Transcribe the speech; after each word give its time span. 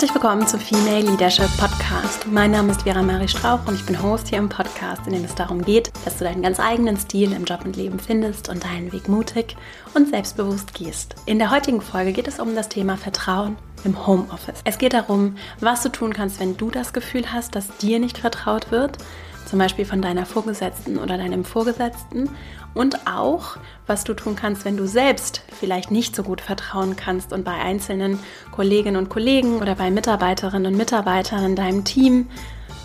Herzlich 0.00 0.14
willkommen 0.14 0.46
zum 0.46 0.60
Female 0.60 1.02
Leadership 1.02 1.54
Podcast. 1.58 2.26
Mein 2.26 2.52
Name 2.52 2.72
ist 2.72 2.84
Vera 2.84 3.02
Marie 3.02 3.28
Strauch 3.28 3.58
und 3.66 3.74
ich 3.74 3.84
bin 3.84 4.02
Host 4.02 4.28
hier 4.28 4.38
im 4.38 4.48
Podcast, 4.48 5.06
in 5.06 5.12
dem 5.12 5.24
es 5.26 5.34
darum 5.34 5.62
geht, 5.62 5.92
dass 6.06 6.16
du 6.16 6.24
deinen 6.24 6.40
ganz 6.40 6.58
eigenen 6.58 6.96
Stil 6.96 7.34
im 7.34 7.44
Job 7.44 7.66
und 7.66 7.76
Leben 7.76 7.98
findest 7.98 8.48
und 8.48 8.64
deinen 8.64 8.90
Weg 8.94 9.10
mutig 9.10 9.58
und 9.92 10.08
selbstbewusst 10.08 10.72
gehst. 10.72 11.16
In 11.26 11.38
der 11.38 11.50
heutigen 11.50 11.82
Folge 11.82 12.14
geht 12.14 12.28
es 12.28 12.40
um 12.40 12.54
das 12.54 12.70
Thema 12.70 12.96
Vertrauen 12.96 13.58
im 13.84 14.06
Homeoffice. 14.06 14.62
Es 14.64 14.78
geht 14.78 14.94
darum, 14.94 15.36
was 15.60 15.82
du 15.82 15.90
tun 15.90 16.14
kannst, 16.14 16.40
wenn 16.40 16.56
du 16.56 16.70
das 16.70 16.94
Gefühl 16.94 17.30
hast, 17.30 17.54
dass 17.54 17.68
dir 17.76 17.98
nicht 17.98 18.16
vertraut 18.16 18.70
wird, 18.70 18.96
zum 19.44 19.58
Beispiel 19.58 19.84
von 19.84 20.00
deiner 20.00 20.24
Vorgesetzten 20.24 20.96
oder 20.96 21.18
deinem 21.18 21.44
Vorgesetzten 21.44 22.30
und 22.74 23.06
auch, 23.06 23.56
was 23.86 24.04
du 24.04 24.14
tun 24.14 24.36
kannst, 24.36 24.64
wenn 24.64 24.76
du 24.76 24.86
selbst 24.86 25.42
vielleicht 25.58 25.90
nicht 25.90 26.14
so 26.14 26.22
gut 26.22 26.40
vertrauen 26.40 26.96
kannst 26.96 27.32
und 27.32 27.44
bei 27.44 27.54
einzelnen 27.54 28.18
Kolleginnen 28.52 28.96
und 28.96 29.08
Kollegen 29.08 29.58
oder 29.58 29.74
bei 29.74 29.90
Mitarbeiterinnen 29.90 30.72
und 30.72 30.78
Mitarbeitern 30.78 31.44
in 31.44 31.56
deinem 31.56 31.84
Team 31.84 32.28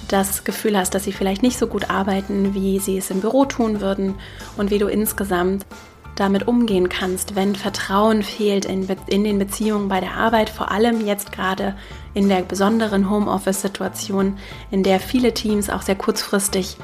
das 0.08 0.44
Gefühl 0.44 0.78
hast, 0.78 0.94
dass 0.94 1.04
sie 1.04 1.12
vielleicht 1.12 1.44
nicht 1.44 1.58
so 1.58 1.68
gut 1.68 1.90
arbeiten, 1.90 2.54
wie 2.54 2.80
sie 2.80 2.98
es 2.98 3.10
im 3.10 3.22
Büro 3.22 3.46
tun 3.46 3.82
würden 3.82 4.16
und 4.58 4.72
wie 4.72 4.78
du 4.78 4.88
insgesamt 4.88 5.66
damit 6.16 6.48
umgehen 6.48 6.88
kannst, 6.90 7.36
wenn 7.36 7.56
Vertrauen 7.56 8.24
fehlt 8.24 8.66
in, 8.66 8.88
in 9.08 9.24
den 9.24 9.38
Beziehungen 9.38 9.90
bei 9.90 10.00
der 10.00 10.14
Arbeit, 10.14 10.50
vor 10.50 10.72
allem 10.72 11.06
jetzt 11.06 11.32
gerade 11.32 11.76
in 12.14 12.30
der 12.30 12.42
besonderen 12.42 13.10
Homeoffice-Situation, 13.10 14.38
in 14.72 14.84
der 14.84 15.00
viele 15.00 15.34
Teams 15.34 15.70
auch 15.70 15.82
sehr 15.82 15.96
kurzfristig 15.96 16.78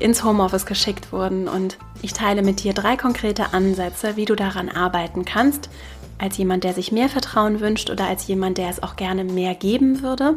ins 0.00 0.24
Homeoffice 0.24 0.66
geschickt 0.66 1.12
wurden. 1.12 1.48
Und 1.48 1.78
ich 2.02 2.12
teile 2.12 2.42
mit 2.42 2.62
dir 2.62 2.72
drei 2.72 2.96
konkrete 2.96 3.52
Ansätze, 3.52 4.16
wie 4.16 4.24
du 4.24 4.34
daran 4.34 4.68
arbeiten 4.68 5.24
kannst, 5.24 5.68
als 6.18 6.36
jemand, 6.36 6.64
der 6.64 6.74
sich 6.74 6.92
mehr 6.92 7.08
Vertrauen 7.08 7.60
wünscht 7.60 7.90
oder 7.90 8.06
als 8.06 8.26
jemand, 8.26 8.58
der 8.58 8.70
es 8.70 8.82
auch 8.82 8.96
gerne 8.96 9.24
mehr 9.24 9.54
geben 9.54 10.02
würde. 10.02 10.36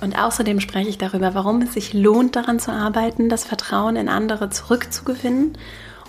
Und 0.00 0.18
außerdem 0.18 0.60
spreche 0.60 0.88
ich 0.88 0.98
darüber, 0.98 1.34
warum 1.34 1.62
es 1.62 1.74
sich 1.74 1.92
lohnt, 1.92 2.36
daran 2.36 2.58
zu 2.58 2.72
arbeiten, 2.72 3.28
das 3.28 3.44
Vertrauen 3.44 3.96
in 3.96 4.08
andere 4.08 4.48
zurückzugewinnen 4.48 5.58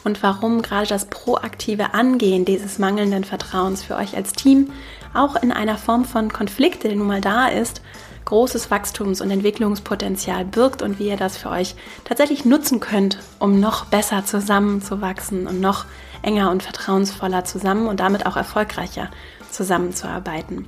und 0.04 0.24
warum 0.24 0.62
gerade 0.62 0.88
das 0.88 1.06
proaktive 1.06 1.94
Angehen 1.94 2.46
dieses 2.46 2.80
mangelnden 2.80 3.24
Vertrauens 3.24 3.84
für 3.84 3.96
euch 3.96 4.16
als 4.16 4.34
Team 4.34 4.72
auch 5.14 5.36
in 5.36 5.52
einer 5.52 5.78
Form 5.78 6.06
von 6.06 6.32
Konflikt, 6.32 6.84
der 6.84 6.96
nun 6.96 7.08
mal 7.08 7.22
da 7.22 7.48
ist, 7.48 7.82
großes 8.26 8.72
Wachstums- 8.72 9.22
und 9.22 9.32
Entwicklungspotenzial 9.32 10.46
birgt 10.46 10.82
und 10.82 11.00
wie 11.00 11.10
ihr 11.10 11.18
das 11.18 11.38
für 11.38 11.50
euch 11.50 11.76
tatsächlich 12.04 12.46
nutzen 12.46 12.80
könnt, 12.80 13.20
um 13.40 13.60
noch 13.60 13.86
besser 13.86 14.26
zusammenzuwachsen 14.26 15.48
und 15.48 15.60
noch 15.60 15.86
enger 16.22 16.52
und 16.52 16.64
vertrauensvoller 16.64 17.46
zusammen 17.46 17.88
und 17.88 18.00
damit 18.00 18.26
auch 18.26 18.38
erfolgreicher 18.38 19.10
zusammenzuarbeiten. 19.50 20.66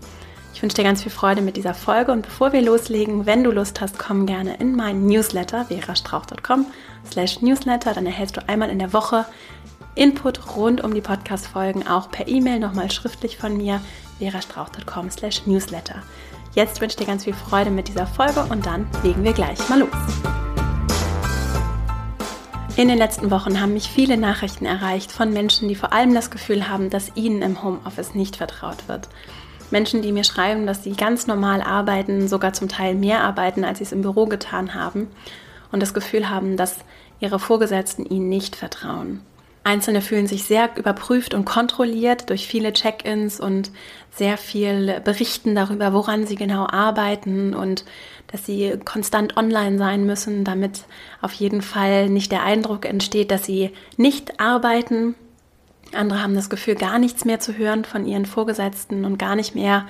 Ich 0.53 0.61
wünsche 0.61 0.75
dir 0.75 0.83
ganz 0.83 1.01
viel 1.01 1.11
Freude 1.11 1.41
mit 1.41 1.57
dieser 1.57 1.73
Folge 1.73 2.11
und 2.11 2.23
bevor 2.23 2.53
wir 2.53 2.61
loslegen, 2.61 3.25
wenn 3.25 3.43
du 3.43 3.51
Lust 3.51 3.81
hast, 3.81 3.97
komm 3.97 4.25
gerne 4.25 4.57
in 4.57 4.75
meinen 4.75 5.05
Newsletter 5.07 5.65
verastrauch.com 5.65 6.67
slash 7.09 7.41
newsletter, 7.41 7.93
dann 7.93 8.05
erhältst 8.05 8.38
du 8.38 8.47
einmal 8.47 8.69
in 8.69 8.79
der 8.79 8.93
Woche 8.93 9.25
Input 9.95 10.55
rund 10.55 10.83
um 10.83 10.93
die 10.93 11.01
Podcast-Folgen 11.01 11.88
auch 11.88 12.09
per 12.09 12.27
E-Mail 12.27 12.59
nochmal 12.59 12.89
schriftlich 12.89 13.38
von 13.38 13.57
mir 13.57 13.81
verastrauch.com 14.19 15.11
slash 15.11 15.45
newsletter. 15.45 16.01
Jetzt 16.55 16.81
wünsche 16.81 16.93
ich 16.93 17.03
dir 17.03 17.07
ganz 17.07 17.23
viel 17.23 17.33
Freude 17.33 17.71
mit 17.71 17.87
dieser 17.87 18.05
Folge 18.05 18.45
und 18.49 18.65
dann 18.65 18.87
legen 19.03 19.23
wir 19.23 19.33
gleich 19.33 19.57
mal 19.69 19.79
los. 19.79 19.89
In 22.75 22.87
den 22.87 22.97
letzten 22.97 23.31
Wochen 23.31 23.59
haben 23.59 23.73
mich 23.73 23.89
viele 23.89 24.17
Nachrichten 24.17 24.65
erreicht 24.65 25.11
von 25.11 25.33
Menschen, 25.33 25.67
die 25.67 25.75
vor 25.75 25.93
allem 25.93 26.13
das 26.13 26.29
Gefühl 26.29 26.69
haben, 26.69 26.89
dass 26.89 27.15
ihnen 27.15 27.41
im 27.41 27.63
Homeoffice 27.63 28.13
nicht 28.13 28.35
vertraut 28.35 28.87
wird. 28.87 29.09
Menschen, 29.71 30.03
die 30.03 30.11
mir 30.11 30.23
schreiben, 30.23 30.67
dass 30.67 30.83
sie 30.83 30.94
ganz 30.94 31.25
normal 31.25 31.61
arbeiten, 31.61 32.28
sogar 32.28 32.53
zum 32.53 32.69
Teil 32.69 32.94
mehr 32.94 33.23
arbeiten, 33.23 33.63
als 33.63 33.79
sie 33.79 33.85
es 33.85 33.91
im 33.91 34.01
Büro 34.01 34.28
getan 34.28 34.75
haben 34.75 35.07
und 35.72 35.81
das 35.81 35.95
Gefühl 35.95 36.29
haben, 36.29 36.55
dass 36.55 36.78
ihre 37.19 37.39
Vorgesetzten 37.39 38.05
ihnen 38.05 38.29
nicht 38.29 38.55
vertrauen. 38.55 39.22
Einzelne 39.63 40.01
fühlen 40.01 40.28
sich 40.28 40.44
sehr 40.44 40.69
überprüft 40.75 41.34
und 41.34 41.46
kontrolliert 41.46 42.29
durch 42.29 42.47
viele 42.47 42.74
Check-ins 42.74 43.40
und 43.40 43.72
sehr 44.12 44.38
viel 44.38 45.00
berichten 45.01 45.56
darüber, 45.56 45.94
woran 45.94 46.28
sie 46.28 46.35
genau 46.35 46.68
arbeiten 46.68 47.53
und 47.53 47.85
dass 48.28 48.46
sie 48.46 48.78
konstant 48.84 49.38
online 49.38 49.78
sein 49.78 50.06
müssen, 50.06 50.44
damit 50.44 50.84
auf 51.22 51.34
jeden 51.34 51.62
Fall 51.62 52.09
nicht 52.09 52.31
der 52.31 52.44
Eindruck 52.44 52.85
entsteht, 52.85 53.31
dass 53.31 53.46
sie 53.46 53.72
nicht 53.96 54.40
arbeiten, 54.40 55.16
andere 55.94 56.22
haben 56.22 56.35
das 56.35 56.50
Gefühl, 56.50 56.75
gar 56.75 57.00
nichts 57.00 57.25
mehr 57.25 57.40
zu 57.40 57.57
hören 57.57 57.85
von 57.85 58.06
ihren 58.06 58.25
Vorgesetzten 58.25 59.06
und 59.06 59.18
gar 59.18 59.35
nicht 59.35 59.56
mehr 59.56 59.85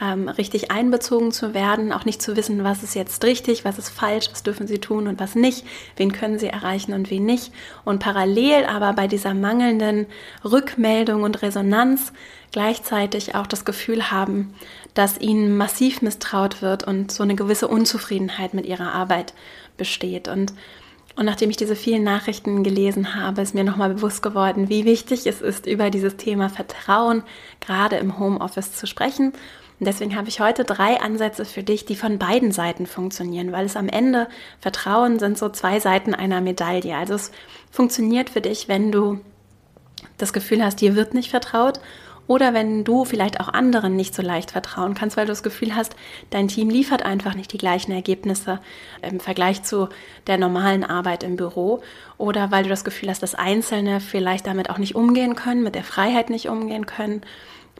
ähm, 0.00 0.28
richtig 0.28 0.70
einbezogen 0.70 1.32
zu 1.32 1.54
werden, 1.54 1.92
auch 1.92 2.04
nicht 2.04 2.22
zu 2.22 2.36
wissen, 2.36 2.62
was 2.64 2.82
ist 2.82 2.94
jetzt 2.94 3.24
richtig, 3.24 3.64
was 3.64 3.78
ist 3.78 3.88
falsch, 3.88 4.28
was 4.30 4.42
dürfen 4.42 4.66
sie 4.66 4.78
tun 4.78 5.08
und 5.08 5.18
was 5.18 5.34
nicht, 5.34 5.66
wen 5.96 6.12
können 6.12 6.38
sie 6.38 6.48
erreichen 6.48 6.92
und 6.92 7.10
wen 7.10 7.24
nicht. 7.24 7.52
Und 7.84 7.98
parallel 7.98 8.64
aber 8.66 8.92
bei 8.92 9.06
dieser 9.06 9.34
mangelnden 9.34 10.06
Rückmeldung 10.44 11.22
und 11.22 11.42
Resonanz 11.42 12.12
gleichzeitig 12.52 13.34
auch 13.34 13.46
das 13.46 13.64
Gefühl 13.64 14.10
haben, 14.10 14.54
dass 14.94 15.20
ihnen 15.20 15.56
massiv 15.56 16.00
misstraut 16.02 16.62
wird 16.62 16.84
und 16.84 17.10
so 17.12 17.22
eine 17.22 17.34
gewisse 17.34 17.68
Unzufriedenheit 17.68 18.54
mit 18.54 18.66
ihrer 18.66 18.92
Arbeit 18.92 19.34
besteht. 19.76 20.28
Und 20.28 20.52
und 21.16 21.24
nachdem 21.24 21.50
ich 21.50 21.56
diese 21.56 21.74
vielen 21.74 22.04
Nachrichten 22.04 22.62
gelesen 22.62 23.16
habe, 23.16 23.42
ist 23.42 23.52
mir 23.52 23.64
nochmal 23.64 23.92
bewusst 23.92 24.22
geworden, 24.22 24.68
wie 24.68 24.84
wichtig 24.84 25.26
es 25.26 25.40
ist, 25.40 25.66
über 25.66 25.90
dieses 25.90 26.16
Thema 26.16 26.48
Vertrauen 26.48 27.24
gerade 27.58 27.96
im 27.96 28.20
Homeoffice 28.20 28.76
zu 28.76 28.86
sprechen. 28.86 29.32
Und 29.80 29.86
deswegen 29.86 30.16
habe 30.16 30.28
ich 30.28 30.40
heute 30.40 30.64
drei 30.64 31.00
Ansätze 31.00 31.44
für 31.44 31.62
dich, 31.62 31.84
die 31.84 31.94
von 31.94 32.18
beiden 32.18 32.50
Seiten 32.50 32.86
funktionieren, 32.86 33.52
weil 33.52 33.64
es 33.64 33.76
am 33.76 33.88
Ende 33.88 34.28
Vertrauen 34.60 35.18
sind 35.18 35.38
so 35.38 35.48
zwei 35.48 35.78
Seiten 35.78 36.14
einer 36.14 36.40
Medaille. 36.40 36.96
Also 36.96 37.14
es 37.14 37.30
funktioniert 37.70 38.30
für 38.30 38.40
dich, 38.40 38.68
wenn 38.68 38.90
du 38.90 39.20
das 40.16 40.32
Gefühl 40.32 40.64
hast, 40.64 40.80
dir 40.80 40.96
wird 40.96 41.14
nicht 41.14 41.30
vertraut 41.30 41.80
oder 42.28 42.52
wenn 42.52 42.84
du 42.84 43.06
vielleicht 43.06 43.40
auch 43.40 43.48
anderen 43.48 43.96
nicht 43.96 44.14
so 44.14 44.22
leicht 44.22 44.50
vertrauen 44.50 44.94
kannst, 44.94 45.16
weil 45.16 45.24
du 45.24 45.32
das 45.32 45.42
Gefühl 45.42 45.74
hast, 45.74 45.96
dein 46.28 46.46
Team 46.46 46.68
liefert 46.68 47.02
einfach 47.02 47.34
nicht 47.34 47.52
die 47.52 47.58
gleichen 47.58 47.90
Ergebnisse 47.90 48.60
im 49.00 49.18
Vergleich 49.18 49.62
zu 49.62 49.88
der 50.26 50.36
normalen 50.36 50.84
Arbeit 50.84 51.22
im 51.22 51.36
Büro. 51.36 51.80
Oder 52.18 52.50
weil 52.50 52.64
du 52.64 52.68
das 52.68 52.84
Gefühl 52.84 53.08
hast, 53.08 53.22
dass 53.22 53.34
Einzelne 53.34 54.00
vielleicht 54.00 54.46
damit 54.46 54.68
auch 54.68 54.78
nicht 54.78 54.94
umgehen 54.94 55.36
können, 55.36 55.62
mit 55.62 55.74
der 55.74 55.84
Freiheit 55.84 56.28
nicht 56.28 56.50
umgehen 56.50 56.84
können, 56.84 57.22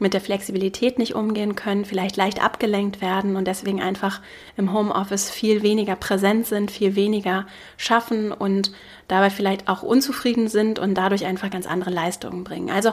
mit 0.01 0.13
der 0.13 0.21
Flexibilität 0.21 0.97
nicht 0.99 1.15
umgehen 1.15 1.55
können, 1.55 1.85
vielleicht 1.85 2.17
leicht 2.17 2.43
abgelenkt 2.43 3.01
werden 3.01 3.35
und 3.35 3.45
deswegen 3.45 3.81
einfach 3.81 4.21
im 4.57 4.73
Homeoffice 4.73 5.29
viel 5.29 5.61
weniger 5.61 5.95
präsent 5.95 6.45
sind, 6.45 6.71
viel 6.71 6.95
weniger 6.95 7.47
schaffen 7.77 8.31
und 8.31 8.71
dabei 9.07 9.29
vielleicht 9.29 9.67
auch 9.67 9.83
unzufrieden 9.83 10.47
sind 10.47 10.79
und 10.79 10.95
dadurch 10.95 11.25
einfach 11.25 11.49
ganz 11.49 11.67
andere 11.67 11.91
Leistungen 11.91 12.43
bringen. 12.43 12.69
Also 12.69 12.91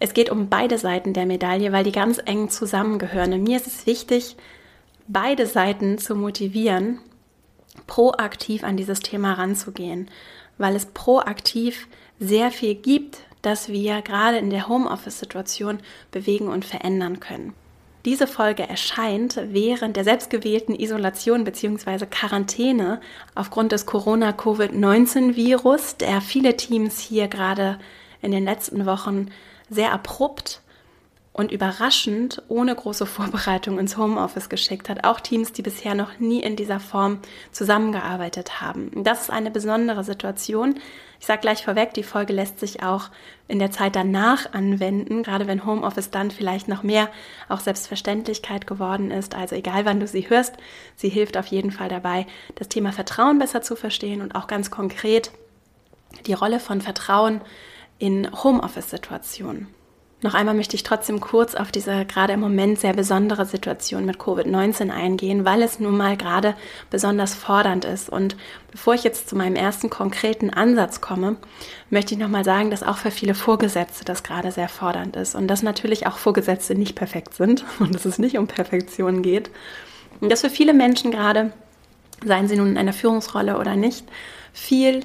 es 0.00 0.14
geht 0.14 0.30
um 0.30 0.48
beide 0.48 0.78
Seiten 0.78 1.12
der 1.12 1.26
Medaille, 1.26 1.72
weil 1.72 1.84
die 1.84 1.92
ganz 1.92 2.20
eng 2.24 2.50
zusammengehören. 2.50 3.32
Und 3.32 3.44
mir 3.44 3.56
ist 3.56 3.66
es 3.66 3.86
wichtig, 3.86 4.36
beide 5.06 5.46
Seiten 5.46 5.98
zu 5.98 6.14
motivieren, 6.14 6.98
proaktiv 7.86 8.64
an 8.64 8.76
dieses 8.76 9.00
Thema 9.00 9.34
ranzugehen, 9.34 10.10
weil 10.58 10.76
es 10.76 10.86
proaktiv 10.86 11.88
sehr 12.18 12.50
viel 12.50 12.74
gibt, 12.74 13.18
das 13.46 13.68
wir 13.68 14.02
gerade 14.02 14.38
in 14.38 14.50
der 14.50 14.68
Homeoffice-Situation 14.68 15.78
bewegen 16.10 16.48
und 16.48 16.64
verändern 16.64 17.20
können. 17.20 17.54
Diese 18.04 18.26
Folge 18.26 18.68
erscheint 18.68 19.40
während 19.42 19.96
der 19.96 20.04
selbstgewählten 20.04 20.74
Isolation 20.74 21.44
bzw. 21.44 22.04
Quarantäne 22.04 23.00
aufgrund 23.34 23.72
des 23.72 23.86
Corona-Covid-19-Virus, 23.86 25.96
der 25.96 26.20
viele 26.20 26.54
Teams 26.56 26.98
hier 26.98 27.28
gerade 27.28 27.78
in 28.20 28.30
den 28.30 28.44
letzten 28.44 28.84
Wochen 28.84 29.30
sehr 29.70 29.92
abrupt 29.92 30.60
und 31.34 31.50
überraschend 31.50 32.42
ohne 32.46 32.72
große 32.72 33.06
Vorbereitung 33.06 33.80
ins 33.80 33.96
Homeoffice 33.96 34.48
geschickt 34.48 34.88
hat. 34.88 35.02
Auch 35.02 35.18
Teams, 35.18 35.52
die 35.52 35.62
bisher 35.62 35.96
noch 35.96 36.20
nie 36.20 36.40
in 36.40 36.54
dieser 36.54 36.78
Form 36.78 37.18
zusammengearbeitet 37.50 38.60
haben. 38.60 38.92
Das 39.02 39.22
ist 39.22 39.30
eine 39.30 39.50
besondere 39.50 40.04
Situation. 40.04 40.78
Ich 41.18 41.26
sage 41.26 41.40
gleich 41.40 41.64
vorweg, 41.64 41.92
die 41.92 42.04
Folge 42.04 42.32
lässt 42.32 42.60
sich 42.60 42.84
auch 42.84 43.10
in 43.48 43.58
der 43.58 43.72
Zeit 43.72 43.96
danach 43.96 44.52
anwenden, 44.52 45.24
gerade 45.24 45.48
wenn 45.48 45.66
Homeoffice 45.66 46.12
dann 46.12 46.30
vielleicht 46.30 46.68
noch 46.68 46.84
mehr 46.84 47.08
auch 47.48 47.58
Selbstverständlichkeit 47.58 48.68
geworden 48.68 49.10
ist. 49.10 49.34
Also 49.34 49.56
egal 49.56 49.84
wann 49.86 49.98
du 49.98 50.06
sie 50.06 50.30
hörst, 50.30 50.54
sie 50.94 51.08
hilft 51.08 51.36
auf 51.36 51.46
jeden 51.46 51.72
Fall 51.72 51.88
dabei, 51.88 52.26
das 52.54 52.68
Thema 52.68 52.92
Vertrauen 52.92 53.40
besser 53.40 53.60
zu 53.60 53.74
verstehen 53.74 54.22
und 54.22 54.36
auch 54.36 54.46
ganz 54.46 54.70
konkret 54.70 55.32
die 56.26 56.32
Rolle 56.32 56.60
von 56.60 56.80
Vertrauen 56.80 57.40
in 57.98 58.30
Homeoffice-Situationen. 58.44 59.66
Noch 60.22 60.32
einmal 60.32 60.54
möchte 60.54 60.74
ich 60.74 60.82
trotzdem 60.82 61.20
kurz 61.20 61.54
auf 61.54 61.70
diese 61.70 62.06
gerade 62.06 62.32
im 62.32 62.40
Moment 62.40 62.78
sehr 62.78 62.94
besondere 62.94 63.44
Situation 63.44 64.06
mit 64.06 64.16
Covid-19 64.16 64.90
eingehen, 64.90 65.44
weil 65.44 65.60
es 65.62 65.80
nun 65.80 65.96
mal 65.96 66.16
gerade 66.16 66.54
besonders 66.88 67.34
fordernd 67.34 67.84
ist. 67.84 68.08
Und 68.08 68.34
bevor 68.70 68.94
ich 68.94 69.04
jetzt 69.04 69.28
zu 69.28 69.36
meinem 69.36 69.54
ersten 69.54 69.90
konkreten 69.90 70.48
Ansatz 70.48 71.02
komme, 71.02 71.36
möchte 71.90 72.14
ich 72.14 72.20
nochmal 72.20 72.44
sagen, 72.44 72.70
dass 72.70 72.82
auch 72.82 72.96
für 72.96 73.10
viele 73.10 73.34
Vorgesetzte 73.34 74.06
das 74.06 74.22
gerade 74.22 74.50
sehr 74.50 74.70
fordernd 74.70 75.14
ist 75.16 75.34
und 75.34 75.46
dass 75.46 75.62
natürlich 75.62 76.06
auch 76.06 76.16
Vorgesetzte 76.16 76.74
nicht 76.74 76.94
perfekt 76.94 77.34
sind 77.34 77.64
und 77.78 77.94
dass 77.94 78.06
es 78.06 78.18
nicht 78.18 78.38
um 78.38 78.46
Perfektion 78.46 79.20
geht 79.20 79.50
Und 80.20 80.32
das 80.32 80.40
für 80.40 80.50
viele 80.50 80.72
Menschen 80.72 81.10
gerade, 81.10 81.52
seien 82.24 82.48
sie 82.48 82.56
nun 82.56 82.68
in 82.68 82.78
einer 82.78 82.94
Führungsrolle 82.94 83.58
oder 83.58 83.76
nicht, 83.76 84.06
viel 84.54 85.00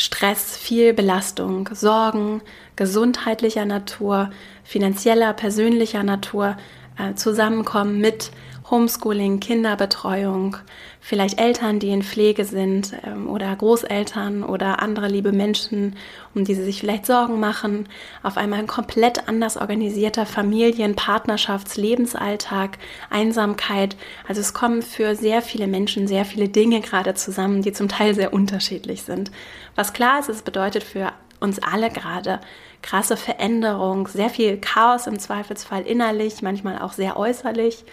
Stress, 0.00 0.56
viel 0.56 0.94
Belastung, 0.94 1.70
Sorgen, 1.72 2.40
gesundheitlicher 2.76 3.64
Natur, 3.64 4.30
finanzieller, 4.62 5.32
persönlicher 5.32 6.04
Natur 6.04 6.56
äh, 6.98 7.14
zusammenkommen 7.14 8.00
mit 8.00 8.30
Homeschooling, 8.70 9.40
Kinderbetreuung, 9.40 10.56
vielleicht 11.00 11.40
Eltern, 11.40 11.78
die 11.78 11.88
in 11.88 12.02
Pflege 12.02 12.44
sind 12.44 12.92
ähm, 13.06 13.28
oder 13.28 13.54
Großeltern 13.56 14.42
oder 14.42 14.82
andere 14.82 15.08
liebe 15.08 15.32
Menschen, 15.32 15.96
um 16.34 16.44
die 16.44 16.54
sie 16.54 16.64
sich 16.64 16.80
vielleicht 16.80 17.06
Sorgen 17.06 17.40
machen, 17.40 17.88
auf 18.22 18.36
einmal 18.36 18.58
ein 18.58 18.66
komplett 18.66 19.26
anders 19.26 19.56
organisierter 19.56 20.26
Familien-, 20.26 20.96
Partnerschafts-, 20.96 21.80
Lebensalltag, 21.80 22.78
Einsamkeit. 23.08 23.96
Also 24.26 24.40
es 24.40 24.52
kommen 24.52 24.82
für 24.82 25.14
sehr 25.14 25.40
viele 25.40 25.66
Menschen 25.66 26.06
sehr 26.06 26.24
viele 26.24 26.48
Dinge 26.48 26.80
gerade 26.80 27.14
zusammen, 27.14 27.62
die 27.62 27.72
zum 27.72 27.88
Teil 27.88 28.14
sehr 28.14 28.32
unterschiedlich 28.34 29.02
sind. 29.02 29.30
Was 29.76 29.92
klar 29.92 30.20
ist, 30.20 30.28
es 30.28 30.42
bedeutet 30.42 30.84
für 30.84 31.12
uns 31.40 31.58
alle 31.60 31.90
gerade 31.90 32.40
krasse 32.82 33.16
Veränderung, 33.16 34.08
sehr 34.08 34.30
viel 34.30 34.58
Chaos 34.58 35.06
im 35.06 35.18
Zweifelsfall 35.18 35.82
innerlich, 35.82 36.42
manchmal 36.42 36.78
auch 36.80 36.92
sehr 36.92 37.16
äußerlich. 37.16 37.84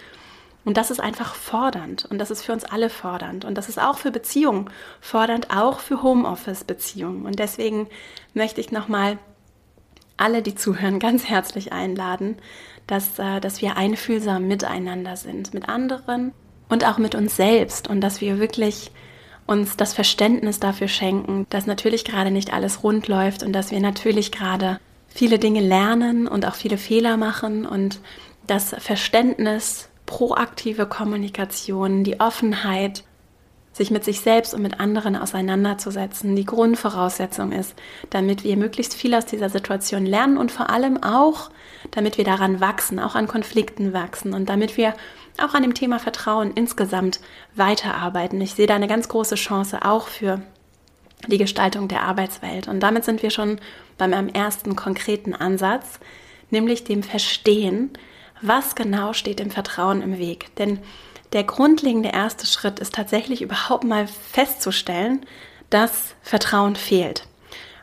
Und 0.64 0.78
das 0.78 0.90
ist 0.90 1.00
einfach 1.00 1.36
fordernd 1.36 2.06
und 2.06 2.18
das 2.18 2.32
ist 2.32 2.42
für 2.42 2.52
uns 2.52 2.64
alle 2.66 2.90
fordernd 2.90 3.46
und 3.46 3.56
das 3.56 3.70
ist 3.70 3.80
auch 3.80 4.00
für 4.00 4.10
Beziehungen 4.10 4.72
fordernd, 5.00 5.56
auch 5.56 5.80
für 5.80 6.02
Homeoffice-Beziehungen. 6.02 7.24
Und 7.26 7.38
deswegen 7.38 7.88
möchte 8.34 8.62
ich 8.62 8.72
nochmal 8.72 9.20
alle, 10.18 10.42
die 10.42 10.56
zuhören, 10.56 11.00
ganz 11.00 11.26
herzlich 11.26 11.72
einladen, 11.72 12.38
dass, 12.88 13.20
äh, 13.20 13.40
dass 13.40 13.62
wir 13.62 13.78
einfühlsam 13.78 14.48
miteinander 14.48 15.18
sind, 15.18 15.54
mit 15.54 15.70
anderen 15.70 16.34
und 16.68 16.86
auch 16.86 16.98
mit 16.98 17.14
uns 17.14 17.36
selbst 17.36 17.88
und 17.88 18.02
dass 18.02 18.22
wir 18.22 18.40
wirklich 18.40 18.92
uns 19.48 19.78
das 19.78 19.94
Verständnis 19.94 20.60
dafür 20.60 20.88
schenken, 20.88 21.46
dass 21.50 21.68
natürlich 21.68 22.04
gerade 22.04 22.32
nicht 22.32 22.54
alles 22.54 22.84
rund 22.84 23.08
läuft 23.08 23.44
und 23.44 23.54
dass 23.54 23.72
wir 23.72 23.80
natürlich 23.80 24.32
gerade 24.32 24.80
viele 25.08 25.40
Dinge 25.40 25.62
lernen 25.62 26.28
und 26.28 26.46
auch 26.46 26.56
viele 26.56 26.78
Fehler 26.78 27.18
machen 27.18 27.66
und 27.66 28.00
das 28.48 28.76
Verständnis 28.80 29.90
proaktive 30.06 30.86
Kommunikation, 30.86 32.04
die 32.04 32.20
Offenheit, 32.20 33.04
sich 33.76 33.92
mit 33.92 34.06
sich 34.06 34.22
selbst 34.22 34.54
und 34.54 34.62
mit 34.62 34.80
anderen 34.80 35.18
auseinanderzusetzen, 35.18 36.36
die 36.36 36.46
Grundvoraussetzung 36.46 37.52
ist, 37.52 37.76
damit 38.10 38.46
wir 38.46 38.56
möglichst 38.56 38.94
viel 38.94 39.14
aus 39.14 39.26
dieser 39.26 39.50
Situation 39.50 40.06
lernen 40.06 40.38
und 40.38 40.50
vor 40.50 40.70
allem 40.70 41.04
auch, 41.04 41.50
damit 41.92 42.18
wir 42.18 42.24
daran 42.24 42.62
wachsen, 42.62 43.00
auch 43.00 43.16
an 43.16 43.28
Konflikten 43.28 43.92
wachsen 43.92 44.34
und 44.34 44.48
damit 44.48 44.78
wir 44.78 44.94
auch 45.42 45.54
an 45.54 45.64
dem 45.64 45.74
Thema 45.74 46.00
Vertrauen 46.00 46.52
insgesamt 46.52 47.20
weiterarbeiten. 47.56 48.40
Ich 48.42 48.54
sehe 48.54 48.68
da 48.68 48.76
eine 48.76 48.88
ganz 48.88 49.08
große 49.08 49.36
Chance 49.36 49.80
auch 49.84 50.08
für 50.08 50.42
die 51.28 51.38
Gestaltung 51.38 51.88
der 51.88 52.04
Arbeitswelt. 52.04 52.68
Und 52.68 52.82
damit 52.82 53.06
sind 53.06 53.24
wir 53.24 53.30
schon 53.30 53.60
bei 53.98 54.08
meinem 54.08 54.30
ersten 54.30 54.76
konkreten 54.76 55.34
Ansatz, 55.34 56.00
nämlich 56.52 56.84
dem 56.84 57.04
Verstehen, 57.04 57.92
was 58.42 58.76
genau 58.76 59.14
steht 59.14 59.40
dem 59.40 59.52
Vertrauen 59.52 60.02
im 60.02 60.18
Weg. 60.18 60.56
Denn 60.58 60.80
der 61.34 61.44
grundlegende 61.44 62.10
erste 62.10 62.46
Schritt 62.46 62.80
ist 62.80 62.94
tatsächlich 62.96 63.42
überhaupt 63.42 63.84
mal 63.84 64.08
festzustellen, 64.08 65.26
dass 65.70 66.16
Vertrauen 66.22 66.76
fehlt. 66.76 67.28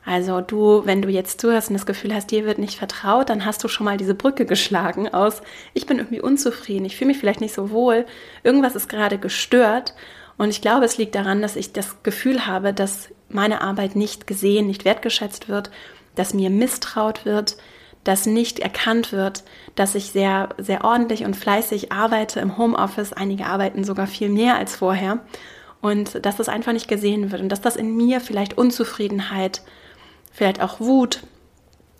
Also 0.05 0.41
du, 0.41 0.83
wenn 0.85 1.01
du 1.01 1.09
jetzt 1.09 1.41
zuhörst 1.41 1.69
und 1.71 1.75
das 1.75 1.87
Gefühl 1.87 2.15
hast, 2.15 2.31
dir 2.31 2.45
wird 2.45 2.59
nicht 2.59 2.77
vertraut, 2.77 3.31
dann 3.31 3.45
hast 3.45 3.63
du 3.63 3.69
schon 3.69 3.85
mal 3.85 3.97
diese 3.97 4.15
Brücke 4.15 4.47
geschlagen 4.47 5.09
aus, 5.09 5.43
ich 5.75 5.87
bin 5.87 5.99
irgendwie 5.99 6.21
unzufrieden, 6.21 6.85
ich 6.85 6.97
fühle 6.97 7.09
mich 7.09 7.19
vielleicht 7.19 7.41
nicht 7.41 7.55
so 7.55 7.71
wohl, 7.71 8.05
irgendwas 8.43 8.75
ist 8.75 8.89
gerade 8.89 9.19
gestört 9.19 9.95
und 10.39 10.51
ich 10.51 10.61
glaube, 10.61 10.85
es 10.85 10.99
liegt 10.99 11.15
daran, 11.15 11.41
dass 11.41 11.55
ich 11.55 11.73
das 11.73 12.03
Gefühl 12.03 12.47
habe, 12.47 12.73
dass 12.73 13.11
meine 13.29 13.61
Arbeit 13.61 13.95
nicht 13.95 14.27
gesehen, 14.27 14.67
nicht 14.67 14.85
wertgeschätzt 14.85 15.49
wird, 15.49 15.71
dass 16.15 16.35
mir 16.35 16.51
misstraut 16.51 17.25
wird, 17.25 17.57
dass 18.05 18.27
nicht 18.27 18.59
erkannt 18.59 19.13
wird, 19.13 19.45
dass 19.75 19.95
ich 19.95 20.11
sehr, 20.11 20.51
sehr 20.59 20.85
ordentlich 20.85 21.25
und 21.25 21.37
fleißig 21.37 21.93
arbeite 21.93 22.41
im 22.41 22.59
Homeoffice. 22.59 23.13
Einige 23.13 23.47
arbeiten 23.47 23.85
sogar 23.85 24.07
viel 24.07 24.29
mehr 24.29 24.57
als 24.57 24.75
vorher. 24.75 25.21
Und 25.81 26.25
dass 26.25 26.37
das 26.37 26.49
einfach 26.49 26.73
nicht 26.73 26.89
gesehen 26.89 27.33
wird 27.33 27.41
und 27.41 27.49
dass 27.49 27.61
das 27.61 27.77
in 27.77 27.97
mir 27.97 28.21
vielleicht 28.21 28.57
Unzufriedenheit, 28.57 29.63
vielleicht 30.33 30.61
auch 30.61 30.81
Wut, 30.81 31.21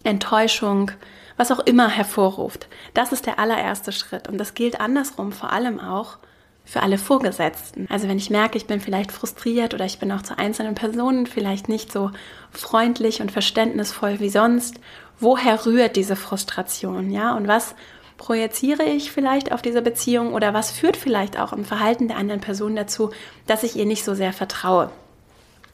Enttäuschung, 0.03 0.91
was 1.37 1.53
auch 1.53 1.61
immer 1.61 1.89
hervorruft. 1.89 2.69
Das 2.95 3.13
ist 3.13 3.27
der 3.27 3.39
allererste 3.39 3.93
Schritt. 3.93 4.29
Und 4.29 4.39
das 4.39 4.55
gilt 4.55 4.81
andersrum 4.81 5.33
vor 5.33 5.53
allem 5.53 5.81
auch 5.81 6.19
für 6.65 6.83
alle 6.83 6.99
Vorgesetzten. 6.99 7.87
Also 7.91 8.09
wenn 8.09 8.19
ich 8.19 8.31
merke, 8.31 8.57
ich 8.57 8.67
bin 8.67 8.81
vielleicht 8.81 9.13
frustriert 9.13 9.75
oder 9.75 9.85
ich 9.85 9.99
bin 9.99 10.13
auch 10.13 10.23
zu 10.23 10.39
einzelnen 10.39 10.75
Personen 10.75 11.27
vielleicht 11.27 11.69
nicht 11.69 11.91
so 11.91 12.11
freundlich 12.51 13.21
und 13.21 13.33
verständnisvoll 13.33 14.21
wie 14.21 14.31
sonst 14.31 14.79
woher 15.19 15.65
rührt 15.67 15.97
diese 15.97 16.17
Frustration, 16.17 17.11
ja? 17.11 17.35
Und 17.37 17.47
was 17.47 17.75
projiziere 18.19 18.83
ich 18.83 19.11
vielleicht 19.13 19.53
auf 19.53 19.63
diese 19.63 19.83
Beziehung 19.83 20.35
oder 20.35 20.53
was 20.53 20.71
führt 20.71 20.97
vielleicht 20.97 21.39
auch 21.39 21.53
im 21.53 21.65
Verhalten 21.65 22.09
der 22.09 22.17
anderen 22.17 22.41
Person 22.41 22.77
dazu, 22.77 23.11
dass 23.47 23.63
ich 23.63 23.77
ihr 23.77 23.87
nicht 23.87 24.05
so 24.05 24.15
sehr 24.15 24.33
vertraue? 24.33 24.91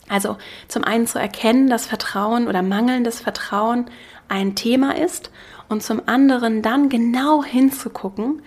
Also 0.09 0.37
zum 0.69 0.85
einen 0.85 1.07
zu 1.07 1.19
erkennen, 1.19 1.69
dass 1.69 1.87
Vertrauen 1.87 2.49
oder 2.49 2.63
mangelndes 2.63 3.21
Vertrauen 3.21 3.87
ein 4.29 4.55
Thema 4.55 4.97
ist 4.97 5.31
und 5.69 5.83
zum 5.83 6.03
anderen 6.07 6.63
dann 6.63 6.89
genau 6.89 7.45
hinzugucken, 7.45 8.43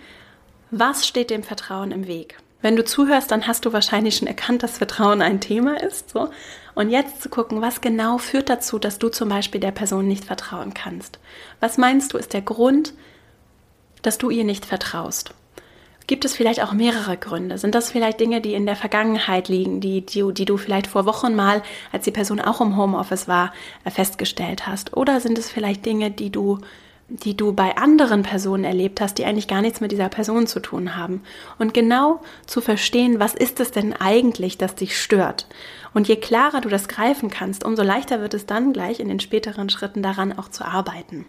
was 0.72 1.06
steht 1.08 1.30
dem 1.30 1.44
Vertrauen 1.44 1.92
im 1.92 2.08
Weg. 2.08 2.38
Wenn 2.62 2.75
du 2.75 2.86
zuhörst, 2.86 3.31
dann 3.31 3.48
hast 3.48 3.66
du 3.66 3.74
wahrscheinlich 3.74 4.18
schon 4.18 4.28
erkannt, 4.28 4.63
dass 4.63 4.78
Vertrauen 4.78 5.22
ein 5.22 5.42
Thema 5.42 5.81
ist. 5.81 6.12
So. 6.12 6.30
Und 6.75 6.90
jetzt 6.90 7.22
zu 7.22 7.30
gucken, 7.30 7.62
was 7.62 7.81
genau 7.81 8.18
führt 8.18 8.50
dazu, 8.50 8.78
dass 8.78 9.00
du 9.00 9.10
zum 9.10 9.30
Beispiel 9.30 9.60
der 9.60 9.72
Person 9.72 10.07
nicht 10.07 10.25
vertrauen 10.25 10.74
kannst. 10.74 11.19
Was 11.60 11.78
meinst 11.78 12.14
du, 12.14 12.18
ist 12.18 12.34
der 12.34 12.42
Grund, 12.42 12.94
dass 14.04 14.18
du 14.18 14.30
ihr 14.30 14.44
nicht 14.44 14.66
vertraust? 14.66 15.34
Gibt 16.12 16.25
es 16.25 16.36
vielleicht 16.36 16.62
auch 16.62 16.74
mehrere 16.74 17.16
Gründe? 17.16 17.58
Sind 17.58 17.74
das 17.74 17.90
vielleicht 17.90 18.19
Dinge, 18.19 18.42
die 18.42 18.54
in 18.54 18.66
der 18.66 18.75
Vergangenheit 18.75 19.48
liegen, 19.48 19.80
die, 19.80 20.06
die, 20.06 20.34
die 20.34 20.44
du 20.44 20.58
vielleicht 20.58 20.88
vor 20.88 21.06
Wochen 21.06 21.38
mal, 21.38 21.63
als 21.94 22.04
die 22.04 22.12
Person 22.12 22.42
auch 22.42 22.60
im 22.60 22.75
Homeoffice 22.75 23.30
war, 23.30 23.54
festgestellt 23.90 24.68
hast? 24.68 24.98
Oder 24.98 25.22
sind 25.22 25.38
es 25.38 25.50
vielleicht 25.50 25.85
Dinge, 25.85 26.12
die 26.12 26.30
du 26.30 26.59
die 27.07 27.38
du 27.38 27.54
bei 27.54 27.78
anderen 27.78 28.24
Personen 28.24 28.66
erlebt 28.66 29.00
hast, 29.00 29.19
die 29.19 29.26
eigentlich 29.26 29.47
gar 29.47 29.62
nichts 29.62 29.80
mit 29.80 29.94
dieser 29.94 30.09
Person 30.09 30.47
zu 30.47 30.59
tun 30.59 30.97
haben. 30.97 31.24
Und 31.59 31.74
genau 31.74 32.21
zu 32.45 32.59
verstehen, 32.59 33.19
was 33.19 33.33
ist 33.33 33.62
es 33.62 33.71
denn 33.71 33.94
eigentlich, 33.94 34.57
das 34.57 34.76
dich 34.76 34.97
stört. 34.97 35.47
Und 35.94 36.09
je 36.09 36.18
klarer 36.18 36.59
du 36.59 36.68
das 36.68 36.90
greifen 36.90 37.30
kannst, 37.30 37.66
umso 37.66 37.83
leichter 37.83 38.19
wird 38.21 38.33
es 38.33 38.45
dann 38.45 38.74
gleich 38.74 39.00
in 39.00 39.07
den 39.07 39.19
späteren 39.21 39.69
Schritten 39.69 40.04
daran 40.04 40.38
auch 40.38 40.50
zu 40.50 40.66
arbeiten. 40.66 41.26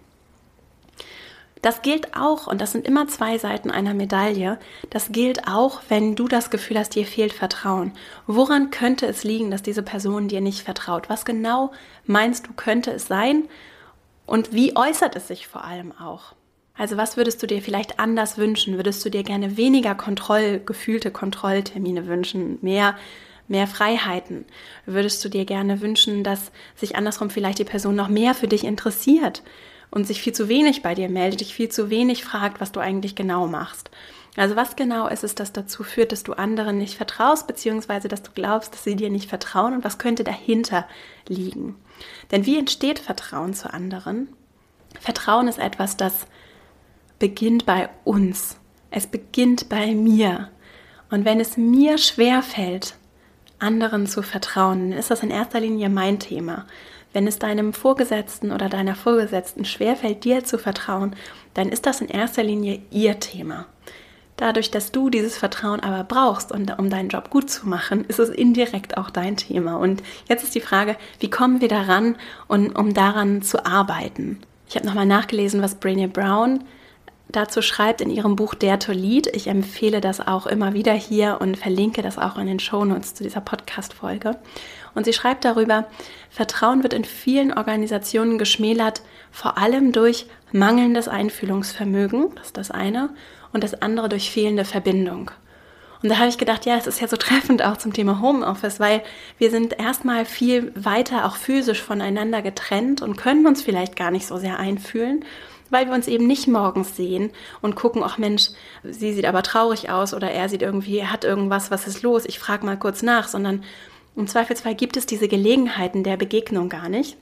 Das 1.62 1.80
gilt 1.82 2.16
auch, 2.16 2.48
und 2.48 2.60
das 2.60 2.72
sind 2.72 2.86
immer 2.86 3.06
zwei 3.06 3.38
Seiten 3.38 3.70
einer 3.70 3.94
Medaille, 3.94 4.58
das 4.90 5.12
gilt 5.12 5.46
auch, 5.46 5.80
wenn 5.88 6.16
du 6.16 6.26
das 6.26 6.50
Gefühl 6.50 6.76
hast, 6.76 6.96
dir 6.96 7.06
fehlt 7.06 7.32
Vertrauen. 7.32 7.92
Woran 8.26 8.70
könnte 8.70 9.06
es 9.06 9.22
liegen, 9.22 9.52
dass 9.52 9.62
diese 9.62 9.84
Person 9.84 10.26
dir 10.26 10.40
nicht 10.40 10.62
vertraut? 10.62 11.08
Was 11.08 11.24
genau 11.24 11.70
meinst 12.04 12.48
du, 12.48 12.52
könnte 12.52 12.90
es 12.90 13.06
sein? 13.06 13.44
Und 14.26 14.52
wie 14.52 14.76
äußert 14.76 15.14
es 15.14 15.28
sich 15.28 15.46
vor 15.46 15.62
allem 15.62 15.92
auch? 15.92 16.34
Also 16.74 16.96
was 16.96 17.16
würdest 17.16 17.40
du 17.40 17.46
dir 17.46 17.62
vielleicht 17.62 18.00
anders 18.00 18.38
wünschen? 18.38 18.74
Würdest 18.74 19.04
du 19.04 19.10
dir 19.10 19.22
gerne 19.22 19.56
weniger 19.56 19.94
Kontroll, 19.94 20.60
gefühlte 20.66 21.12
Kontrolltermine 21.12 22.08
wünschen, 22.08 22.58
mehr, 22.60 22.96
mehr 23.46 23.68
Freiheiten? 23.68 24.46
Würdest 24.84 25.24
du 25.24 25.28
dir 25.28 25.44
gerne 25.44 25.80
wünschen, 25.80 26.24
dass 26.24 26.50
sich 26.74 26.96
andersrum 26.96 27.30
vielleicht 27.30 27.60
die 27.60 27.64
Person 27.64 27.94
noch 27.94 28.08
mehr 28.08 28.34
für 28.34 28.48
dich 28.48 28.64
interessiert 28.64 29.44
und 29.92 30.06
sich 30.06 30.22
viel 30.22 30.32
zu 30.32 30.48
wenig 30.48 30.82
bei 30.82 30.94
dir 30.94 31.08
meldet, 31.08 31.40
dich 31.40 31.54
viel 31.54 31.68
zu 31.68 31.90
wenig 31.90 32.24
fragt, 32.24 32.60
was 32.60 32.72
du 32.72 32.80
eigentlich 32.80 33.14
genau 33.14 33.46
machst? 33.46 33.90
Also 34.36 34.56
was 34.56 34.74
genau 34.74 35.06
ist 35.06 35.22
es, 35.22 35.34
das 35.34 35.52
dazu 35.52 35.84
führt, 35.84 36.10
dass 36.10 36.22
du 36.22 36.32
anderen 36.32 36.78
nicht 36.78 36.96
vertraust, 36.96 37.46
beziehungsweise 37.46 38.08
dass 38.08 38.22
du 38.22 38.30
glaubst, 38.34 38.72
dass 38.72 38.84
sie 38.84 38.96
dir 38.96 39.10
nicht 39.10 39.28
vertrauen 39.28 39.74
und 39.74 39.84
was 39.84 39.98
könnte 39.98 40.24
dahinter 40.24 40.88
liegen? 41.28 41.76
Denn 42.30 42.46
wie 42.46 42.58
entsteht 42.58 42.98
Vertrauen 42.98 43.52
zu 43.52 43.72
anderen? 43.72 44.28
Vertrauen 44.98 45.48
ist 45.48 45.58
etwas, 45.58 45.98
das 45.98 46.26
beginnt 47.18 47.66
bei 47.66 47.90
uns. 48.04 48.56
Es 48.90 49.06
beginnt 49.06 49.68
bei 49.68 49.94
mir. 49.94 50.48
Und 51.10 51.26
wenn 51.26 51.38
es 51.38 51.58
mir 51.58 51.98
schwer 51.98 52.42
fällt, 52.42 52.94
anderen 53.58 54.06
zu 54.06 54.22
vertrauen, 54.22 54.92
ist 54.92 55.10
das 55.10 55.22
in 55.22 55.30
erster 55.30 55.60
Linie 55.60 55.90
mein 55.90 56.18
Thema. 56.18 56.66
Wenn 57.12 57.26
es 57.26 57.38
deinem 57.38 57.72
Vorgesetzten 57.72 58.52
oder 58.52 58.68
deiner 58.68 58.94
Vorgesetzten 58.94 59.64
schwerfällt, 59.64 60.24
dir 60.24 60.44
zu 60.44 60.58
vertrauen, 60.58 61.14
dann 61.54 61.68
ist 61.68 61.86
das 61.86 62.00
in 62.00 62.08
erster 62.08 62.42
Linie 62.42 62.80
ihr 62.90 63.20
Thema. 63.20 63.66
Dadurch, 64.36 64.70
dass 64.70 64.90
du 64.90 65.10
dieses 65.10 65.36
Vertrauen 65.36 65.80
aber 65.80 66.04
brauchst, 66.04 66.52
um 66.52 66.90
deinen 66.90 67.10
Job 67.10 67.30
gut 67.30 67.50
zu 67.50 67.68
machen, 67.68 68.04
ist 68.06 68.18
es 68.18 68.30
indirekt 68.30 68.96
auch 68.96 69.10
dein 69.10 69.36
Thema. 69.36 69.76
Und 69.76 70.02
jetzt 70.28 70.42
ist 70.42 70.54
die 70.54 70.60
Frage, 70.60 70.96
wie 71.20 71.30
kommen 71.30 71.60
wir 71.60 71.68
daran, 71.68 72.16
um 72.48 72.94
daran 72.94 73.42
zu 73.42 73.64
arbeiten? 73.66 74.40
Ich 74.68 74.74
habe 74.74 74.86
nochmal 74.86 75.06
nachgelesen, 75.06 75.60
was 75.62 75.80
Brené 75.80 76.08
Brown 76.08 76.64
dazu 77.28 77.62
schreibt 77.62 78.00
in 78.00 78.10
ihrem 78.10 78.34
Buch 78.34 78.54
Dare 78.54 78.78
to 78.78 78.92
Lead. 78.92 79.28
Ich 79.28 79.46
empfehle 79.46 80.00
das 80.00 80.26
auch 80.26 80.46
immer 80.46 80.72
wieder 80.72 80.94
hier 80.94 81.38
und 81.40 81.56
verlinke 81.56 82.02
das 82.02 82.18
auch 82.18 82.36
in 82.36 82.46
den 82.46 82.58
Shownotes 82.58 83.14
zu 83.14 83.22
dieser 83.24 83.42
Podcast-Folge. 83.42 84.38
Und 84.94 85.04
sie 85.04 85.12
schreibt 85.12 85.44
darüber, 85.44 85.86
Vertrauen 86.30 86.82
wird 86.82 86.92
in 86.92 87.04
vielen 87.04 87.52
Organisationen 87.52 88.38
geschmälert, 88.38 89.02
vor 89.30 89.58
allem 89.58 89.92
durch 89.92 90.26
mangelndes 90.52 91.08
Einfühlungsvermögen, 91.08 92.34
das 92.36 92.46
ist 92.48 92.56
das 92.56 92.70
eine, 92.70 93.10
und 93.52 93.64
das 93.64 93.80
andere 93.80 94.08
durch 94.08 94.30
fehlende 94.30 94.64
Verbindung. 94.64 95.30
Und 96.02 96.08
da 96.08 96.18
habe 96.18 96.28
ich 96.28 96.38
gedacht, 96.38 96.66
ja, 96.66 96.76
es 96.76 96.86
ist 96.86 97.00
ja 97.00 97.08
so 97.08 97.16
treffend 97.18 97.62
auch 97.62 97.76
zum 97.76 97.92
Thema 97.92 98.20
Homeoffice, 98.20 98.80
weil 98.80 99.02
wir 99.38 99.50
sind 99.50 99.78
erstmal 99.78 100.24
viel 100.24 100.72
weiter 100.74 101.26
auch 101.26 101.36
physisch 101.36 101.80
voneinander 101.80 102.42
getrennt 102.42 103.02
und 103.02 103.16
können 103.16 103.46
uns 103.46 103.62
vielleicht 103.62 103.96
gar 103.96 104.10
nicht 104.10 104.26
so 104.26 104.36
sehr 104.36 104.58
einfühlen, 104.58 105.24
weil 105.70 105.86
wir 105.86 105.94
uns 105.94 106.08
eben 106.08 106.26
nicht 106.26 106.48
morgens 106.48 106.96
sehen 106.96 107.30
und 107.62 107.76
gucken, 107.76 108.02
ach 108.04 108.18
Mensch, 108.18 108.48
sie 108.82 109.14
sieht 109.14 109.24
aber 109.24 109.42
traurig 109.42 109.90
aus 109.90 110.12
oder 110.12 110.30
er 110.30 110.48
sieht 110.48 110.60
irgendwie, 110.60 110.98
er 110.98 111.12
hat 111.12 111.24
irgendwas, 111.24 111.70
was 111.70 111.86
ist 111.86 112.02
los, 112.02 112.26
ich 112.26 112.38
frage 112.38 112.66
mal 112.66 112.78
kurz 112.78 113.02
nach, 113.02 113.28
sondern 113.28 113.64
im 114.16 114.26
Zweifelsfall 114.26 114.74
gibt 114.74 114.96
es 114.96 115.06
diese 115.06 115.28
Gelegenheiten 115.28 116.04
der 116.04 116.16
Begegnung 116.16 116.68
gar 116.68 116.88
nicht. 116.88 117.16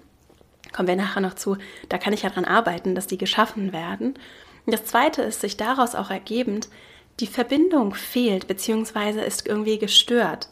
Kommen 0.72 0.88
wir 0.88 0.96
nachher 0.96 1.20
noch 1.20 1.34
zu, 1.34 1.56
da 1.88 1.98
kann 1.98 2.12
ich 2.12 2.22
ja 2.22 2.30
dran 2.30 2.44
arbeiten, 2.44 2.94
dass 2.94 3.06
die 3.06 3.18
geschaffen 3.18 3.72
werden. 3.72 4.14
Und 4.66 4.72
das 4.72 4.84
Zweite 4.84 5.22
ist, 5.22 5.40
sich 5.40 5.56
daraus 5.56 5.94
auch 5.94 6.10
ergebend, 6.10 6.68
die 7.18 7.26
Verbindung 7.26 7.94
fehlt 7.94 8.46
bzw. 8.46 9.24
ist 9.26 9.46
irgendwie 9.46 9.78
gestört. 9.78 10.48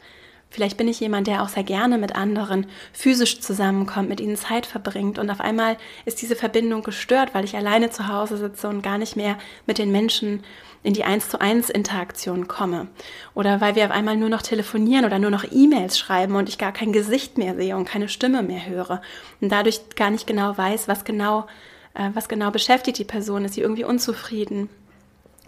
Vielleicht 0.50 0.78
bin 0.78 0.88
ich 0.88 0.98
jemand, 1.00 1.26
der 1.26 1.42
auch 1.42 1.48
sehr 1.48 1.62
gerne 1.62 1.98
mit 1.98 2.16
anderen 2.16 2.66
physisch 2.92 3.40
zusammenkommt, 3.40 4.08
mit 4.08 4.20
ihnen 4.20 4.36
Zeit 4.36 4.64
verbringt 4.64 5.18
und 5.18 5.28
auf 5.30 5.40
einmal 5.40 5.76
ist 6.06 6.22
diese 6.22 6.36
Verbindung 6.36 6.82
gestört, 6.82 7.34
weil 7.34 7.44
ich 7.44 7.56
alleine 7.56 7.90
zu 7.90 8.08
Hause 8.08 8.38
sitze 8.38 8.68
und 8.68 8.82
gar 8.82 8.96
nicht 8.96 9.14
mehr 9.14 9.36
mit 9.66 9.76
den 9.76 9.92
Menschen 9.92 10.42
in 10.82 10.94
die 10.94 11.04
eins 11.04 11.28
zu 11.28 11.40
eins 11.40 11.68
Interaktion 11.68 12.48
komme. 12.48 12.86
Oder 13.34 13.60
weil 13.60 13.74
wir 13.74 13.84
auf 13.84 13.90
einmal 13.90 14.16
nur 14.16 14.30
noch 14.30 14.42
telefonieren 14.42 15.04
oder 15.04 15.18
nur 15.18 15.30
noch 15.30 15.44
E-Mails 15.50 15.98
schreiben 15.98 16.34
und 16.36 16.48
ich 16.48 16.56
gar 16.56 16.72
kein 16.72 16.92
Gesicht 16.92 17.36
mehr 17.36 17.54
sehe 17.54 17.76
und 17.76 17.84
keine 17.84 18.08
Stimme 18.08 18.42
mehr 18.42 18.66
höre 18.66 19.02
und 19.40 19.50
dadurch 19.50 19.80
gar 19.96 20.10
nicht 20.10 20.26
genau 20.26 20.56
weiß, 20.56 20.88
was 20.88 21.04
genau, 21.04 21.46
äh, 21.94 22.10
was 22.14 22.28
genau 22.28 22.50
beschäftigt 22.50 22.98
die 22.98 23.04
Person, 23.04 23.44
ist 23.44 23.54
sie 23.54 23.60
irgendwie 23.60 23.84
unzufrieden, 23.84 24.70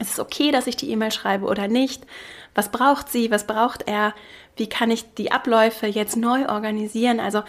ist 0.01 0.13
es 0.13 0.21
okay, 0.21 0.51
dass 0.51 0.67
ich 0.67 0.77
die 0.77 0.91
E-Mail 0.91 1.13
schreibe 1.13 1.47
oder 1.47 1.69
nicht? 1.69 2.07
Was 2.55 2.71
braucht 2.73 3.09
sie? 3.11 3.31
Was 3.31 3.47
braucht 3.47 3.87
er? 3.87 4.15
Wie 4.61 4.69
kann 4.69 4.91
ich 4.91 5.15
die 5.15 5.33
Abläufe 5.33 5.87
jetzt 5.87 6.19
neu 6.19 6.47
organisieren? 6.47 7.19
Also 7.19 7.43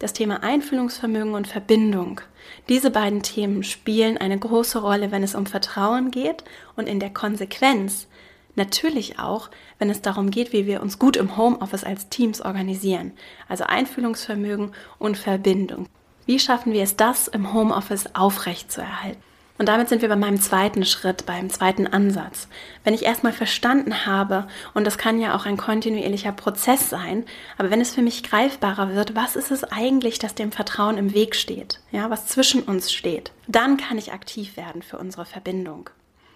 das 0.00 0.12
Thema 0.12 0.42
Einfühlungsvermögen 0.42 1.34
und 1.34 1.46
Verbindung. 1.46 2.20
Diese 2.68 2.90
beiden 2.90 3.22
Themen 3.22 3.62
spielen 3.62 4.18
eine 4.18 4.36
große 4.36 4.80
Rolle, 4.80 5.12
wenn 5.12 5.22
es 5.22 5.36
um 5.36 5.46
Vertrauen 5.46 6.10
geht 6.10 6.42
und 6.74 6.88
in 6.88 6.98
der 6.98 7.10
Konsequenz 7.10 8.08
natürlich 8.56 9.20
auch, 9.20 9.48
wenn 9.78 9.90
es 9.90 10.02
darum 10.02 10.32
geht, 10.32 10.52
wie 10.52 10.66
wir 10.66 10.82
uns 10.82 10.98
gut 10.98 11.16
im 11.16 11.36
Homeoffice 11.36 11.84
als 11.84 12.08
Teams 12.08 12.40
organisieren. 12.40 13.12
Also 13.48 13.62
Einfühlungsvermögen 13.62 14.72
und 14.98 15.16
Verbindung. 15.16 15.86
Wie 16.24 16.40
schaffen 16.40 16.72
wir 16.72 16.82
es, 16.82 16.96
das 16.96 17.28
im 17.28 17.52
Homeoffice 17.52 18.12
aufrechtzuerhalten? 18.16 19.22
Und 19.58 19.68
damit 19.68 19.88
sind 19.88 20.02
wir 20.02 20.08
bei 20.08 20.16
meinem 20.16 20.40
zweiten 20.40 20.84
Schritt, 20.84 21.24
beim 21.24 21.48
zweiten 21.48 21.86
Ansatz. 21.86 22.48
Wenn 22.84 22.94
ich 22.94 23.04
erstmal 23.04 23.32
verstanden 23.32 24.06
habe, 24.06 24.46
und 24.74 24.86
das 24.86 24.98
kann 24.98 25.18
ja 25.18 25.34
auch 25.34 25.46
ein 25.46 25.56
kontinuierlicher 25.56 26.32
Prozess 26.32 26.90
sein, 26.90 27.24
aber 27.56 27.70
wenn 27.70 27.80
es 27.80 27.94
für 27.94 28.02
mich 28.02 28.22
greifbarer 28.22 28.94
wird, 28.94 29.14
was 29.14 29.34
ist 29.34 29.50
es 29.50 29.64
eigentlich, 29.64 30.18
das 30.18 30.34
dem 30.34 30.52
Vertrauen 30.52 30.98
im 30.98 31.14
Weg 31.14 31.34
steht, 31.34 31.80
ja, 31.90 32.10
was 32.10 32.26
zwischen 32.26 32.62
uns 32.62 32.92
steht, 32.92 33.32
dann 33.46 33.76
kann 33.78 33.98
ich 33.98 34.12
aktiv 34.12 34.56
werden 34.56 34.82
für 34.82 34.98
unsere 34.98 35.24
Verbindung. 35.24 35.88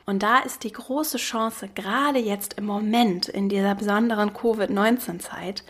Und 0.06 0.22
da 0.22 0.38
ist 0.38 0.64
die 0.64 0.72
große 0.72 1.18
Chance, 1.18 1.68
gerade 1.74 2.18
jetzt 2.18 2.54
im 2.54 2.64
Moment, 2.64 3.28
in 3.28 3.48
dieser 3.48 3.74
besonderen 3.74 4.32
Covid-19-Zeit, 4.32 5.62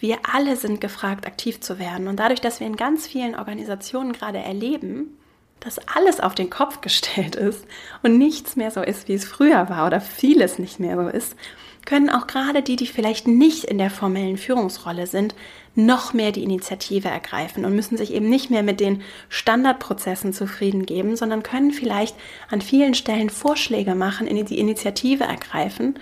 wir 0.00 0.18
alle 0.32 0.56
sind 0.56 0.80
gefragt, 0.80 1.26
aktiv 1.26 1.60
zu 1.60 1.78
werden. 1.78 2.08
Und 2.08 2.18
dadurch, 2.18 2.40
dass 2.40 2.60
wir 2.60 2.66
in 2.66 2.76
ganz 2.76 3.06
vielen 3.06 3.36
Organisationen 3.36 4.12
gerade 4.12 4.38
erleben, 4.38 5.16
dass 5.64 5.78
alles 5.88 6.20
auf 6.20 6.34
den 6.34 6.50
Kopf 6.50 6.80
gestellt 6.80 7.36
ist 7.36 7.66
und 8.02 8.18
nichts 8.18 8.54
mehr 8.56 8.70
so 8.70 8.82
ist, 8.82 9.08
wie 9.08 9.14
es 9.14 9.24
früher 9.24 9.68
war 9.68 9.86
oder 9.86 10.00
vieles 10.00 10.58
nicht 10.58 10.78
mehr 10.78 10.96
so 10.96 11.08
ist, 11.08 11.34
können 11.84 12.08
auch 12.08 12.26
gerade 12.26 12.62
die, 12.62 12.76
die 12.76 12.86
vielleicht 12.86 13.26
nicht 13.26 13.64
in 13.64 13.78
der 13.78 13.90
formellen 13.90 14.38
Führungsrolle 14.38 15.06
sind, 15.06 15.34
noch 15.74 16.12
mehr 16.14 16.32
die 16.32 16.42
Initiative 16.42 17.08
ergreifen 17.08 17.64
und 17.64 17.74
müssen 17.74 17.96
sich 17.96 18.12
eben 18.12 18.28
nicht 18.28 18.50
mehr 18.50 18.62
mit 18.62 18.80
den 18.80 19.02
Standardprozessen 19.28 20.32
zufrieden 20.32 20.86
geben, 20.86 21.16
sondern 21.16 21.42
können 21.42 21.72
vielleicht 21.72 22.16
an 22.48 22.60
vielen 22.60 22.94
Stellen 22.94 23.28
Vorschläge 23.28 23.94
machen, 23.94 24.26
in 24.26 24.44
die 24.46 24.58
Initiative 24.58 25.24
ergreifen 25.24 25.98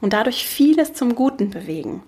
und 0.00 0.12
dadurch 0.12 0.46
vieles 0.46 0.92
zum 0.92 1.14
Guten 1.14 1.50
bewegen. 1.50 2.02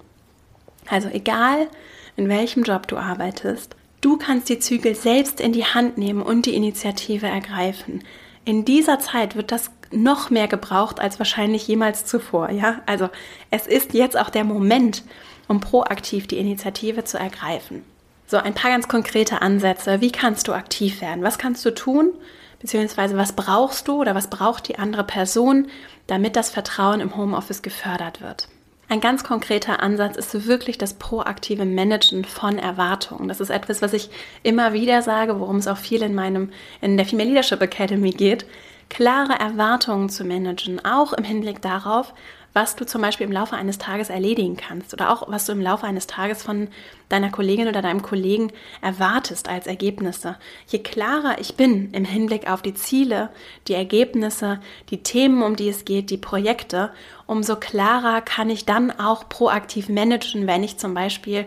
Also 0.89 1.09
egal, 1.09 1.69
in 2.17 2.29
welchem 2.29 2.63
Job 2.63 2.87
du 2.87 2.97
arbeitest, 2.97 3.77
Du 4.07 4.17
kannst 4.17 4.49
die 4.49 4.61
Zügel 4.61 4.95
selbst 4.95 5.41
in 5.41 5.51
die 5.51 5.65
Hand 5.65 5.99
nehmen 5.99 6.23
und 6.23 6.47
die 6.47 6.55
Initiative 6.55 7.27
ergreifen. 7.27 8.05
In 8.45 8.65
dieser 8.65 9.01
Zeit 9.01 9.35
wird 9.35 9.51
das 9.51 9.73
noch 9.91 10.31
mehr 10.31 10.47
gebraucht 10.47 11.01
als 11.01 11.19
wahrscheinlich 11.19 11.67
jemals 11.67 12.05
zuvor, 12.05 12.51
ja? 12.53 12.83
Also, 12.87 13.09
es 13.51 13.67
ist 13.67 13.95
jetzt 13.95 14.17
auch 14.17 14.31
der 14.31 14.45
Moment, 14.45 15.03
um 15.49 15.59
proaktiv 15.59 16.29
die 16.29 16.39
Initiative 16.39 17.03
zu 17.03 17.19
ergreifen. 17.19 17.83
So, 18.29 18.37
ein 18.37 18.55
paar 18.55 18.71
ganz 18.71 18.87
konkrete 18.87 19.43
Ansätze. 19.43 20.01
Wie 20.01 20.13
kannst 20.13 20.47
du 20.47 20.53
aktiv 20.53 21.01
werden? 21.01 21.25
Was 21.25 21.37
kannst 21.37 21.65
du 21.65 21.75
tun? 21.75 22.13
Beziehungsweise 22.61 23.17
was 23.17 23.33
brauchst 23.33 23.89
du 23.89 24.01
oder 24.01 24.15
was 24.15 24.31
braucht 24.31 24.69
die 24.69 24.79
andere 24.79 25.03
Person, 25.03 25.67
damit 26.07 26.37
das 26.37 26.51
Vertrauen 26.51 27.01
im 27.01 27.17
Homeoffice 27.17 27.61
gefördert 27.61 28.21
wird? 28.21 28.47
Ein 28.89 29.01
ganz 29.01 29.25
konkreter 29.25 29.83
Ansatz 29.83 30.17
ist 30.17 30.47
wirklich 30.47 30.79
das 30.79 30.95
proaktive 30.95 31.65
Managen 31.65 32.25
von 32.25 32.57
Erwartungen. 32.59 33.27
Das 33.27 33.41
ist 33.41 33.51
etwas, 33.51 33.83
was 33.83 33.93
ich 33.93 34.11
immer 34.45 34.73
wieder 34.73 35.03
sage, 35.03 35.41
worum 35.41 35.57
es 35.57 35.67
auch 35.67 35.77
viel 35.77 36.03
in 36.03 36.15
meinem, 36.15 36.53
in 36.81 36.97
der 36.97 37.05
Female 37.05 37.29
Leadership 37.29 37.61
Academy 37.61 38.11
geht. 38.11 38.47
Klare 38.89 39.33
Erwartungen 39.41 40.09
zu 40.09 40.25
managen, 40.25 40.85
auch 40.85 41.13
im 41.13 41.25
Hinblick 41.25 41.61
darauf, 41.61 42.15
was 42.57 42.75
du 42.75 42.87
zum 42.87 43.03
Beispiel 43.03 43.27
im 43.27 43.33
Laufe 43.35 43.55
eines 43.55 43.77
Tages 43.77 44.09
erledigen 44.09 44.57
kannst 44.57 44.95
oder 44.95 45.13
auch 45.13 45.29
was 45.29 45.45
du 45.45 45.53
im 45.53 45.61
Laufe 45.61 45.87
eines 45.87 46.07
Tages 46.07 46.43
von 46.43 46.69
deiner 47.11 47.29
Kollegin 47.29 47.69
oder 47.69 47.83
deinem 47.83 48.01
Kollegen 48.01 48.51
erwartest 48.81 49.51
als 49.51 49.67
Ergebnisse. 49.67 50.39
Je 50.67 50.79
klarer 50.79 51.39
ich 51.39 51.57
bin 51.57 51.93
im 51.93 52.07
Hinblick 52.07 52.51
auf 52.51 52.63
die 52.63 52.73
Ziele, 52.73 53.29
die 53.69 53.75
Ergebnisse, 53.75 54.59
die 54.89 55.03
Themen, 55.03 55.43
um 55.43 55.55
die 55.55 55.69
es 55.69 55.85
geht, 55.85 56.09
die 56.09 56.17
Projekte, 56.17 56.93
umso 57.27 57.57
klarer 57.57 58.23
kann 58.23 58.49
ich 58.49 58.65
dann 58.65 58.91
auch 58.91 59.29
proaktiv 59.29 59.91
managen, 59.91 60.47
wenn 60.47 60.65
ich 60.65 60.79
zum 60.79 60.95
Beispiel 60.95 61.45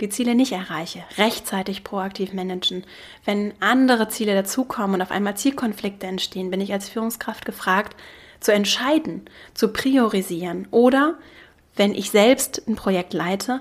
die 0.00 0.08
Ziele 0.08 0.34
nicht 0.34 0.50
erreiche, 0.50 1.04
rechtzeitig 1.18 1.84
proaktiv 1.84 2.32
managen. 2.32 2.84
Wenn 3.24 3.54
andere 3.60 4.08
Ziele 4.08 4.34
dazukommen 4.34 4.94
und 4.94 5.02
auf 5.02 5.12
einmal 5.12 5.36
Zielkonflikte 5.36 6.08
entstehen, 6.08 6.50
bin 6.50 6.60
ich 6.60 6.72
als 6.72 6.88
Führungskraft 6.88 7.44
gefragt, 7.44 7.94
zu 8.40 8.52
entscheiden, 8.52 9.22
zu 9.54 9.68
priorisieren 9.68 10.68
oder 10.70 11.14
wenn 11.76 11.94
ich 11.94 12.10
selbst 12.10 12.62
ein 12.66 12.76
Projekt 12.76 13.14
leite, 13.14 13.60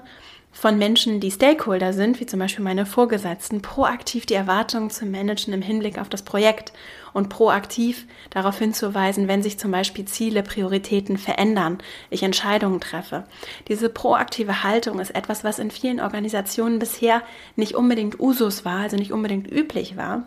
von 0.57 0.79
Menschen, 0.79 1.19
die 1.19 1.29
Stakeholder 1.29 1.93
sind, 1.93 2.19
wie 2.19 2.25
zum 2.25 2.39
Beispiel 2.39 2.63
meine 2.63 2.87
Vorgesetzten, 2.87 3.61
proaktiv 3.61 4.25
die 4.25 4.33
Erwartungen 4.33 4.89
zu 4.89 5.05
managen 5.05 5.53
im 5.53 5.61
Hinblick 5.61 5.99
auf 5.99 6.09
das 6.09 6.23
Projekt 6.23 6.73
und 7.13 7.29
proaktiv 7.29 8.07
darauf 8.31 8.57
hinzuweisen, 8.57 9.27
wenn 9.27 9.43
sich 9.43 9.59
zum 9.59 9.69
Beispiel 9.69 10.05
Ziele, 10.05 10.41
Prioritäten 10.41 11.19
verändern, 11.19 11.77
ich 12.09 12.23
Entscheidungen 12.23 12.81
treffe. 12.81 13.25
Diese 13.67 13.87
proaktive 13.87 14.63
Haltung 14.63 14.99
ist 14.99 15.13
etwas, 15.13 15.43
was 15.43 15.59
in 15.59 15.69
vielen 15.69 15.99
Organisationen 15.99 16.79
bisher 16.79 17.21
nicht 17.55 17.75
unbedingt 17.75 18.19
Usus 18.19 18.65
war, 18.65 18.79
also 18.79 18.97
nicht 18.97 19.11
unbedingt 19.11 19.51
üblich 19.51 19.95
war. 19.95 20.23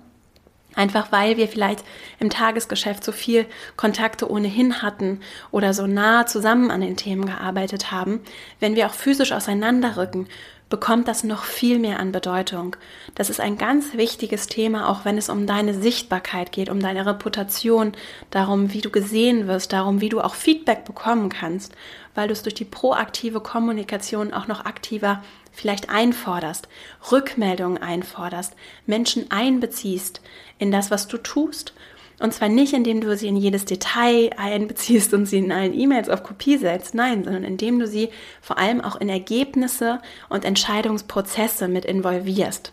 Einfach 0.74 1.10
weil 1.10 1.36
wir 1.36 1.48
vielleicht 1.48 1.84
im 2.20 2.30
Tagesgeschäft 2.30 3.04
so 3.04 3.12
viel 3.12 3.46
Kontakte 3.76 4.30
ohnehin 4.30 4.82
hatten 4.82 5.20
oder 5.50 5.74
so 5.74 5.86
nah 5.86 6.26
zusammen 6.26 6.70
an 6.70 6.80
den 6.80 6.96
Themen 6.96 7.26
gearbeitet 7.26 7.90
haben, 7.90 8.20
wenn 8.60 8.76
wir 8.76 8.86
auch 8.86 8.94
physisch 8.94 9.32
auseinanderrücken, 9.32 10.28
bekommt 10.70 11.08
das 11.08 11.24
noch 11.24 11.42
viel 11.42 11.80
mehr 11.80 11.98
an 11.98 12.12
Bedeutung. 12.12 12.76
Das 13.16 13.28
ist 13.28 13.40
ein 13.40 13.58
ganz 13.58 13.94
wichtiges 13.94 14.46
Thema, 14.46 14.88
auch 14.88 15.04
wenn 15.04 15.18
es 15.18 15.28
um 15.28 15.46
deine 15.46 15.74
Sichtbarkeit 15.74 16.52
geht, 16.52 16.70
um 16.70 16.80
deine 16.80 17.04
Reputation, 17.04 17.92
darum, 18.30 18.72
wie 18.72 18.80
du 18.80 18.88
gesehen 18.88 19.48
wirst, 19.48 19.72
darum, 19.72 20.00
wie 20.00 20.08
du 20.08 20.20
auch 20.20 20.34
Feedback 20.34 20.84
bekommen 20.84 21.28
kannst, 21.28 21.74
weil 22.14 22.28
du 22.28 22.32
es 22.32 22.42
durch 22.42 22.54
die 22.54 22.64
proaktive 22.64 23.40
Kommunikation 23.40 24.32
auch 24.32 24.46
noch 24.46 24.64
aktiver 24.64 25.22
vielleicht 25.60 25.90
einforderst, 25.90 26.68
Rückmeldungen 27.12 27.82
einforderst, 27.82 28.54
Menschen 28.86 29.30
einbeziehst 29.30 30.20
in 30.58 30.70
das, 30.70 30.90
was 30.90 31.08
du 31.08 31.18
tust. 31.18 31.74
Und 32.18 32.34
zwar 32.34 32.48
nicht, 32.48 32.74
indem 32.74 33.00
du 33.00 33.16
sie 33.16 33.28
in 33.28 33.36
jedes 33.36 33.64
Detail 33.64 34.30
einbeziehst 34.36 35.14
und 35.14 35.26
sie 35.26 35.38
in 35.38 35.52
allen 35.52 35.78
E-Mails 35.78 36.08
auf 36.08 36.22
Kopie 36.22 36.58
setzt, 36.58 36.94
nein, 36.94 37.24
sondern 37.24 37.44
indem 37.44 37.78
du 37.78 37.86
sie 37.86 38.10
vor 38.42 38.58
allem 38.58 38.80
auch 38.80 38.96
in 38.96 39.08
Ergebnisse 39.08 40.00
und 40.28 40.44
Entscheidungsprozesse 40.44 41.68
mit 41.68 41.84
involvierst. 41.84 42.72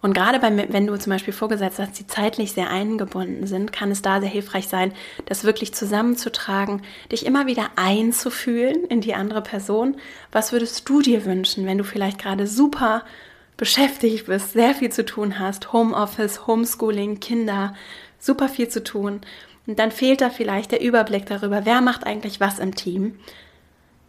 Und 0.00 0.14
gerade 0.14 0.38
beim, 0.38 0.56
wenn 0.72 0.86
du 0.86 0.96
zum 0.96 1.10
Beispiel 1.10 1.34
Vorgesetzte 1.34 1.82
hast, 1.82 1.98
die 1.98 2.06
zeitlich 2.06 2.52
sehr 2.52 2.70
eingebunden 2.70 3.46
sind, 3.46 3.72
kann 3.72 3.90
es 3.90 4.00
da 4.00 4.20
sehr 4.20 4.28
hilfreich 4.28 4.68
sein, 4.68 4.92
das 5.26 5.44
wirklich 5.44 5.74
zusammenzutragen, 5.74 6.82
dich 7.10 7.26
immer 7.26 7.46
wieder 7.46 7.70
einzufühlen 7.74 8.84
in 8.84 9.00
die 9.00 9.14
andere 9.14 9.42
Person. 9.42 9.96
Was 10.30 10.52
würdest 10.52 10.88
du 10.88 11.02
dir 11.02 11.24
wünschen, 11.24 11.66
wenn 11.66 11.78
du 11.78 11.84
vielleicht 11.84 12.18
gerade 12.18 12.46
super 12.46 13.04
beschäftigt 13.56 14.26
bist, 14.26 14.52
sehr 14.52 14.74
viel 14.74 14.90
zu 14.90 15.04
tun 15.04 15.38
hast, 15.38 15.72
Homeoffice, 15.72 16.46
Homeschooling, 16.46 17.18
Kinder, 17.20 17.74
super 18.20 18.48
viel 18.48 18.68
zu 18.68 18.84
tun. 18.84 19.20
Und 19.66 19.78
dann 19.78 19.90
fehlt 19.90 20.22
da 20.22 20.30
vielleicht 20.30 20.70
der 20.70 20.80
Überblick 20.80 21.26
darüber, 21.26 21.66
wer 21.66 21.80
macht 21.82 22.06
eigentlich 22.06 22.40
was 22.40 22.58
im 22.60 22.74
Team. 22.74 23.18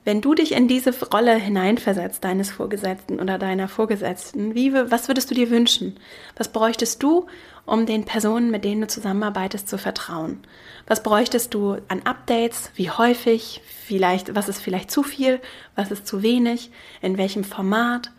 Wenn 0.10 0.22
du 0.22 0.34
dich 0.34 0.54
in 0.54 0.68
diese 0.68 0.92
Rolle 1.12 1.36
hineinversetzt, 1.36 2.24
deines 2.24 2.50
Vorgesetzten 2.50 3.20
oder 3.20 3.38
deiner 3.38 3.68
Vorgesetzten, 3.68 4.56
wie, 4.56 4.74
was 4.74 5.08
würdest 5.08 5.30
du 5.30 5.36
dir 5.36 5.51
wünschen? 5.51 6.00
Was 6.36 6.48
bräuchtest 6.48 7.04
du, 7.04 7.28
um 7.68 7.86
den 7.86 8.06
Personen, 8.06 8.50
mit 8.50 8.66
denen 8.66 8.82
du 8.82 8.88
zusammenarbeitest, 8.88 9.70
zu 9.70 9.78
vertrauen? 9.78 10.39
Was 10.88 11.04
bräuchtest 11.04 11.54
du 11.54 11.78
an 11.89 12.01
Updates? 12.06 12.72
Wie 12.74 12.89
häufig? 12.89 13.62
Vielleicht, 13.86 14.34
was 14.34 14.50
ist 14.50 14.62
vielleicht 14.62 14.89
zu 14.89 15.04
viel? 15.04 15.39
Was 15.75 15.92
ist 15.92 16.08
zu 16.08 16.24
wenig? 16.24 16.72
In 17.04 17.20
welchem 17.20 17.44
Format? 17.44 18.10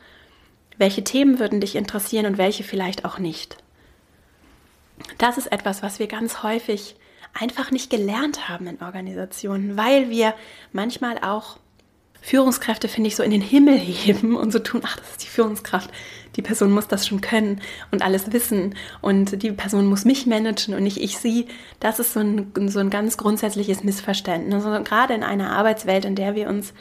Welche 0.79 1.03
Themen 1.03 1.41
würden 1.41 1.61
dich 1.61 1.75
interessieren 1.75 2.27
und 2.27 2.39
welche 2.39 2.63
vielleicht 2.63 3.05
auch 3.05 3.19
nicht? 3.19 3.57
Das 5.19 5.39
ist 5.39 5.51
etwas, 5.51 5.83
was 5.83 5.99
wir 5.99 6.07
ganz 6.07 6.45
häufig 6.45 6.95
einfach 7.35 7.73
nicht 7.73 7.91
gelernt 7.91 8.49
haben 8.49 8.69
in 8.69 8.81
Organisationen, 8.81 9.77
weil 9.77 10.09
wir 10.09 10.35
manchmal 10.73 11.19
auch 11.19 11.59
Führungskräfte, 12.21 12.89
finde 12.89 13.09
ich, 13.09 13.17
so 13.17 13.23
in 13.23 13.31
den 13.31 13.41
Himmel 13.41 13.79
heben 13.79 14.37
und 14.37 14.53
so 14.53 14.59
tun, 14.59 14.83
ach, 14.85 14.97
das 14.97 15.11
ist 15.13 15.23
die 15.23 15.29
Führungskraft. 15.29 15.91
Die 16.37 16.43
Person 16.43 16.71
muss 16.71 16.87
das 16.87 17.07
schon 17.07 17.21
können 17.21 17.61
und 17.91 18.03
alles 18.03 18.33
wissen 18.33 18.77
und 19.01 19.43
die 19.43 19.51
Person 19.51 19.87
muss 19.87 20.05
mich 20.05 20.27
managen 20.27 20.75
und 20.75 20.83
nicht 20.85 20.99
ich 20.99 21.19
sie. 21.19 21.47
Das 21.81 21.99
ist 21.99 22.13
so 22.13 22.21
ein, 22.21 22.53
so 22.69 22.79
ein 22.79 22.91
ganz 22.91 23.17
grundsätzliches 23.17 23.83
Missverständnis. 23.83 24.65
Also 24.65 24.85
gerade 24.85 25.15
in 25.15 25.25
einer 25.25 25.51
Arbeitswelt, 25.51 26.05
in 26.05 26.15
der 26.15 26.37
wir 26.37 26.49
uns 26.49 26.73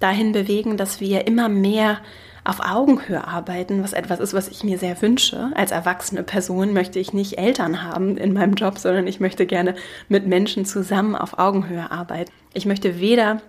dahin 0.00 0.32
bewegen, 0.32 0.76
dass 0.76 1.00
wir 1.00 1.26
immer 1.26 1.48
mehr 1.48 1.98
auf 2.44 2.60
Augenhöhe 2.60 3.26
arbeiten, 3.26 3.82
was 3.82 3.92
etwas 3.92 4.20
ist, 4.20 4.32
was 4.32 4.48
ich 4.48 4.62
mir 4.62 4.78
sehr 4.78 5.02
wünsche. 5.02 5.50
Als 5.54 5.72
erwachsene 5.72 6.22
Person 6.22 6.72
möchte 6.72 6.98
ich 6.98 7.12
nicht 7.12 7.38
Eltern 7.38 7.82
haben 7.82 8.16
in 8.16 8.32
meinem 8.32 8.54
Job, 8.54 8.78
sondern 8.78 9.06
ich 9.06 9.20
möchte 9.20 9.46
gerne 9.46 9.74
mit 10.08 10.26
Menschen 10.26 10.64
zusammen 10.64 11.16
auf 11.16 11.38
Augenhöhe 11.38 11.90
arbeiten. 11.90 12.30
Ich 12.54 12.64
möchte 12.64 13.00
weder 13.00 13.42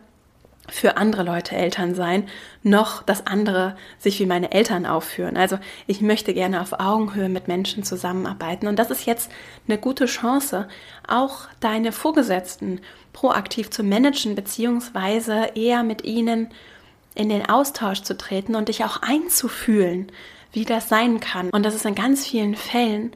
für 0.69 0.97
andere 0.97 1.23
Leute 1.23 1.55
Eltern 1.55 1.95
sein, 1.95 2.27
noch 2.61 3.01
dass 3.03 3.25
andere 3.25 3.77
sich 3.99 4.19
wie 4.19 4.25
meine 4.25 4.51
Eltern 4.51 4.85
aufführen. 4.85 5.37
Also 5.37 5.57
ich 5.87 6.01
möchte 6.01 6.33
gerne 6.33 6.61
auf 6.61 6.73
Augenhöhe 6.79 7.29
mit 7.29 7.47
Menschen 7.47 7.83
zusammenarbeiten. 7.83 8.67
Und 8.67 8.77
das 8.77 8.91
ist 8.91 9.05
jetzt 9.05 9.31
eine 9.67 9.77
gute 9.77 10.05
Chance, 10.05 10.67
auch 11.07 11.47
deine 11.59 11.91
Vorgesetzten 11.91 12.81
proaktiv 13.13 13.69
zu 13.69 13.83
managen, 13.83 14.35
beziehungsweise 14.35 15.51
eher 15.55 15.83
mit 15.83 16.03
ihnen 16.03 16.49
in 17.15 17.29
den 17.29 17.49
Austausch 17.49 18.01
zu 18.01 18.17
treten 18.17 18.55
und 18.55 18.67
dich 18.67 18.83
auch 18.83 19.01
einzufühlen, 19.01 20.11
wie 20.51 20.65
das 20.65 20.89
sein 20.89 21.19
kann. 21.19 21.49
Und 21.49 21.63
dass 21.63 21.73
es 21.73 21.85
in 21.85 21.95
ganz 21.95 22.27
vielen 22.27 22.55
Fällen 22.55 23.11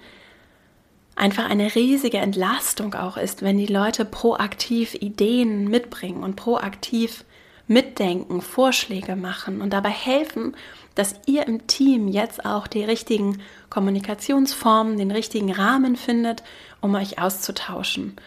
einfach 1.16 1.50
eine 1.50 1.76
riesige 1.76 2.18
Entlastung 2.18 2.96
auch 2.96 3.18
ist, 3.18 3.44
wenn 3.44 3.58
die 3.58 3.68
Leute 3.68 4.06
proaktiv 4.06 4.96
Ideen 4.96 5.68
mitbringen 5.68 6.24
und 6.24 6.36
proaktiv 6.36 7.26
mitdenken, 7.72 8.42
Vorschläge 8.42 9.16
machen 9.16 9.62
und 9.62 9.72
dabei 9.72 9.90
helfen, 9.90 10.56
dass 10.94 11.16
ihr 11.26 11.48
im 11.48 11.68
Team 11.68 12.08
jetzt 12.10 12.46
auch 12.46 12.68
die 12.68 12.84
richtigen 12.84 13.42
Kommunikationsformen, 13.70 14.98
den 14.98 15.12
richtigen 15.12 15.52
Rahmen 15.52 15.96
findet, 15.96 16.44
um 16.82 16.94
euch 16.96 17.20
auszutauschen. 17.20 18.18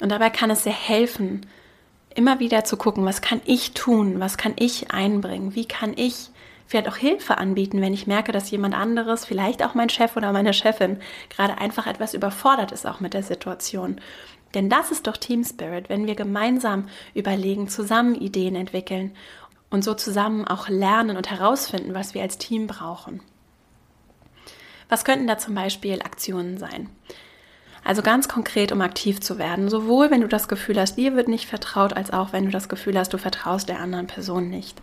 Und 0.00 0.08
dabei 0.10 0.30
kann 0.30 0.50
es 0.50 0.64
sehr 0.64 0.72
helfen, 0.72 1.46
immer 2.14 2.40
wieder 2.40 2.64
zu 2.64 2.76
gucken, 2.76 3.04
was 3.04 3.20
kann 3.20 3.42
ich 3.44 3.72
tun, 3.72 4.18
was 4.18 4.38
kann 4.38 4.54
ich 4.56 4.90
einbringen, 4.92 5.54
wie 5.54 5.66
kann 5.66 5.92
ich 5.96 6.30
vielleicht 6.66 6.88
auch 6.88 6.96
Hilfe 6.96 7.36
anbieten, 7.38 7.82
wenn 7.82 7.92
ich 7.92 8.06
merke, 8.06 8.32
dass 8.32 8.50
jemand 8.50 8.74
anderes, 8.74 9.26
vielleicht 9.26 9.62
auch 9.62 9.74
mein 9.74 9.90
Chef 9.90 10.16
oder 10.16 10.32
meine 10.32 10.54
Chefin, 10.54 10.98
gerade 11.28 11.58
einfach 11.58 11.86
etwas 11.86 12.14
überfordert 12.14 12.72
ist 12.72 12.86
auch 12.86 13.00
mit 13.00 13.12
der 13.14 13.22
Situation. 13.22 14.00
Denn 14.54 14.70
das 14.70 14.90
ist 14.90 15.06
doch 15.06 15.16
Team 15.16 15.44
Spirit, 15.44 15.88
wenn 15.88 16.06
wir 16.06 16.14
gemeinsam 16.14 16.88
überlegen, 17.14 17.68
zusammen 17.68 18.14
Ideen 18.14 18.54
entwickeln 18.56 19.12
und 19.70 19.82
so 19.82 19.94
zusammen 19.94 20.46
auch 20.46 20.68
lernen 20.68 21.16
und 21.16 21.30
herausfinden, 21.30 21.94
was 21.94 22.14
wir 22.14 22.22
als 22.22 22.38
Team 22.38 22.66
brauchen. 22.66 23.20
Was 24.88 25.04
könnten 25.04 25.26
da 25.26 25.38
zum 25.38 25.54
Beispiel 25.54 26.00
Aktionen 26.02 26.58
sein? 26.58 26.88
Also 27.82 28.00
ganz 28.00 28.28
konkret, 28.28 28.72
um 28.72 28.80
aktiv 28.80 29.20
zu 29.20 29.38
werden, 29.38 29.68
sowohl 29.68 30.10
wenn 30.10 30.22
du 30.22 30.28
das 30.28 30.48
Gefühl 30.48 30.80
hast, 30.80 30.96
dir 30.96 31.16
wird 31.16 31.28
nicht 31.28 31.46
vertraut, 31.46 31.92
als 31.92 32.12
auch 32.12 32.32
wenn 32.32 32.46
du 32.46 32.50
das 32.50 32.68
Gefühl 32.68 32.98
hast, 32.98 33.12
du 33.12 33.18
vertraust 33.18 33.68
der 33.68 33.80
anderen 33.80 34.06
Person 34.06 34.48
nicht. 34.48 34.80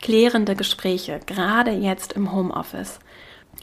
Klärende 0.00 0.54
Gespräche, 0.54 1.20
gerade 1.26 1.72
jetzt 1.72 2.12
im 2.12 2.32
Homeoffice. 2.32 3.00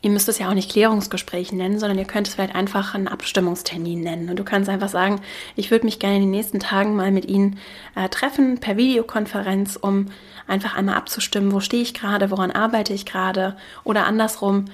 Ihr 0.02 0.12
müsst 0.12 0.30
es 0.30 0.38
ja 0.38 0.48
auch 0.50 0.54
nicht 0.54 0.72
Klärungsgespräche 0.72 1.56
nennen, 1.56 1.80
sondern 1.80 1.98
ihr 1.98 2.06
könnt 2.06 2.28
es 2.28 2.36
vielleicht 2.36 2.54
einfach 2.54 2.94
einen 2.94 3.08
Abstimmungstermin 3.08 4.02
nennen. 4.02 4.30
Und 4.30 4.38
du 4.38 4.44
kannst 4.44 4.70
einfach 4.70 4.90
sagen, 4.90 5.22
ich 5.56 5.72
würde 5.72 5.86
mich 5.86 5.98
gerne 6.00 6.18
in 6.18 6.22
den 6.22 6.32
nächsten 6.32 6.60
Tagen 6.60 6.96
mal 6.96 7.12
mit 7.12 7.26
Ihnen 7.26 7.58
äh, 7.96 8.08
treffen 8.08 8.60
per 8.60 8.78
Videokonferenz, 8.78 9.76
um 9.76 10.08
einfach 10.46 10.76
einmal 10.76 10.96
abzustimmen, 10.96 11.52
wo 11.52 11.60
stehe 11.60 11.82
ich 11.82 11.94
gerade, 11.94 12.30
woran 12.30 12.52
arbeite 12.52 12.94
ich 12.94 13.06
gerade 13.06 13.58
oder 13.84 14.06
andersrum, 14.06 14.66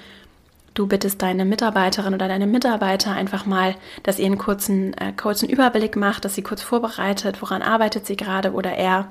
du 0.74 0.86
bittest 0.86 1.22
deine 1.22 1.44
Mitarbeiterin 1.44 2.14
oder 2.14 2.28
deine 2.28 2.46
Mitarbeiter 2.46 3.12
einfach 3.12 3.46
mal, 3.46 3.76
dass 4.02 4.18
ihr 4.18 4.26
einen 4.26 4.38
kurzen, 4.38 4.92
äh, 4.94 5.12
kurzen 5.12 5.48
Überblick 5.48 5.96
macht, 5.96 6.24
dass 6.24 6.34
sie 6.34 6.42
kurz 6.42 6.62
vorbereitet, 6.62 7.40
woran 7.40 7.62
arbeitet 7.62 8.06
sie 8.06 8.16
gerade 8.16 8.52
oder 8.52 8.72
er, 8.72 9.10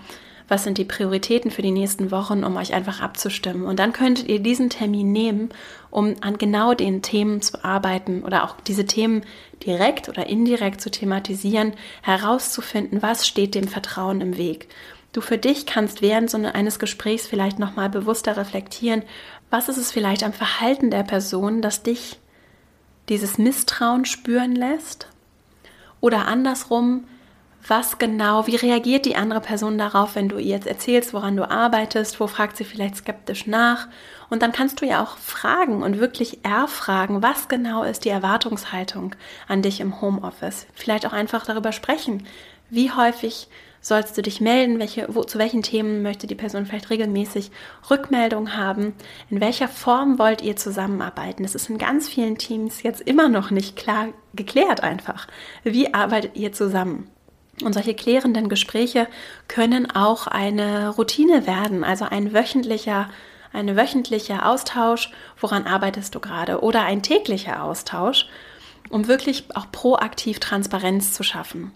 was 0.49 0.65
sind 0.65 0.77
die 0.77 0.85
Prioritäten 0.85 1.51
für 1.51 1.61
die 1.61 1.71
nächsten 1.71 2.11
Wochen, 2.11 2.43
um 2.43 2.57
euch 2.57 2.73
einfach 2.73 3.01
abzustimmen. 3.01 3.63
Und 3.63 3.79
dann 3.79 3.93
könntet 3.93 4.27
ihr 4.27 4.39
diesen 4.39 4.69
Termin 4.69 5.11
nehmen, 5.13 5.49
um 5.93 6.15
an 6.21 6.39
genau 6.39 6.73
den 6.73 7.03
Themen 7.03 7.43
zu 7.43 7.63
arbeiten 7.63 8.23
oder 8.23 8.43
auch 8.43 8.55
diese 8.61 8.85
Themen 8.85 9.21
direkt 9.63 10.09
oder 10.09 10.25
indirekt 10.25 10.81
zu 10.81 10.89
thematisieren, 10.89 11.73
herauszufinden, 12.01 13.03
was 13.03 13.27
steht 13.27 13.53
dem 13.53 13.67
Vertrauen 13.67 14.19
im 14.19 14.35
Weg. 14.35 14.69
Du 15.11 15.21
für 15.21 15.37
dich 15.37 15.67
kannst 15.67 16.01
während 16.01 16.31
so 16.31 16.37
eines 16.39 16.79
Gesprächs 16.79 17.27
vielleicht 17.27 17.59
nochmal 17.59 17.91
bewusster 17.91 18.35
reflektieren, 18.37 19.03
was 19.51 19.69
ist 19.69 19.77
es 19.77 19.91
vielleicht 19.91 20.23
am 20.23 20.33
Verhalten 20.33 20.89
der 20.89 21.03
Person, 21.03 21.61
das 21.61 21.83
dich 21.83 22.17
dieses 23.07 23.37
Misstrauen 23.37 24.05
spüren 24.05 24.55
lässt? 24.55 25.07
Oder 26.01 26.27
andersrum, 26.27 27.03
was 27.67 27.99
genau, 27.99 28.47
wie 28.47 28.55
reagiert 28.55 29.05
die 29.05 29.15
andere 29.15 29.41
Person 29.41 29.77
darauf, 29.77 30.15
wenn 30.15 30.27
du 30.27 30.39
ihr 30.39 30.55
jetzt 30.55 30.67
erzählst, 30.67 31.13
woran 31.13 31.37
du 31.37 31.47
arbeitest, 31.47 32.19
wo 32.19 32.25
fragt 32.25 32.57
sie 32.57 32.63
vielleicht 32.65 32.97
skeptisch 32.97 33.45
nach? 33.45 33.87
Und 34.29 34.41
dann 34.41 34.51
kannst 34.51 34.81
du 34.81 34.85
ja 34.85 35.03
auch 35.03 35.17
fragen 35.17 35.83
und 35.83 35.99
wirklich 35.99 36.43
erfragen, 36.43 37.21
was 37.21 37.47
genau 37.47 37.83
ist 37.83 38.05
die 38.05 38.09
Erwartungshaltung 38.09 39.15
an 39.47 39.61
dich 39.61 39.79
im 39.79 40.01
Homeoffice. 40.01 40.67
Vielleicht 40.73 41.05
auch 41.05 41.13
einfach 41.13 41.45
darüber 41.45 41.71
sprechen, 41.71 42.25
wie 42.69 42.91
häufig 42.91 43.47
sollst 43.83 44.17
du 44.17 44.21
dich 44.21 44.39
melden, 44.39 44.79
welche, 44.79 45.13
wo, 45.13 45.23
zu 45.23 45.37
welchen 45.37 45.61
Themen 45.61 46.01
möchte 46.01 46.25
die 46.25 46.35
Person 46.35 46.65
vielleicht 46.65 46.89
regelmäßig 46.89 47.51
Rückmeldung 47.89 48.55
haben, 48.55 48.93
in 49.29 49.41
welcher 49.41 49.67
Form 49.67 50.17
wollt 50.17 50.41
ihr 50.41 50.55
zusammenarbeiten. 50.55 51.43
Das 51.43 51.53
ist 51.53 51.69
in 51.69 51.77
ganz 51.77 52.07
vielen 52.07 52.37
Teams 52.37 52.81
jetzt 52.81 53.01
immer 53.01 53.27
noch 53.27 53.51
nicht 53.51 53.75
klar 53.75 54.07
geklärt 54.33 54.81
einfach. 54.81 55.27
Wie 55.63 55.93
arbeitet 55.93 56.37
ihr 56.37 56.53
zusammen? 56.53 57.09
Und 57.61 57.73
solche 57.73 57.93
klärenden 57.93 58.49
Gespräche 58.49 59.07
können 59.47 59.91
auch 59.91 60.27
eine 60.27 60.89
Routine 60.89 61.45
werden, 61.45 61.83
also 61.83 62.05
ein 62.05 62.33
wöchentlicher 62.33 63.09
ein 63.53 63.77
wöchentlicher 63.77 64.47
Austausch, 64.47 65.11
woran 65.39 65.65
arbeitest 65.65 66.13
du 66.15 66.19
gerade, 66.19 66.61
oder 66.61 66.83
ein 66.83 67.03
täglicher 67.03 67.63
Austausch, 67.63 68.27
um 68.89 69.07
wirklich 69.07 69.45
auch 69.55 69.71
proaktiv 69.71 70.39
Transparenz 70.39 71.13
zu 71.13 71.23
schaffen. 71.23 71.71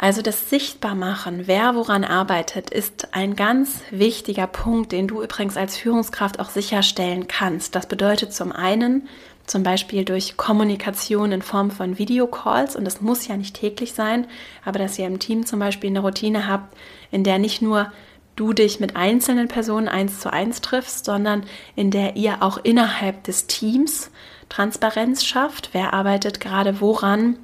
Also 0.00 0.22
das 0.22 0.48
Sichtbarmachen, 0.48 1.48
wer 1.48 1.74
woran 1.74 2.04
arbeitet, 2.04 2.70
ist 2.70 3.14
ein 3.14 3.34
ganz 3.34 3.80
wichtiger 3.90 4.46
Punkt, 4.46 4.92
den 4.92 5.08
du 5.08 5.22
übrigens 5.22 5.56
als 5.56 5.76
Führungskraft 5.76 6.38
auch 6.38 6.50
sicherstellen 6.50 7.26
kannst. 7.26 7.74
Das 7.74 7.86
bedeutet 7.86 8.32
zum 8.32 8.52
einen 8.52 9.08
zum 9.44 9.64
Beispiel 9.64 10.04
durch 10.04 10.36
Kommunikation 10.36 11.32
in 11.32 11.42
Form 11.42 11.70
von 11.70 11.98
Videocalls 11.98 12.76
und 12.76 12.84
das 12.84 13.00
muss 13.00 13.26
ja 13.26 13.36
nicht 13.36 13.56
täglich 13.56 13.92
sein, 13.92 14.26
aber 14.64 14.78
dass 14.78 14.98
ihr 14.98 15.06
im 15.06 15.18
Team 15.18 15.46
zum 15.46 15.58
Beispiel 15.58 15.90
eine 15.90 16.00
Routine 16.00 16.46
habt, 16.46 16.76
in 17.10 17.24
der 17.24 17.38
nicht 17.38 17.62
nur 17.62 17.90
du 18.38 18.52
dich 18.52 18.80
mit 18.80 18.96
einzelnen 18.96 19.48
Personen 19.48 19.88
eins 19.88 20.20
zu 20.20 20.32
eins 20.32 20.60
triffst, 20.60 21.04
sondern 21.04 21.44
in 21.76 21.90
der 21.90 22.16
ihr 22.16 22.42
auch 22.42 22.58
innerhalb 22.58 23.24
des 23.24 23.46
Teams 23.46 24.10
Transparenz 24.48 25.24
schafft. 25.24 25.70
Wer 25.72 25.92
arbeitet 25.92 26.40
gerade 26.40 26.80
woran? 26.80 27.36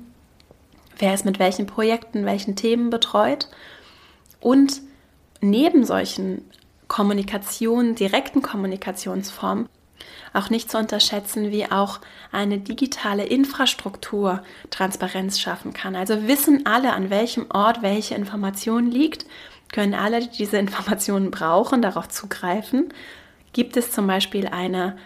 wer 0.98 1.14
ist 1.14 1.24
mit 1.24 1.38
welchen 1.38 1.66
Projekten, 1.66 2.26
welchen 2.26 2.56
Themen 2.56 2.90
betreut. 2.90 3.48
Und 4.40 4.80
neben 5.40 5.84
solchen 5.84 6.44
Kommunikation, 6.88 7.94
direkten 7.94 8.42
Kommunikationsformen 8.42 9.68
Auch 10.32 10.50
nicht 10.50 10.70
zu 10.70 10.78
unterschätzen, 10.78 11.50
wie 11.50 11.70
auch 11.70 12.00
eine 12.32 12.58
digitale 12.58 13.24
Infrastruktur 13.24 14.42
Transparenz 14.70 15.38
schaffen 15.38 15.72
kann. 15.72 15.94
Also 15.94 16.26
wissen 16.26 16.66
alle, 16.66 16.92
an 16.92 17.08
welchem 17.08 17.46
Ort 17.50 17.82
welche 17.82 18.16
Information 18.16 18.90
liegt, 18.90 19.26
können 19.74 19.94
alle, 19.94 20.20
die 20.20 20.30
diese 20.30 20.56
Informationen 20.56 21.32
brauchen, 21.32 21.82
darauf 21.82 22.08
zugreifen. 22.08 22.94
Gibt 23.52 23.76
es 23.76 23.90
zum 23.90 24.06
Beispiel 24.06 24.46
eine, 24.46 24.96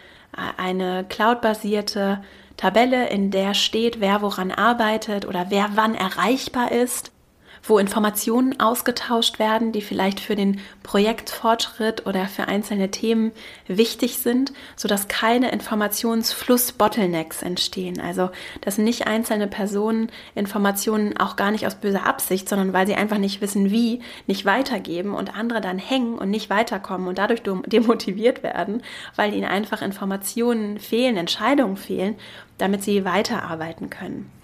eine 0.58 1.06
cloud-basierte 1.08 2.22
Tabelle, 2.58 3.08
in 3.08 3.30
der 3.30 3.54
steht, 3.54 4.00
wer 4.00 4.20
woran 4.20 4.52
arbeitet 4.52 5.26
oder 5.26 5.46
wer 5.48 5.70
wann 5.74 5.94
erreichbar 5.94 6.70
ist? 6.70 7.12
Wo 7.62 7.78
Informationen 7.78 8.58
ausgetauscht 8.60 9.38
werden, 9.38 9.72
die 9.72 9.82
vielleicht 9.82 10.20
für 10.20 10.36
den 10.36 10.60
Projektfortschritt 10.82 12.06
oder 12.06 12.26
für 12.26 12.48
einzelne 12.48 12.90
Themen 12.90 13.32
wichtig 13.66 14.18
sind, 14.18 14.52
sodass 14.76 15.08
keine 15.08 15.50
Informationsfluss-Bottlenecks 15.50 17.42
entstehen. 17.42 18.00
Also, 18.00 18.30
dass 18.60 18.78
nicht 18.78 19.06
einzelne 19.06 19.46
Personen 19.46 20.10
Informationen 20.34 21.16
auch 21.16 21.36
gar 21.36 21.50
nicht 21.50 21.66
aus 21.66 21.74
böser 21.74 22.06
Absicht, 22.06 22.48
sondern 22.48 22.72
weil 22.72 22.86
sie 22.86 22.94
einfach 22.94 23.18
nicht 23.18 23.40
wissen, 23.40 23.70
wie, 23.70 24.00
nicht 24.26 24.44
weitergeben 24.44 25.14
und 25.14 25.36
andere 25.36 25.60
dann 25.60 25.78
hängen 25.78 26.18
und 26.18 26.30
nicht 26.30 26.50
weiterkommen 26.50 27.08
und 27.08 27.18
dadurch 27.18 27.42
demotiviert 27.42 28.42
werden, 28.42 28.82
weil 29.16 29.34
ihnen 29.34 29.44
einfach 29.44 29.82
Informationen 29.82 30.78
fehlen, 30.78 31.16
Entscheidungen 31.16 31.76
fehlen, 31.76 32.16
damit 32.58 32.82
sie 32.82 33.04
weiterarbeiten 33.04 33.90
können. 33.90 34.37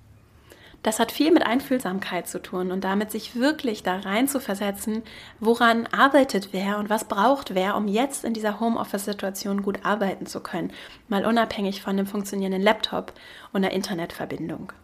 Das 0.85 1.01
hat 1.01 1.11
viel 1.11 1.33
mit 1.33 1.47
Einfühlsamkeit 1.47 2.29
zu 2.29 2.43
tun 2.43 2.71
und 2.71 2.85
damit 2.85 3.11
sich 3.11 3.35
wirklich 3.35 3.83
da 3.83 3.97
rein 4.01 4.29
zu 4.29 4.39
versetzen, 4.39 5.03
woran 5.41 5.87
arbeitet 5.87 6.51
wer 6.53 6.79
und 6.79 6.91
was 6.91 7.09
braucht 7.09 7.55
wer, 7.55 7.75
um 7.75 7.89
jetzt 7.89 8.23
in 8.23 8.35
dieser 8.35 8.61
Homeoffice-Situation 8.61 9.63
gut 9.63 9.79
arbeiten 9.83 10.27
zu 10.27 10.41
können, 10.41 10.71
mal 11.09 11.25
unabhängig 11.25 11.81
von 11.81 11.97
dem 11.97 12.07
funktionierenden 12.07 12.61
Laptop 12.61 13.15
und 13.55 13.63
der 13.63 13.73
Internetverbindung. 13.73 14.75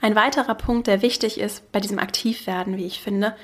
Ein 0.00 0.16
weiterer 0.16 0.54
Punkt, 0.54 0.86
der 0.86 1.02
wichtig 1.02 1.38
ist 1.38 1.70
bei 1.70 1.80
diesem 1.80 1.98
Aktivwerden, 1.98 2.78
wie 2.78 2.86
ich 2.86 3.02
finde, 3.02 3.36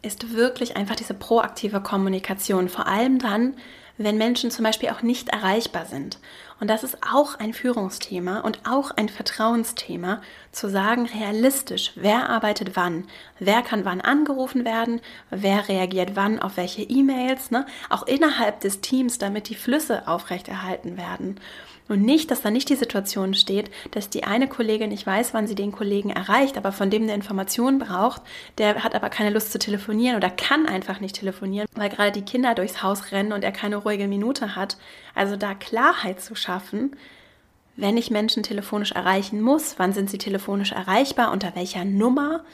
ist 0.00 0.32
wirklich 0.32 0.74
einfach 0.78 0.96
diese 0.96 1.14
proaktive 1.14 1.82
Kommunikation. 1.82 2.70
Vor 2.70 2.86
allem 2.86 3.18
dann, 3.18 3.56
wenn 3.98 4.16
Menschen 4.16 4.50
zum 4.50 4.64
Beispiel 4.64 4.88
auch 4.88 5.02
nicht 5.02 5.28
erreichbar 5.28 5.84
sind. 5.84 6.18
Und 6.60 6.68
das 6.68 6.84
ist 6.84 6.98
auch 7.02 7.38
ein 7.38 7.52
Führungsthema 7.52 8.40
und 8.40 8.60
auch 8.66 8.90
ein 8.92 9.08
Vertrauensthema, 9.08 10.20
zu 10.52 10.68
sagen, 10.68 11.06
realistisch, 11.06 11.92
wer 11.96 12.28
arbeitet 12.28 12.76
wann, 12.76 13.06
wer 13.38 13.62
kann 13.62 13.84
wann 13.84 14.00
angerufen 14.00 14.64
werden, 14.64 15.00
wer 15.30 15.68
reagiert 15.68 16.10
wann 16.14 16.38
auf 16.38 16.56
welche 16.56 16.82
E-Mails, 16.82 17.50
ne? 17.50 17.66
auch 17.90 18.06
innerhalb 18.06 18.60
des 18.60 18.80
Teams, 18.80 19.18
damit 19.18 19.48
die 19.48 19.54
Flüsse 19.54 20.06
aufrechterhalten 20.06 20.96
werden. 20.96 21.40
Und 21.88 22.02
nicht, 22.02 22.30
dass 22.30 22.42
da 22.42 22.50
nicht 22.50 22.68
die 22.68 22.76
Situation 22.76 23.34
steht, 23.34 23.70
dass 23.90 24.08
die 24.08 24.24
eine 24.24 24.48
Kollegin 24.48 24.90
nicht 24.90 25.06
weiß, 25.06 25.34
wann 25.34 25.46
sie 25.46 25.54
den 25.54 25.72
Kollegen 25.72 26.10
erreicht, 26.10 26.56
aber 26.56 26.72
von 26.72 26.90
dem 26.90 27.02
eine 27.02 27.14
Information 27.14 27.78
braucht, 27.78 28.22
der 28.58 28.84
hat 28.84 28.94
aber 28.94 29.10
keine 29.10 29.30
Lust 29.30 29.52
zu 29.52 29.58
telefonieren 29.58 30.16
oder 30.16 30.30
kann 30.30 30.66
einfach 30.66 31.00
nicht 31.00 31.16
telefonieren, 31.16 31.68
weil 31.74 31.90
gerade 31.90 32.12
die 32.12 32.24
Kinder 32.24 32.54
durchs 32.54 32.82
Haus 32.82 33.12
rennen 33.12 33.32
und 33.32 33.44
er 33.44 33.52
keine 33.52 33.76
ruhige 33.76 34.08
Minute 34.08 34.54
hat. 34.56 34.76
Also 35.14 35.36
da 35.36 35.54
Klarheit 35.54 36.20
zu 36.20 36.34
schaffen, 36.34 36.96
wenn 37.76 37.96
ich 37.96 38.10
Menschen 38.10 38.42
telefonisch 38.42 38.92
erreichen 38.92 39.40
muss, 39.40 39.74
wann 39.78 39.92
sind 39.92 40.10
sie 40.10 40.18
telefonisch 40.18 40.72
erreichbar, 40.72 41.32
unter 41.32 41.54
welcher 41.56 41.84
Nummer 41.84 42.44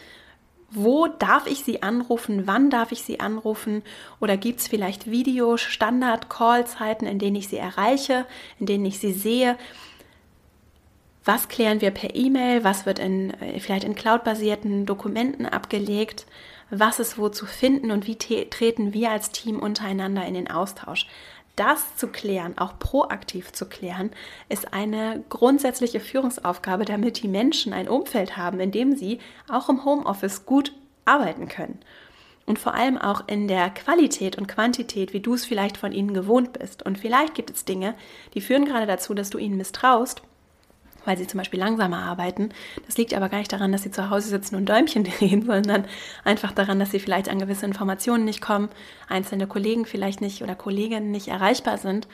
wo 0.70 1.06
darf 1.06 1.46
ich 1.46 1.64
sie 1.64 1.82
anrufen, 1.82 2.46
wann 2.46 2.68
darf 2.70 2.92
ich 2.92 3.02
sie 3.02 3.20
anrufen 3.20 3.82
oder 4.20 4.36
gibt 4.36 4.60
es 4.60 4.68
vielleicht 4.68 5.10
Video-Standard-Call-Zeiten, 5.10 7.06
in 7.06 7.18
denen 7.18 7.36
ich 7.36 7.48
sie 7.48 7.56
erreiche, 7.56 8.26
in 8.60 8.66
denen 8.66 8.84
ich 8.84 8.98
sie 8.98 9.12
sehe. 9.12 9.56
Was 11.24 11.48
klären 11.48 11.80
wir 11.80 11.90
per 11.90 12.14
E-Mail? 12.14 12.64
Was 12.64 12.86
wird 12.86 12.98
in, 12.98 13.30
äh, 13.40 13.60
vielleicht 13.60 13.84
in 13.84 13.94
cloud-basierten 13.94 14.86
Dokumenten 14.86 15.46
abgelegt? 15.46 16.26
Was 16.70 16.98
ist 16.98 17.18
wo 17.18 17.30
zu 17.30 17.46
finden 17.46 17.90
und 17.90 18.06
wie 18.06 18.16
treten 18.16 18.92
wir 18.92 19.10
als 19.10 19.30
Team 19.30 19.58
untereinander 19.58 20.26
in 20.26 20.34
den 20.34 20.50
Austausch? 20.50 21.06
Das 21.58 21.96
zu 21.96 22.08
klären, 22.08 22.56
auch 22.58 22.78
proaktiv 22.78 23.52
zu 23.52 23.66
klären, 23.66 24.10
ist 24.48 24.72
eine 24.72 25.24
grundsätzliche 25.28 26.00
Führungsaufgabe, 26.00 26.84
damit 26.84 27.22
die 27.22 27.28
Menschen 27.28 27.72
ein 27.72 27.88
Umfeld 27.88 28.36
haben, 28.36 28.60
in 28.60 28.70
dem 28.70 28.96
sie 28.96 29.18
auch 29.48 29.68
im 29.68 29.84
Homeoffice 29.84 30.46
gut 30.46 30.72
arbeiten 31.04 31.48
können. 31.48 31.78
Und 32.46 32.58
vor 32.58 32.74
allem 32.74 32.96
auch 32.96 33.24
in 33.26 33.46
der 33.46 33.68
Qualität 33.70 34.38
und 34.38 34.46
Quantität, 34.46 35.12
wie 35.12 35.20
du 35.20 35.34
es 35.34 35.44
vielleicht 35.44 35.76
von 35.76 35.92
ihnen 35.92 36.14
gewohnt 36.14 36.54
bist. 36.54 36.82
Und 36.82 36.98
vielleicht 36.98 37.34
gibt 37.34 37.50
es 37.50 37.66
Dinge, 37.66 37.94
die 38.32 38.40
führen 38.40 38.64
gerade 38.64 38.86
dazu, 38.86 39.12
dass 39.12 39.28
du 39.28 39.36
ihnen 39.36 39.58
misstraust 39.58 40.22
weil 41.04 41.16
sie 41.16 41.26
zum 41.26 41.38
Beispiel 41.38 41.60
langsamer 41.60 41.98
arbeiten. 41.98 42.50
Das 42.86 42.96
liegt 42.96 43.14
aber 43.14 43.28
gar 43.28 43.38
nicht 43.38 43.52
daran, 43.52 43.72
dass 43.72 43.82
sie 43.82 43.90
zu 43.90 44.10
Hause 44.10 44.28
sitzen 44.28 44.56
und 44.56 44.68
Däumchen 44.68 45.04
drehen, 45.18 45.46
sondern 45.46 45.84
einfach 46.24 46.52
daran, 46.52 46.78
dass 46.78 46.90
sie 46.90 47.00
vielleicht 47.00 47.28
an 47.28 47.38
gewisse 47.38 47.66
Informationen 47.66 48.24
nicht 48.24 48.40
kommen, 48.40 48.68
einzelne 49.08 49.46
Kollegen 49.46 49.86
vielleicht 49.86 50.20
nicht 50.20 50.42
oder 50.42 50.54
Kolleginnen 50.54 51.10
nicht 51.10 51.28
erreichbar 51.28 51.78
sind. 51.78 52.08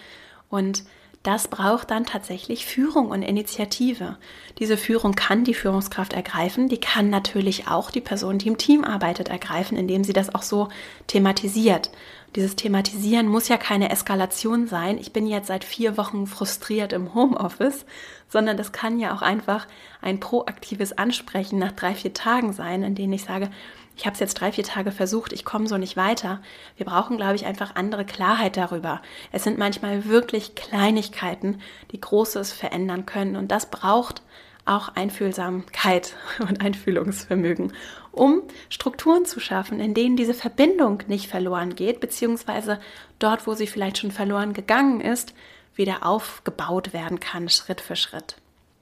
Und 0.49 0.85
das 1.25 1.49
braucht 1.49 1.91
dann 1.91 2.05
tatsächlich 2.05 2.67
Führung 2.67 3.09
und 3.09 3.23
Initiative. 3.23 4.19
Diese 4.59 4.77
Führung 4.77 5.15
kann 5.15 5.43
die 5.43 5.55
Führungskraft 5.55 6.13
ergreifen, 6.13 6.69
die 6.69 6.79
kann 6.79 7.09
natürlich 7.09 7.67
auch 7.67 7.91
die 7.91 8.03
Person, 8.03 8.37
die 8.37 8.49
im 8.49 8.59
Team 8.59 8.85
arbeitet, 8.85 9.31
ergreifen, 9.31 9.79
indem 9.79 10.05
sie 10.05 10.13
das 10.13 10.35
auch 10.35 10.43
so 10.43 10.69
thematisiert. 11.07 11.91
Dieses 12.37 12.57
Thematisieren 12.57 13.27
muss 13.27 13.49
ja 13.49 13.57
keine 13.57 13.91
Eskalation 13.91 14.67
sein. 14.67 14.99
Ich 14.99 15.13
bin 15.13 15.27
jetzt 15.27 15.47
seit 15.47 15.65
vier 15.65 15.97
Wochen 15.97 16.27
frustriert 16.27 16.93
im 16.93 17.15
Homeoffice, 17.15 17.87
sondern 18.29 18.59
das 18.59 18.73
kann 18.73 18.99
ja 18.99 19.15
auch 19.15 19.23
einfach 19.23 19.67
ein 20.03 20.21
proaktives 20.21 20.93
Ansprechen 20.93 21.59
nach 21.59 21.73
drei, 21.73 21.95
vier 21.95 22.13
Tagen 22.13 22.53
sein, 22.53 22.83
in 22.83 22.95
denen 22.95 23.15
ich 23.15 23.25
sage, 23.25 23.51
ich 23.97 24.07
habe 24.07 24.15
es 24.15 24.21
jetzt 24.21 24.35
drei, 24.35 24.51
vier 24.51 24.65
Tage 24.65 24.91
versucht, 24.91 25.33
ich 25.33 25.45
komme 25.45 25.69
so 25.69 25.77
nicht 25.77 25.97
weiter. 25.97 26.41
Wir 26.77 26.87
brauchen, 26.87 27.17
glaube 27.17 27.37
ich, 27.37 27.47
einfach 27.47 27.77
andere 27.77 28.05
Klarheit 28.05 28.57
darüber. 28.57 29.01
Es 29.31 29.45
sind 29.45 29.59
manchmal 29.59 30.07
wirklich 30.07 30.55
Kleinigkeiten, 30.55 31.61
die 31.93 32.01
Großes 32.01 32.53
verändern 32.53 33.07
können. 33.07 33.37
Und 33.37 33.53
das 33.53 33.71
braucht 33.71 34.23
auch 34.65 34.89
Einfühlsamkeit 34.89 36.17
und 36.41 36.61
Einfühlungsvermögen, 36.61 37.73
um 38.11 38.43
Strukturen 38.69 39.27
zu 39.27 39.39
schaffen, 39.39 39.79
in 39.79 39.95
denen 39.95 40.17
diese 40.17 40.35
Verbindung 40.35 41.03
nicht 41.07 41.29
verloren 41.29 41.75
geht, 41.75 42.01
beziehungsweise 42.01 42.81
dort, 43.19 43.47
wo 43.47 43.55
sie 43.55 43.67
vielleicht 43.67 43.99
schon 43.99 44.11
verloren 44.11 44.55
gegangen 44.55 45.01
ist, 45.01 45.35
wieder 45.75 46.07
aufgebaut 46.07 46.93
werden 46.93 47.21
kann, 47.21 47.49
Schritt 47.49 47.81
für 47.81 47.97
Schritt. 47.97 48.37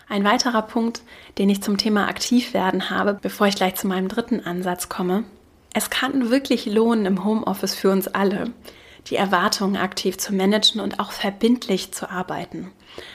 Ein 0.09 0.25
weiterer 0.25 0.63
Punkt, 0.63 1.03
den 1.39 1.49
ich 1.49 1.63
zum 1.63 1.79
Thema 1.79 2.09
aktiv 2.09 2.55
werden 2.55 2.91
habe, 2.91 3.19
bevor 3.21 3.47
ich 3.47 3.57
gleich 3.57 3.77
zu 3.77 3.87
meinem 3.87 4.09
dritten 4.09 4.41
Ansatz 4.41 4.89
komme. 4.89 5.25
Es 5.75 5.91
kann 5.91 6.31
wirklich 6.31 6.67
lohnen 6.67 7.07
im 7.07 7.25
Homeoffice 7.25 7.75
für 7.75 7.91
uns 7.91 8.09
alle, 8.09 8.51
die 9.09 9.17
Erwartungen 9.17 9.77
aktiv 9.77 10.19
zu 10.19 10.35
managen 10.35 10.81
und 10.81 11.01
auch 11.01 11.13
verbindlich 11.13 11.93
zu 11.93 12.11
arbeiten. 12.11 12.71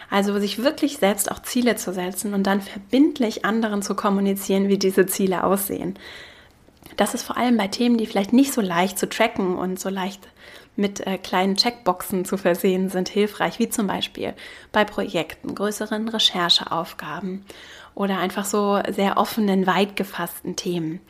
Also 0.09 0.39
sich 0.39 0.63
wirklich 0.63 0.97
selbst 0.97 1.31
auch 1.31 1.41
Ziele 1.43 1.75
zu 1.75 1.93
setzen 1.93 2.33
und 2.33 2.43
dann 2.43 2.61
verbindlich 2.61 3.45
anderen 3.45 3.81
zu 3.83 3.95
kommunizieren, 3.95 4.69
wie 4.69 4.79
diese 4.79 5.05
Ziele 5.05 5.43
aussehen. 5.43 5.99
Das 6.95 7.13
ist 7.13 7.23
vor 7.23 7.37
allem 7.37 7.57
bei 7.57 7.67
Themen, 7.67 7.97
die 7.97 8.07
vielleicht 8.07 8.33
nicht 8.33 8.53
so 8.53 8.61
leicht 8.61 8.97
zu 8.97 9.07
tracken 9.07 9.55
und 9.55 9.79
so 9.79 9.89
leicht 9.89 10.27
mit 10.77 11.05
äh, 11.05 11.17
kleinen 11.17 11.55
Checkboxen 11.55 12.23
zu 12.23 12.37
versehen 12.37 12.89
sind, 12.89 13.09
hilfreich, 13.09 13.59
wie 13.59 13.69
zum 13.69 13.87
Beispiel 13.87 14.33
bei 14.71 14.85
Projekten, 14.85 15.55
größeren 15.55 16.07
Rechercheaufgaben 16.07 17.45
oder 17.95 18.19
einfach 18.19 18.45
so 18.45 18.79
sehr 18.89 19.17
offenen, 19.17 19.67
weit 19.67 19.95
gefassten 19.95 20.55
Themen. 20.55 21.01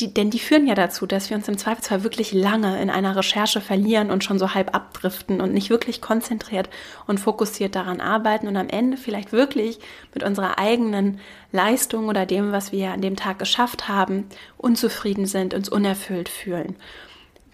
Die, 0.00 0.12
denn 0.12 0.30
die 0.30 0.40
führen 0.40 0.66
ja 0.66 0.74
dazu, 0.74 1.06
dass 1.06 1.30
wir 1.30 1.36
uns 1.36 1.46
im 1.46 1.56
Zweifelsfall 1.56 2.02
wirklich 2.02 2.32
lange 2.32 2.82
in 2.82 2.90
einer 2.90 3.14
Recherche 3.14 3.60
verlieren 3.60 4.10
und 4.10 4.24
schon 4.24 4.40
so 4.40 4.52
halb 4.52 4.74
abdriften 4.74 5.40
und 5.40 5.52
nicht 5.52 5.70
wirklich 5.70 6.00
konzentriert 6.00 6.68
und 7.06 7.20
fokussiert 7.20 7.76
daran 7.76 8.00
arbeiten 8.00 8.48
und 8.48 8.56
am 8.56 8.68
Ende 8.68 8.96
vielleicht 8.96 9.30
wirklich 9.30 9.78
mit 10.12 10.24
unserer 10.24 10.58
eigenen 10.58 11.20
Leistung 11.52 12.08
oder 12.08 12.26
dem, 12.26 12.50
was 12.50 12.72
wir 12.72 12.90
an 12.90 13.02
dem 13.02 13.14
Tag 13.14 13.38
geschafft 13.38 13.86
haben, 13.86 14.26
unzufrieden 14.56 15.26
sind, 15.26 15.54
uns 15.54 15.68
unerfüllt 15.68 16.28
fühlen 16.28 16.74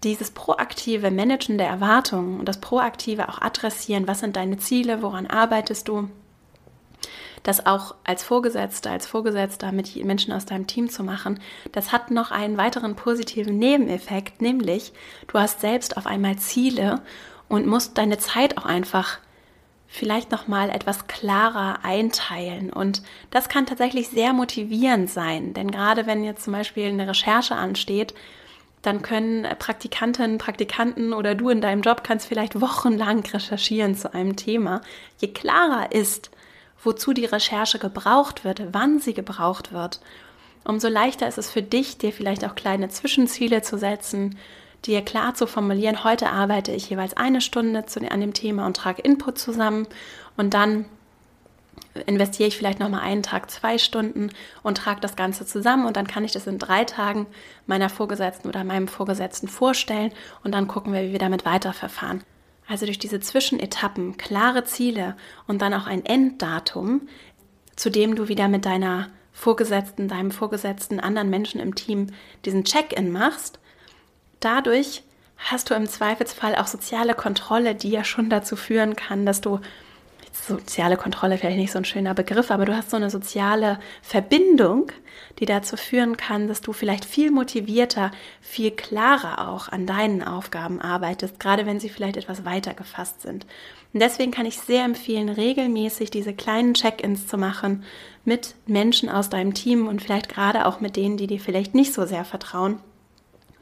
dieses 0.04 0.30
proaktive 0.30 1.10
Managen 1.10 1.58
der 1.58 1.68
Erwartungen 1.68 2.38
und 2.38 2.48
das 2.48 2.60
proaktive 2.60 3.28
auch 3.28 3.40
adressieren, 3.40 4.08
was 4.08 4.20
sind 4.20 4.36
deine 4.36 4.58
Ziele, 4.58 5.02
woran 5.02 5.26
arbeitest 5.26 5.88
du, 5.88 6.08
das 7.42 7.64
auch 7.66 7.94
als 8.04 8.22
Vorgesetzter, 8.22 8.90
als 8.90 9.06
Vorgesetzter 9.06 9.72
mit 9.72 9.96
Menschen 10.04 10.32
aus 10.32 10.46
deinem 10.46 10.66
Team 10.66 10.90
zu 10.90 11.02
machen, 11.02 11.40
das 11.72 11.92
hat 11.92 12.10
noch 12.10 12.30
einen 12.30 12.56
weiteren 12.56 12.96
positiven 12.96 13.58
Nebeneffekt, 13.58 14.42
nämlich 14.42 14.92
du 15.26 15.38
hast 15.38 15.60
selbst 15.60 15.96
auf 15.96 16.06
einmal 16.06 16.36
Ziele 16.36 17.00
und 17.48 17.66
musst 17.66 17.96
deine 17.98 18.18
Zeit 18.18 18.58
auch 18.58 18.66
einfach 18.66 19.18
vielleicht 19.86 20.30
noch 20.30 20.46
mal 20.46 20.70
etwas 20.70 21.08
klarer 21.08 21.80
einteilen. 21.82 22.72
Und 22.72 23.02
das 23.30 23.48
kann 23.48 23.66
tatsächlich 23.66 24.08
sehr 24.08 24.32
motivierend 24.32 25.10
sein, 25.10 25.52
denn 25.52 25.70
gerade 25.70 26.06
wenn 26.06 26.22
jetzt 26.22 26.44
zum 26.44 26.52
Beispiel 26.52 26.86
eine 26.86 27.08
Recherche 27.08 27.56
ansteht 27.56 28.14
dann 28.82 29.02
können 29.02 29.46
Praktikantinnen, 29.58 30.38
Praktikanten 30.38 31.12
oder 31.12 31.34
du 31.34 31.50
in 31.50 31.60
deinem 31.60 31.82
Job 31.82 32.02
kannst 32.02 32.26
vielleicht 32.26 32.60
wochenlang 32.60 33.20
recherchieren 33.20 33.94
zu 33.94 34.14
einem 34.14 34.36
Thema. 34.36 34.80
Je 35.18 35.28
klarer 35.28 35.92
ist, 35.92 36.30
wozu 36.82 37.12
die 37.12 37.26
Recherche 37.26 37.78
gebraucht 37.78 38.44
wird, 38.44 38.62
wann 38.72 38.98
sie 38.98 39.12
gebraucht 39.12 39.72
wird, 39.72 40.00
umso 40.64 40.88
leichter 40.88 41.28
ist 41.28 41.38
es 41.38 41.50
für 41.50 41.62
dich, 41.62 41.98
dir 41.98 42.12
vielleicht 42.12 42.44
auch 42.44 42.54
kleine 42.54 42.88
Zwischenziele 42.88 43.62
zu 43.62 43.76
setzen, 43.76 44.38
dir 44.86 45.02
klar 45.02 45.34
zu 45.34 45.46
formulieren, 45.46 46.04
heute 46.04 46.30
arbeite 46.30 46.72
ich 46.72 46.88
jeweils 46.88 47.16
eine 47.16 47.42
Stunde 47.42 47.84
an 48.08 48.20
dem 48.20 48.32
Thema 48.32 48.64
und 48.64 48.76
trage 48.76 49.02
Input 49.02 49.38
zusammen 49.38 49.86
und 50.38 50.54
dann 50.54 50.86
investiere 52.06 52.48
ich 52.48 52.56
vielleicht 52.56 52.78
nochmal 52.78 53.00
einen 53.00 53.22
Tag 53.22 53.50
zwei 53.50 53.78
Stunden 53.78 54.30
und 54.62 54.78
trage 54.78 55.00
das 55.00 55.16
Ganze 55.16 55.44
zusammen 55.44 55.86
und 55.86 55.96
dann 55.96 56.06
kann 56.06 56.24
ich 56.24 56.32
das 56.32 56.46
in 56.46 56.58
drei 56.58 56.84
Tagen 56.84 57.26
meiner 57.66 57.88
Vorgesetzten 57.88 58.48
oder 58.48 58.64
meinem 58.64 58.88
Vorgesetzten 58.88 59.48
vorstellen 59.48 60.12
und 60.44 60.52
dann 60.52 60.68
gucken 60.68 60.92
wir, 60.92 61.02
wie 61.02 61.12
wir 61.12 61.18
damit 61.18 61.44
weiterverfahren. 61.44 62.22
Also 62.68 62.86
durch 62.86 63.00
diese 63.00 63.18
Zwischenetappen, 63.18 64.16
klare 64.16 64.64
Ziele 64.64 65.16
und 65.48 65.60
dann 65.60 65.74
auch 65.74 65.88
ein 65.88 66.04
Enddatum, 66.06 67.08
zu 67.74 67.90
dem 67.90 68.14
du 68.14 68.28
wieder 68.28 68.46
mit 68.46 68.64
deiner 68.64 69.08
Vorgesetzten, 69.32 70.06
deinem 70.06 70.30
Vorgesetzten, 70.30 71.00
anderen 71.00 71.30
Menschen 71.30 71.60
im 71.60 71.74
Team 71.74 72.08
diesen 72.44 72.64
Check-in 72.64 73.10
machst, 73.10 73.58
dadurch 74.38 75.02
hast 75.38 75.70
du 75.70 75.74
im 75.74 75.88
Zweifelsfall 75.88 76.54
auch 76.54 76.66
soziale 76.66 77.14
Kontrolle, 77.14 77.74
die 77.74 77.90
ja 77.90 78.04
schon 78.04 78.30
dazu 78.30 78.54
führen 78.54 78.94
kann, 78.94 79.26
dass 79.26 79.40
du 79.40 79.58
soziale 80.32 80.96
Kontrolle 80.96 81.38
vielleicht 81.38 81.58
nicht 81.58 81.72
so 81.72 81.78
ein 81.78 81.84
schöner 81.84 82.14
Begriff, 82.14 82.50
aber 82.50 82.64
du 82.64 82.76
hast 82.76 82.90
so 82.90 82.96
eine 82.96 83.10
soziale 83.10 83.78
Verbindung, 84.02 84.92
die 85.38 85.46
dazu 85.46 85.76
führen 85.76 86.16
kann, 86.16 86.48
dass 86.48 86.60
du 86.60 86.72
vielleicht 86.72 87.04
viel 87.04 87.30
motivierter, 87.30 88.10
viel 88.40 88.70
klarer 88.70 89.48
auch 89.48 89.68
an 89.68 89.86
deinen 89.86 90.22
Aufgaben 90.22 90.80
arbeitest, 90.80 91.40
gerade 91.40 91.66
wenn 91.66 91.80
sie 91.80 91.88
vielleicht 91.88 92.16
etwas 92.16 92.44
weiter 92.44 92.74
gefasst 92.74 93.22
sind. 93.22 93.46
Und 93.92 94.00
deswegen 94.00 94.30
kann 94.30 94.46
ich 94.46 94.58
sehr 94.58 94.84
empfehlen, 94.84 95.28
regelmäßig 95.28 96.10
diese 96.10 96.32
kleinen 96.32 96.74
Check-ins 96.74 97.26
zu 97.26 97.36
machen 97.36 97.84
mit 98.24 98.54
Menschen 98.66 99.08
aus 99.08 99.30
deinem 99.30 99.54
Team 99.54 99.88
und 99.88 100.00
vielleicht 100.00 100.28
gerade 100.28 100.66
auch 100.66 100.80
mit 100.80 100.96
denen, 100.96 101.16
die 101.16 101.26
dir 101.26 101.40
vielleicht 101.40 101.74
nicht 101.74 101.92
so 101.92 102.06
sehr 102.06 102.24
vertrauen. 102.24 102.78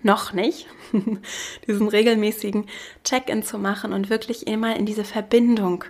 Noch 0.03 0.33
nicht, 0.33 0.67
diesen 1.67 1.89
regelmäßigen 1.89 2.67
Check-in 3.03 3.43
zu 3.43 3.59
machen 3.59 3.93
und 3.93 4.11
wirklich 4.11 4.47
immer 4.47 4.77
in 4.77 4.87
diese 4.87 5.05
Verbindung 5.05 5.85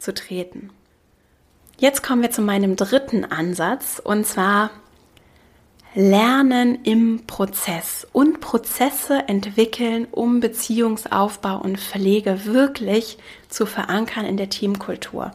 zu 0.00 0.14
treten. 0.14 0.70
Jetzt 1.78 2.02
kommen 2.02 2.22
wir 2.22 2.30
zu 2.30 2.42
meinem 2.42 2.76
dritten 2.76 3.24
Ansatz 3.24 4.00
und 4.02 4.26
zwar 4.26 4.70
Lernen 5.94 6.84
im 6.84 7.26
Prozess 7.26 8.06
und 8.12 8.40
Prozesse 8.40 9.24
entwickeln, 9.26 10.06
um 10.12 10.38
Beziehungsaufbau 10.38 11.58
und 11.58 11.80
Pflege 11.80 12.44
wirklich 12.44 13.18
zu 13.48 13.66
verankern 13.66 14.24
in 14.24 14.36
der 14.36 14.50
Teamkultur. 14.50 15.32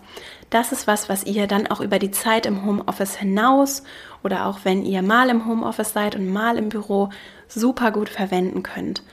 Das 0.50 0.72
ist 0.72 0.88
was, 0.88 1.10
was 1.10 1.26
ihr 1.26 1.48
dann 1.48 1.68
auch 1.68 1.82
über 1.82 2.00
die 2.00 2.12
Zeit 2.12 2.46
im 2.46 2.66
Homeoffice 2.66 3.18
hinaus 3.18 3.84
oder 4.24 4.46
auch 4.46 4.60
wenn 4.64 4.86
ihr 4.86 5.02
mal 5.02 5.30
im 5.30 5.46
Homeoffice 5.46 5.92
seid 5.92 6.16
und 6.16 6.32
mal 6.32 6.58
im 6.58 6.70
Büro 6.70 7.10
super 7.50 7.92
gut 7.92 8.08
verwenden 8.08 8.64
könnt. 8.64 9.04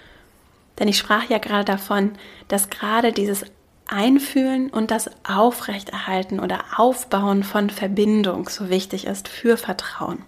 Denn 0.79 0.87
ich 0.87 0.99
sprach 0.99 1.29
ja 1.29 1.39
gerade 1.39 1.65
davon, 1.65 2.13
dass 2.47 2.71
gerade 2.71 3.11
dieses 3.11 3.47
Einfühlen 3.93 4.71
und 4.71 4.91
das 4.91 5.11
Aufrechterhalten 5.25 6.41
oder 6.41 6.61
Aufbauen 6.77 7.45
von 7.45 7.71
Verbindung 7.71 8.49
so 8.49 8.71
wichtig 8.71 9.07
ist 9.07 9.29
für 9.29 9.57
Vertrauen. 9.57 10.25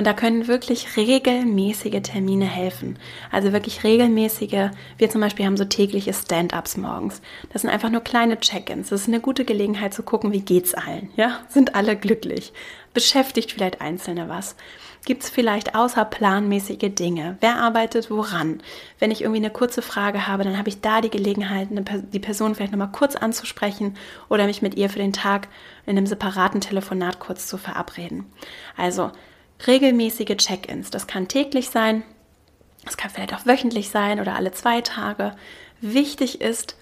Und 0.00 0.06
da 0.06 0.14
können 0.14 0.48
wirklich 0.48 0.96
regelmäßige 0.96 2.00
Termine 2.00 2.46
helfen. 2.46 2.98
Also 3.30 3.52
wirklich 3.52 3.84
regelmäßige, 3.84 4.70
wir 4.96 5.10
zum 5.10 5.20
Beispiel 5.20 5.44
haben 5.44 5.58
so 5.58 5.66
tägliche 5.66 6.14
Stand-ups 6.14 6.78
morgens. 6.78 7.20
Das 7.52 7.60
sind 7.60 7.70
einfach 7.70 7.90
nur 7.90 8.00
kleine 8.00 8.40
Check-ins. 8.40 8.88
Das 8.88 9.02
ist 9.02 9.08
eine 9.08 9.20
gute 9.20 9.44
Gelegenheit 9.44 9.92
zu 9.92 10.02
gucken, 10.02 10.32
wie 10.32 10.40
geht's 10.40 10.72
allen. 10.72 11.10
Ja, 11.16 11.40
sind 11.50 11.74
alle 11.74 11.96
glücklich? 11.96 12.54
Beschäftigt 12.94 13.52
vielleicht 13.52 13.82
Einzelne 13.82 14.30
was? 14.30 14.56
Gibt 15.04 15.22
es 15.24 15.28
vielleicht 15.28 15.74
außerplanmäßige 15.74 16.94
Dinge? 16.94 17.36
Wer 17.40 17.56
arbeitet 17.56 18.10
woran? 18.10 18.62
Wenn 19.00 19.10
ich 19.10 19.20
irgendwie 19.20 19.40
eine 19.40 19.50
kurze 19.50 19.82
Frage 19.82 20.26
habe, 20.26 20.44
dann 20.44 20.56
habe 20.56 20.70
ich 20.70 20.80
da 20.80 21.02
die 21.02 21.10
Gelegenheit, 21.10 21.68
die 21.70 22.18
Person 22.20 22.54
vielleicht 22.54 22.72
nochmal 22.72 22.90
kurz 22.90 23.16
anzusprechen 23.16 23.98
oder 24.30 24.46
mich 24.46 24.62
mit 24.62 24.76
ihr 24.76 24.88
für 24.88 24.98
den 24.98 25.12
Tag 25.12 25.48
in 25.84 25.98
einem 25.98 26.06
separaten 26.06 26.62
Telefonat 26.62 27.18
kurz 27.18 27.46
zu 27.46 27.58
verabreden. 27.58 28.24
Also 28.78 29.10
regelmäßige 29.66 30.36
Check-ins. 30.36 30.90
Das 30.90 31.06
kann 31.06 31.28
täglich 31.28 31.70
sein, 31.70 32.02
es 32.86 32.96
kann 32.96 33.10
vielleicht 33.10 33.34
auch 33.34 33.46
wöchentlich 33.46 33.90
sein 33.90 34.20
oder 34.20 34.36
alle 34.36 34.52
zwei 34.52 34.80
Tage. 34.80 35.36
Wichtig 35.80 36.40
ist, 36.40 36.76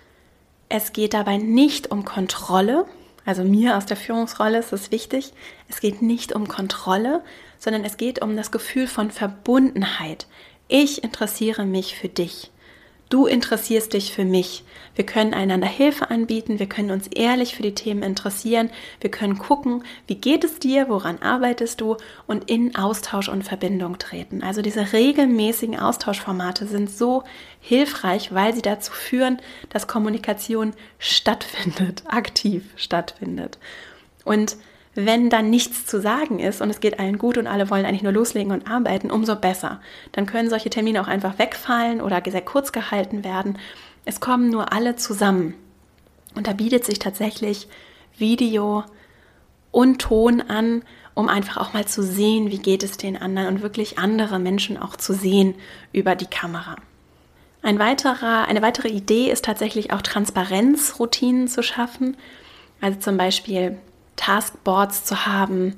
es 0.69 0.93
geht 0.93 1.15
dabei 1.15 1.39
nicht 1.39 1.91
um 1.91 2.05
Kontrolle. 2.05 2.87
Also 3.25 3.43
mir 3.45 3.77
aus 3.77 3.87
der 3.87 3.97
Führungsrolle 3.97 4.59
ist 4.59 4.73
es 4.73 4.91
wichtig. 4.91 5.33
Es 5.69 5.81
geht 5.81 6.03
nicht 6.03 6.33
um 6.33 6.49
Kontrolle, 6.49 7.23
sondern 7.59 7.85
es 7.85 7.97
geht 7.97 8.23
um 8.23 8.37
das 8.37 8.51
Gefühl 8.51 8.87
von 8.87 9.11
Verbundenheit. 9.11 10.27
Ich 10.69 11.03
interessiere 11.03 11.65
mich 11.65 11.97
für 11.97 12.09
dich. 12.09 12.51
Du 13.09 13.27
interessierst 13.27 13.95
dich 13.95 14.13
für 14.13 14.25
mich. 14.25 14.65
Wir 14.95 15.07
können 15.07 15.33
einander 15.33 15.67
Hilfe 15.67 16.11
anbieten, 16.11 16.59
wir 16.59 16.69
können 16.69 16.91
uns 16.91 17.07
ehrlich 17.07 17.55
für 17.55 17.63
die 17.63 17.75
Themen 17.75 18.03
interessieren, 18.03 18.69
wir 19.01 19.11
können 19.11 19.39
gucken, 19.39 19.85
wie 20.07 20.17
geht 20.17 20.45
es 20.45 20.59
dir, 20.59 20.89
woran 20.89 21.23
arbeitest 21.23 21.81
du 21.81 21.97
und 22.27 22.51
in 22.51 22.75
Austausch 22.77 23.29
und 23.29 23.45
Verbindung 23.45 23.99
treten. 23.99 24.43
Also 24.43 24.61
diese 24.61 24.93
regelmäßigen 24.93 25.79
Austauschformate 25.79 26.67
sind 26.67 26.91
so 26.91 27.23
hilfreich, 27.61 28.35
weil 28.35 28.55
sie 28.55 28.63
dazu 28.63 28.93
führen, 28.93 29.39
dass 29.71 29.87
Kommunikation 29.87 30.75
stattfindet, 30.99 32.03
aktiv 32.09 32.65
stattfindet. 32.77 33.59
Und 34.25 34.57
wenn 35.05 35.31
dann 35.31 35.49
nichts 35.49 35.87
zu 35.87 36.01
sagen 36.01 36.41
ist 36.41 36.61
und 36.61 36.71
es 36.71 36.81
geht 36.81 36.99
allen 36.99 37.19
gut 37.19 37.39
und 37.39 37.47
alle 37.47 37.71
wollen 37.71 37.87
eigentlich 37.87 38.03
nur 38.03 38.13
loslegen 38.13 38.51
und 38.51 38.69
arbeiten, 38.69 39.13
umso 39.13 39.37
besser. 39.37 39.81
Dann 40.11 40.27
können 40.27 40.51
solche 40.51 40.71
Termine 40.71 41.01
auch 41.01 41.07
einfach 41.07 41.39
wegfallen 41.39 42.01
oder 42.01 42.21
sehr 42.27 42.41
kurz 42.41 42.73
gehalten 42.73 43.23
werden. 43.23 43.59
Es 44.05 44.19
kommen 44.19 44.51
nur 44.51 44.73
alle 44.73 44.97
zusammen. 44.97 45.55
Und 46.35 46.49
da 46.49 46.53
bietet 46.53 46.85
sich 46.85 46.99
tatsächlich 46.99 47.69
Video 48.17 48.83
und 49.71 50.01
Ton 50.01 50.41
an, 50.41 50.83
um 51.15 51.29
einfach 51.29 51.59
auch 51.59 51.75
mal 51.75 51.87
zu 51.87 52.03
sehen, 52.03 52.51
wie 52.51 52.59
geht 52.59 52.83
es 52.83 52.97
den 52.97 53.17
anderen 53.17 53.55
und 53.55 53.63
wirklich 53.63 53.99
andere 54.01 54.41
Menschen 54.41 54.77
auch 54.77 54.97
zu 54.97 55.13
sehen 55.13 55.55
über 55.93 56.17
die 56.17 56.27
Kamera. 56.27 56.75
Ein 57.63 57.79
weiterer, 57.79 58.49
eine 58.49 58.63
weitere 58.63 58.89
Idee 58.89 59.31
ist 59.31 59.45
tatsächlich 59.45 59.93
auch 59.93 60.03
Transparenzroutinen 60.03 61.47
zu 61.47 61.63
schaffen. 61.63 62.17
Also 62.81 62.99
zum 62.99 63.17
Beispiel 63.17 63.79
Taskboards 64.19 65.05
zu 65.05 65.27
haben, 65.27 65.75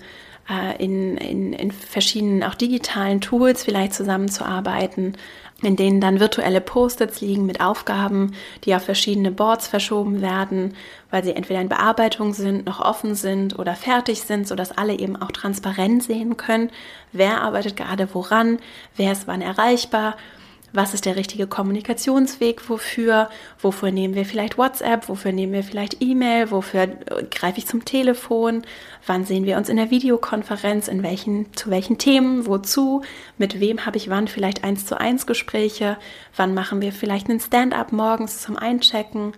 äh, 0.48 0.82
in, 0.82 1.16
in, 1.16 1.52
in 1.52 1.70
verschiedenen 1.70 2.42
auch 2.42 2.54
digitalen 2.54 3.20
Tools 3.20 3.62
vielleicht 3.62 3.94
zusammenzuarbeiten, 3.94 5.16
in 5.62 5.76
denen 5.76 6.00
dann 6.00 6.20
virtuelle 6.20 6.60
Post-its 6.60 7.20
liegen 7.20 7.46
mit 7.46 7.60
Aufgaben, 7.60 8.32
die 8.64 8.74
auf 8.74 8.82
verschiedene 8.82 9.30
Boards 9.30 9.68
verschoben 9.68 10.22
werden, 10.22 10.74
weil 11.10 11.22
sie 11.22 11.36
entweder 11.36 11.60
in 11.60 11.68
Bearbeitung 11.68 12.32
sind, 12.32 12.66
noch 12.66 12.80
offen 12.80 13.14
sind 13.14 13.58
oder 13.58 13.74
fertig 13.74 14.22
sind, 14.22 14.48
sodass 14.48 14.72
alle 14.72 14.98
eben 14.98 15.16
auch 15.20 15.30
transparent 15.30 16.02
sehen 16.02 16.36
können, 16.36 16.70
wer 17.12 17.42
arbeitet 17.42 17.76
gerade 17.76 18.08
woran, 18.12 18.58
wer 18.96 19.12
ist 19.12 19.28
wann 19.28 19.42
erreichbar 19.42 20.16
was 20.72 20.94
ist 20.94 21.04
der 21.04 21.16
richtige 21.16 21.46
Kommunikationsweg 21.46 22.68
wofür, 22.68 23.28
wofür 23.58 23.90
nehmen 23.90 24.14
wir 24.14 24.24
vielleicht 24.24 24.58
WhatsApp, 24.58 25.08
wofür 25.08 25.32
nehmen 25.32 25.52
wir 25.52 25.64
vielleicht 25.64 26.00
E-Mail, 26.00 26.50
wofür 26.50 26.82
äh, 26.82 27.24
greife 27.30 27.58
ich 27.58 27.66
zum 27.66 27.84
Telefon, 27.84 28.62
wann 29.06 29.24
sehen 29.24 29.44
wir 29.44 29.56
uns 29.56 29.68
in 29.68 29.76
der 29.76 29.90
Videokonferenz, 29.90 30.88
in 30.88 31.02
welchen, 31.02 31.52
zu 31.54 31.70
welchen 31.70 31.98
Themen, 31.98 32.46
wozu, 32.46 33.02
mit 33.38 33.60
wem 33.60 33.86
habe 33.86 33.96
ich 33.96 34.10
wann 34.10 34.28
vielleicht 34.28 34.64
eins 34.64 34.86
zu 34.86 34.98
eins 34.98 35.26
Gespräche, 35.26 35.96
wann 36.36 36.54
machen 36.54 36.80
wir 36.80 36.92
vielleicht 36.92 37.28
einen 37.28 37.40
Stand-up 37.40 37.92
morgens 37.92 38.42
zum 38.42 38.56
Einchecken, 38.56 39.32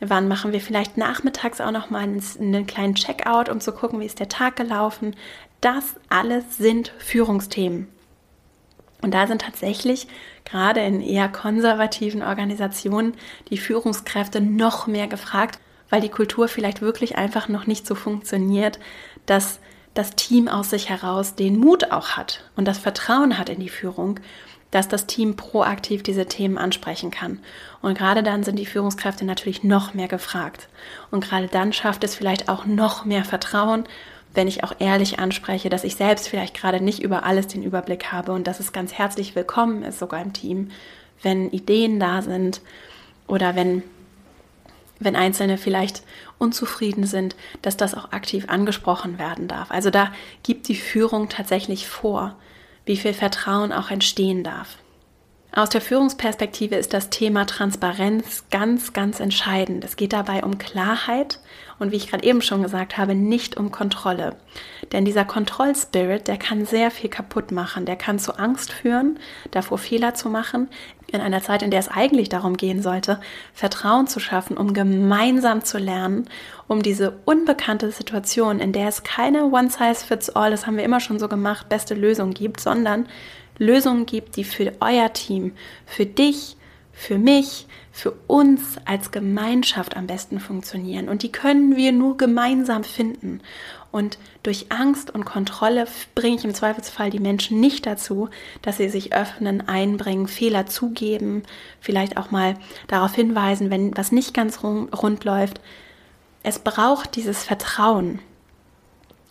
wann 0.00 0.28
machen 0.28 0.52
wir 0.52 0.60
vielleicht 0.60 0.96
nachmittags 0.96 1.60
auch 1.60 1.70
nochmal 1.70 2.02
einen, 2.02 2.22
einen 2.38 2.66
kleinen 2.66 2.94
Checkout, 2.94 3.48
um 3.48 3.60
zu 3.60 3.72
gucken, 3.72 4.00
wie 4.00 4.06
ist 4.06 4.20
der 4.20 4.28
Tag 4.28 4.56
gelaufen. 4.56 5.16
Das 5.60 5.94
alles 6.08 6.58
sind 6.58 6.92
Führungsthemen. 6.98 7.88
Und 9.02 9.14
da 9.14 9.26
sind 9.26 9.42
tatsächlich 9.42 10.08
gerade 10.46 10.80
in 10.80 11.02
eher 11.02 11.28
konservativen 11.28 12.22
Organisationen 12.22 13.14
die 13.50 13.58
Führungskräfte 13.58 14.40
noch 14.40 14.86
mehr 14.86 15.08
gefragt, 15.08 15.58
weil 15.90 16.00
die 16.00 16.08
Kultur 16.08 16.48
vielleicht 16.48 16.80
wirklich 16.80 17.16
einfach 17.16 17.48
noch 17.48 17.66
nicht 17.66 17.86
so 17.86 17.94
funktioniert, 17.94 18.78
dass 19.26 19.60
das 19.94 20.14
Team 20.14 20.48
aus 20.48 20.70
sich 20.70 20.88
heraus 20.88 21.34
den 21.34 21.58
Mut 21.58 21.90
auch 21.90 22.10
hat 22.10 22.44
und 22.54 22.66
das 22.66 22.78
Vertrauen 22.78 23.38
hat 23.38 23.48
in 23.48 23.60
die 23.60 23.68
Führung, 23.68 24.20
dass 24.70 24.88
das 24.88 25.06
Team 25.06 25.36
proaktiv 25.36 26.02
diese 26.02 26.26
Themen 26.26 26.58
ansprechen 26.58 27.10
kann. 27.10 27.40
Und 27.80 27.96
gerade 27.96 28.22
dann 28.22 28.42
sind 28.42 28.58
die 28.58 28.66
Führungskräfte 28.66 29.24
natürlich 29.24 29.64
noch 29.64 29.94
mehr 29.94 30.08
gefragt. 30.08 30.68
Und 31.10 31.24
gerade 31.24 31.46
dann 31.46 31.72
schafft 31.72 32.04
es 32.04 32.14
vielleicht 32.14 32.48
auch 32.48 32.66
noch 32.66 33.04
mehr 33.04 33.24
Vertrauen, 33.24 33.84
wenn 34.36 34.48
ich 34.48 34.62
auch 34.62 34.74
ehrlich 34.78 35.18
anspreche, 35.18 35.68
dass 35.68 35.84
ich 35.84 35.96
selbst 35.96 36.28
vielleicht 36.28 36.54
gerade 36.54 36.82
nicht 36.82 37.02
über 37.02 37.24
alles 37.24 37.46
den 37.46 37.62
Überblick 37.62 38.12
habe 38.12 38.32
und 38.32 38.46
dass 38.46 38.60
es 38.60 38.72
ganz 38.72 38.92
herzlich 38.92 39.34
willkommen 39.34 39.82
ist, 39.82 39.98
sogar 39.98 40.20
im 40.20 40.32
Team, 40.32 40.70
wenn 41.22 41.50
Ideen 41.50 41.98
da 41.98 42.22
sind 42.22 42.60
oder 43.26 43.56
wenn, 43.56 43.82
wenn 45.00 45.16
Einzelne 45.16 45.58
vielleicht 45.58 46.02
unzufrieden 46.38 47.06
sind, 47.06 47.34
dass 47.62 47.76
das 47.76 47.94
auch 47.94 48.12
aktiv 48.12 48.44
angesprochen 48.48 49.18
werden 49.18 49.48
darf. 49.48 49.70
Also 49.70 49.90
da 49.90 50.12
gibt 50.42 50.68
die 50.68 50.76
Führung 50.76 51.28
tatsächlich 51.28 51.88
vor, 51.88 52.36
wie 52.84 52.96
viel 52.96 53.14
Vertrauen 53.14 53.72
auch 53.72 53.90
entstehen 53.90 54.44
darf. 54.44 54.76
Aus 55.52 55.70
der 55.70 55.80
Führungsperspektive 55.80 56.74
ist 56.74 56.92
das 56.92 57.08
Thema 57.08 57.46
Transparenz 57.46 58.44
ganz, 58.50 58.92
ganz 58.92 59.20
entscheidend. 59.20 59.84
Es 59.84 59.96
geht 59.96 60.12
dabei 60.12 60.44
um 60.44 60.58
Klarheit 60.58 61.40
und 61.78 61.92
wie 61.92 61.96
ich 61.96 62.08
gerade 62.08 62.24
eben 62.24 62.42
schon 62.42 62.62
gesagt 62.62 62.96
habe, 62.96 63.14
nicht 63.14 63.56
um 63.56 63.70
Kontrolle. 63.70 64.36
Denn 64.92 65.04
dieser 65.04 65.24
Kontrollspirit, 65.24 66.28
der 66.28 66.38
kann 66.38 66.64
sehr 66.64 66.90
viel 66.90 67.10
kaputt 67.10 67.52
machen. 67.52 67.84
Der 67.84 67.96
kann 67.96 68.18
zu 68.18 68.38
Angst 68.38 68.72
führen, 68.72 69.18
davor 69.50 69.78
Fehler 69.78 70.14
zu 70.14 70.28
machen. 70.28 70.68
In 71.12 71.20
einer 71.20 71.42
Zeit, 71.42 71.62
in 71.62 71.70
der 71.70 71.80
es 71.80 71.88
eigentlich 71.88 72.28
darum 72.28 72.56
gehen 72.56 72.82
sollte, 72.82 73.20
Vertrauen 73.52 74.06
zu 74.06 74.20
schaffen, 74.20 74.56
um 74.56 74.74
gemeinsam 74.74 75.64
zu 75.64 75.78
lernen, 75.78 76.28
um 76.66 76.82
diese 76.82 77.18
unbekannte 77.24 77.92
Situation, 77.92 78.58
in 78.58 78.72
der 78.72 78.88
es 78.88 79.02
keine 79.02 79.46
One-Size-Fits-All, 79.46 80.50
das 80.50 80.66
haben 80.66 80.76
wir 80.76 80.84
immer 80.84 81.00
schon 81.00 81.18
so 81.18 81.28
gemacht, 81.28 81.68
beste 81.68 81.94
Lösung 81.94 82.32
gibt, 82.32 82.60
sondern 82.60 83.06
Lösungen 83.58 84.06
gibt, 84.06 84.36
die 84.36 84.44
für 84.44 84.72
euer 84.80 85.12
Team, 85.12 85.52
für 85.86 86.06
dich, 86.06 86.56
für 86.92 87.18
mich, 87.18 87.66
für 87.96 88.12
uns 88.26 88.76
als 88.84 89.10
Gemeinschaft 89.10 89.96
am 89.96 90.06
besten 90.06 90.38
funktionieren. 90.38 91.08
Und 91.08 91.22
die 91.22 91.32
können 91.32 91.76
wir 91.76 91.92
nur 91.92 92.18
gemeinsam 92.18 92.84
finden. 92.84 93.40
Und 93.90 94.18
durch 94.42 94.70
Angst 94.70 95.10
und 95.10 95.24
Kontrolle 95.24 95.86
bringe 96.14 96.36
ich 96.36 96.44
im 96.44 96.52
Zweifelsfall 96.52 97.08
die 97.08 97.20
Menschen 97.20 97.58
nicht 97.58 97.86
dazu, 97.86 98.28
dass 98.60 98.76
sie 98.76 98.90
sich 98.90 99.14
öffnen, 99.14 99.66
einbringen, 99.66 100.28
Fehler 100.28 100.66
zugeben, 100.66 101.44
vielleicht 101.80 102.18
auch 102.18 102.30
mal 102.30 102.58
darauf 102.86 103.14
hinweisen, 103.14 103.70
wenn 103.70 103.96
was 103.96 104.12
nicht 104.12 104.34
ganz 104.34 104.62
rund 104.62 105.24
läuft. 105.24 105.62
Es 106.42 106.58
braucht 106.58 107.16
dieses 107.16 107.44
Vertrauen, 107.44 108.18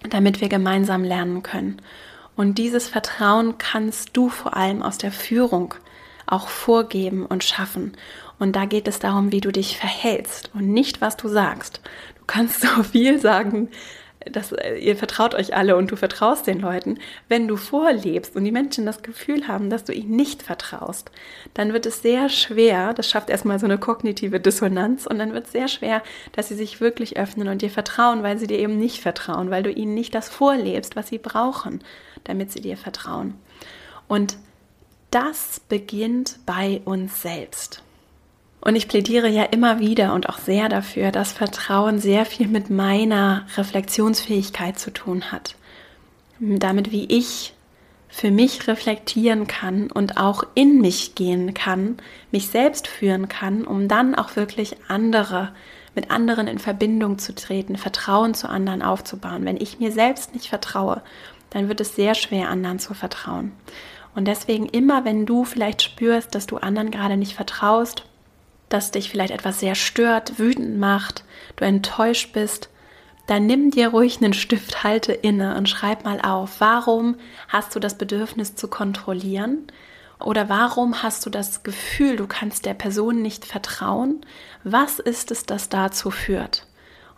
damit 0.09 0.41
wir 0.41 0.49
gemeinsam 0.49 1.03
lernen 1.03 1.43
können. 1.43 1.79
Und 2.35 2.57
dieses 2.57 2.87
Vertrauen 2.87 3.59
kannst 3.59 4.17
du 4.17 4.29
vor 4.29 4.57
allem 4.57 4.81
aus 4.81 4.97
der 4.97 5.11
Führung 5.11 5.75
auch 6.27 6.47
vorgeben 6.47 7.25
und 7.25 7.43
schaffen. 7.43 7.93
Und 8.39 8.55
da 8.55 8.65
geht 8.65 8.87
es 8.87 8.99
darum, 8.99 9.31
wie 9.31 9.41
du 9.41 9.51
dich 9.51 9.77
verhältst 9.77 10.51
und 10.53 10.67
nicht, 10.67 11.01
was 11.01 11.17
du 11.17 11.27
sagst. 11.27 11.81
Du 12.17 12.23
kannst 12.27 12.61
so 12.75 12.83
viel 12.83 13.19
sagen, 13.19 13.69
dass 14.31 14.51
äh, 14.51 14.77
ihr 14.77 14.97
vertraut 14.97 15.35
euch 15.35 15.55
alle 15.55 15.75
und 15.75 15.91
du 15.91 15.95
vertraust 15.95 16.47
den 16.47 16.59
Leuten. 16.59 16.97
Wenn 17.29 17.47
du 17.47 17.57
vorlebst 17.57 18.35
und 18.35 18.43
die 18.43 18.51
Menschen 18.51 18.85
das 18.85 19.03
Gefühl 19.03 19.47
haben, 19.47 19.69
dass 19.69 19.83
du 19.83 19.93
ihnen 19.93 20.15
nicht 20.15 20.41
vertraust, 20.41 21.11
dann 21.53 21.73
wird 21.73 21.85
es 21.85 22.01
sehr 22.01 22.29
schwer, 22.29 22.93
das 22.93 23.09
schafft 23.09 23.29
erstmal 23.29 23.59
so 23.59 23.65
eine 23.67 23.77
kognitive 23.77 24.39
Dissonanz 24.39 25.05
und 25.05 25.19
dann 25.19 25.33
wird 25.33 25.45
es 25.45 25.51
sehr 25.51 25.67
schwer, 25.67 26.01
dass 26.31 26.47
sie 26.47 26.55
sich 26.55 26.81
wirklich 26.81 27.17
öffnen 27.17 27.47
und 27.47 27.61
dir 27.61 27.69
vertrauen, 27.69 28.23
weil 28.23 28.39
sie 28.39 28.47
dir 28.47 28.57
eben 28.57 28.79
nicht 28.79 29.01
vertrauen, 29.01 29.51
weil 29.51 29.63
du 29.63 29.71
ihnen 29.71 29.93
nicht 29.93 30.15
das 30.15 30.27
vorlebst, 30.29 30.95
was 30.95 31.09
sie 31.09 31.19
brauchen 31.19 31.81
damit 32.25 32.51
sie 32.51 32.61
dir 32.61 32.75
vertrauen. 32.75 33.35
Und 34.07 34.37
das 35.15 35.61
beginnt 35.61 36.39
bei 36.45 36.81
uns 36.83 37.21
selbst. 37.21 37.81
Und 38.59 38.75
ich 38.75 38.89
plädiere 38.89 39.29
ja 39.29 39.43
immer 39.43 39.79
wieder 39.79 40.13
und 40.13 40.27
auch 40.27 40.39
sehr 40.39 40.67
dafür, 40.67 41.11
dass 41.11 41.31
Vertrauen 41.31 41.99
sehr 41.99 42.25
viel 42.25 42.49
mit 42.49 42.69
meiner 42.69 43.45
Reflexionsfähigkeit 43.55 44.77
zu 44.77 44.91
tun 44.91 45.31
hat. 45.31 45.55
Damit, 46.39 46.91
wie 46.91 47.05
ich 47.05 47.53
für 48.09 48.29
mich 48.29 48.67
reflektieren 48.67 49.47
kann 49.47 49.89
und 49.89 50.17
auch 50.17 50.43
in 50.53 50.81
mich 50.81 51.15
gehen 51.15 51.53
kann, 51.53 51.95
mich 52.31 52.49
selbst 52.49 52.85
führen 52.85 53.29
kann, 53.29 53.63
um 53.63 53.87
dann 53.87 54.15
auch 54.15 54.35
wirklich 54.35 54.75
andere, 54.89 55.53
mit 55.93 56.11
anderen 56.11 56.47
in 56.47 56.59
Verbindung 56.59 57.19
zu 57.19 57.33
treten, 57.33 57.77
Vertrauen 57.77 58.33
zu 58.33 58.49
anderen 58.49 58.81
aufzubauen. 58.81 59.45
Wenn 59.45 59.61
ich 59.61 59.79
mir 59.79 59.93
selbst 59.93 60.33
nicht 60.33 60.49
vertraue 60.49 61.01
dann 61.55 61.69
wird 61.69 61.79
es 61.79 61.95
sehr 61.95 62.15
schwer, 62.15 62.49
anderen 62.49 62.79
zu 62.79 62.93
vertrauen. 62.93 63.53
Und 64.15 64.25
deswegen 64.25 64.65
immer, 64.67 65.05
wenn 65.05 65.25
du 65.25 65.43
vielleicht 65.43 65.81
spürst, 65.81 66.33
dass 66.33 66.47
du 66.47 66.57
anderen 66.57 66.89
gerade 66.89 67.17
nicht 67.17 67.35
vertraust, 67.35 68.05
dass 68.69 68.91
dich 68.91 69.09
vielleicht 69.09 69.33
etwas 69.33 69.59
sehr 69.59 69.75
stört, 69.75 70.39
wütend 70.39 70.79
macht, 70.79 71.23
du 71.57 71.65
enttäuscht 71.65 72.33
bist, 72.33 72.69
dann 73.27 73.45
nimm 73.45 73.71
dir 73.71 73.89
ruhig 73.89 74.21
einen 74.21 74.33
Stift, 74.33 74.83
halte 74.83 75.11
inne 75.11 75.57
und 75.57 75.67
schreib 75.67 76.05
mal 76.05 76.21
auf, 76.21 76.61
warum 76.61 77.15
hast 77.47 77.75
du 77.75 77.79
das 77.79 77.97
Bedürfnis 77.97 78.55
zu 78.55 78.67
kontrollieren? 78.67 79.67
Oder 80.19 80.47
warum 80.47 81.03
hast 81.03 81.25
du 81.25 81.29
das 81.29 81.63
Gefühl, 81.63 82.15
du 82.15 82.27
kannst 82.27 82.65
der 82.65 82.73
Person 82.73 83.21
nicht 83.21 83.45
vertrauen? 83.45 84.21
Was 84.63 84.99
ist 84.99 85.31
es, 85.31 85.45
das 85.45 85.69
dazu 85.69 86.09
führt? 86.09 86.65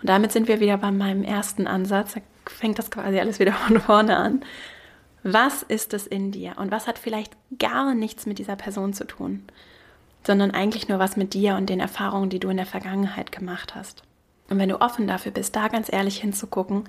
Und 0.01 0.10
damit 0.10 0.31
sind 0.31 0.47
wir 0.47 0.60
wieder 0.60 0.77
bei 0.77 0.91
meinem 0.91 1.23
ersten 1.23 1.67
Ansatz 1.67 2.15
fängt 2.49 2.79
das 2.79 2.89
quasi 2.89 3.19
alles 3.19 3.39
wieder 3.39 3.53
von 3.53 3.79
vorne 3.79 4.17
an. 4.17 4.41
Was 5.23 5.63
ist 5.63 5.93
es 5.93 6.08
in 6.08 6.32
dir? 6.32 6.53
Und 6.58 6.71
was 6.71 6.88
hat 6.88 6.99
vielleicht 6.99 7.36
gar 7.60 7.93
nichts 7.93 8.25
mit 8.25 8.39
dieser 8.39 8.56
Person 8.56 8.93
zu 8.93 9.06
tun, 9.06 9.43
sondern 10.25 10.51
eigentlich 10.51 10.88
nur 10.88 10.99
was 10.99 11.17
mit 11.17 11.34
dir 11.34 11.56
und 11.56 11.69
den 11.69 11.80
Erfahrungen, 11.80 12.30
die 12.30 12.39
du 12.39 12.49
in 12.49 12.58
der 12.58 12.65
Vergangenheit 12.65 13.32
gemacht 13.32 13.75
hast. 13.75 14.03
Und 14.49 14.60
wenn 14.60 14.69
du 14.69 14.82
offen 14.82 15.08
dafür 15.08 15.32
bist, 15.32 15.56
da 15.56 15.67
ganz 15.67 15.91
ehrlich 15.91 16.19
hinzugucken, 16.19 16.86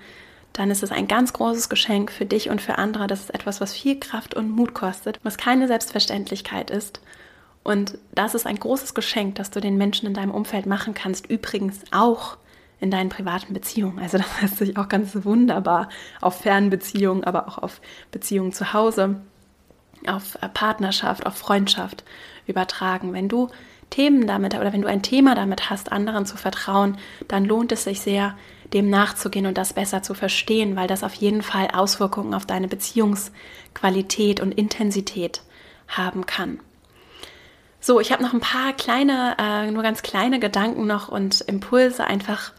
dann 0.53 0.71
ist 0.71 0.83
es 0.83 0.91
ein 0.91 1.09
ganz 1.09 1.33
großes 1.33 1.69
Geschenk 1.69 2.11
für 2.11 2.27
dich 2.27 2.51
und 2.51 2.61
für 2.61 2.79
andere. 2.79 3.07
Das 3.07 3.21
ist 3.21 3.35
etwas, 3.35 3.61
was 3.61 3.73
viel 3.73 3.99
Kraft 3.99 4.35
und 4.35 4.51
Mut 4.51 4.75
kostet, 4.75 5.21
was 5.23 5.37
keine 5.37 5.69
Selbstverständlichkeit 5.69 6.71
ist. 6.71 7.01
Und 7.62 7.99
das 8.12 8.35
ist 8.35 8.47
ein 8.47 8.59
großes 8.59 8.95
Geschenk, 8.95 9.37
das 9.37 9.51
du 9.51 9.61
den 9.61 9.77
Menschen 9.77 10.07
in 10.07 10.14
deinem 10.14 10.31
Umfeld 10.31 10.67
machen 10.67 10.95
kannst. 10.95 11.27
Übrigens 11.27 11.81
auch 11.91 12.38
in 12.81 12.91
deinen 12.91 13.09
privaten 13.09 13.55
Beziehungen. 13.55 13.99
Also 13.99 14.19
das 14.19 14.41
lässt 14.41 14.59
sich 14.59 14.77
auch 14.77 14.88
ganz 14.88 15.25
wunderbar 15.25 15.88
auf 16.21 16.41
Fernbeziehungen, 16.41 17.25
aber 17.25 17.49
auch 17.49 17.59
auf 17.59 17.81
Beziehungen 18.11 18.53
zu 18.53 18.73
Hause, 18.73 19.21
auf 20.07 20.37
äh, 20.41 20.49
Partnerschaft, 20.49 21.27
auf 21.27 21.37
Freundschaft 21.37 22.05
übertragen. 22.47 23.12
Wenn 23.12 23.29
du 23.29 23.49
Themen 23.91 24.27
damit 24.27 24.55
oder 24.55 24.73
wenn 24.73 24.83
du 24.83 24.88
ein 24.88 25.03
Thema 25.03 25.35
damit 25.35 25.71
hast, 25.71 25.93
anderen 25.93 26.27
zu 26.27 26.37
vertrauen, 26.37 26.99
dann 27.27 27.45
lohnt 27.45 27.73
es 27.73 27.85
sich 27.85 28.01
sehr, 28.01 28.37
dem 28.73 28.91
nachzugehen 28.91 29.47
und 29.47 29.57
das 29.57 29.73
besser 29.73 30.03
zu 30.03 30.12
verstehen, 30.12 30.77
weil 30.77 30.88
das 30.88 31.03
auf 31.03 31.14
jeden 31.14 31.41
Fall 31.41 31.69
Auswirkungen 31.73 32.35
auf 32.35 32.45
deine 32.45 32.69
Beziehungsqualität 32.69 34.41
und 34.41 34.53
Intensität 34.53 35.43
haben 35.88 36.27
kann. 36.27 36.61
So, 37.81 38.01
ich 38.01 38.12
habe 38.12 38.23
noch 38.23 38.35
ein 38.35 38.41
paar 38.41 38.73
kleine, 38.75 39.37
äh, 39.38 39.71
nur 39.71 39.83
ganz 39.83 40.03
kleine 40.03 40.38
Gedanken 40.38 40.87
noch 40.87 41.09
und 41.09 41.41
Impulse 41.43 42.05
einfach 42.05 42.53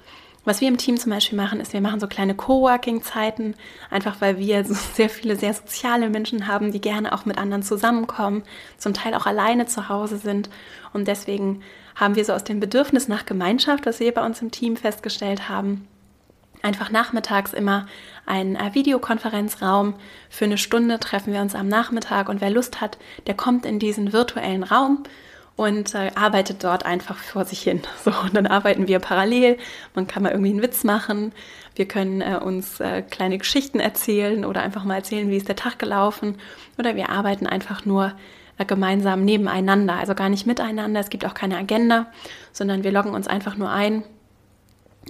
was 0.45 0.61
wir 0.61 0.67
im 0.67 0.77
Team 0.77 0.97
zum 0.97 1.11
Beispiel 1.11 1.37
machen, 1.37 1.59
ist, 1.59 1.73
wir 1.73 1.81
machen 1.81 1.99
so 1.99 2.07
kleine 2.07 2.35
Coworking-Zeiten, 2.35 3.55
einfach 3.89 4.21
weil 4.21 4.37
wir 4.37 4.63
so 4.65 4.73
sehr 4.93 5.09
viele 5.09 5.35
sehr 5.35 5.53
soziale 5.53 6.09
Menschen 6.09 6.47
haben, 6.47 6.71
die 6.71 6.81
gerne 6.81 7.13
auch 7.13 7.25
mit 7.25 7.37
anderen 7.37 7.63
zusammenkommen, 7.63 8.43
zum 8.77 8.93
Teil 8.93 9.13
auch 9.13 9.25
alleine 9.25 9.65
zu 9.65 9.89
Hause 9.89 10.17
sind. 10.17 10.49
Und 10.93 11.07
deswegen 11.07 11.61
haben 11.95 12.15
wir 12.15 12.25
so 12.25 12.33
aus 12.33 12.43
dem 12.43 12.59
Bedürfnis 12.59 13.07
nach 13.07 13.25
Gemeinschaft, 13.25 13.85
was 13.85 13.99
wir 13.99 14.13
bei 14.13 14.25
uns 14.25 14.41
im 14.41 14.51
Team 14.51 14.77
festgestellt 14.77 15.49
haben, 15.49 15.87
einfach 16.61 16.89
nachmittags 16.89 17.53
immer 17.53 17.87
einen 18.25 18.55
äh, 18.55 18.73
Videokonferenzraum. 18.73 19.95
Für 20.29 20.45
eine 20.45 20.57
Stunde 20.57 20.99
treffen 20.99 21.33
wir 21.33 21.41
uns 21.41 21.55
am 21.55 21.67
Nachmittag 21.67 22.29
und 22.29 22.41
wer 22.41 22.49
Lust 22.49 22.81
hat, 22.81 22.97
der 23.27 23.33
kommt 23.33 23.65
in 23.65 23.79
diesen 23.79 24.13
virtuellen 24.13 24.63
Raum 24.63 25.03
und 25.59 25.93
äh, 25.93 26.11
arbeitet 26.15 26.63
dort 26.63 26.85
einfach 26.85 27.17
vor 27.17 27.43
sich 27.43 27.61
hin. 27.61 27.81
So, 28.05 28.11
und 28.11 28.33
dann 28.33 28.47
arbeiten 28.47 28.87
wir 28.87 28.99
parallel. 28.99 29.57
Man 29.93 30.07
kann 30.07 30.23
mal 30.23 30.31
irgendwie 30.31 30.51
einen 30.51 30.61
Witz 30.61 30.85
machen. 30.85 31.33
Wir 31.75 31.85
können 31.85 32.21
äh, 32.21 32.39
uns 32.41 32.79
äh, 32.79 33.01
kleine 33.01 33.37
Geschichten 33.37 33.81
erzählen 33.81 34.45
oder 34.45 34.61
einfach 34.61 34.85
mal 34.85 34.95
erzählen, 34.95 35.29
wie 35.29 35.35
ist 35.35 35.49
der 35.49 35.57
Tag 35.57 35.77
gelaufen. 35.77 36.37
Oder 36.77 36.95
wir 36.95 37.09
arbeiten 37.09 37.45
einfach 37.45 37.85
nur 37.85 38.13
äh, 38.57 38.63
gemeinsam 38.63 39.25
nebeneinander, 39.25 39.95
also 39.95 40.15
gar 40.15 40.29
nicht 40.29 40.47
miteinander. 40.47 41.01
Es 41.01 41.09
gibt 41.09 41.25
auch 41.25 41.33
keine 41.33 41.57
Agenda, 41.57 42.05
sondern 42.53 42.85
wir 42.85 42.93
loggen 42.93 43.13
uns 43.13 43.27
einfach 43.27 43.57
nur 43.57 43.69
ein. 43.69 44.03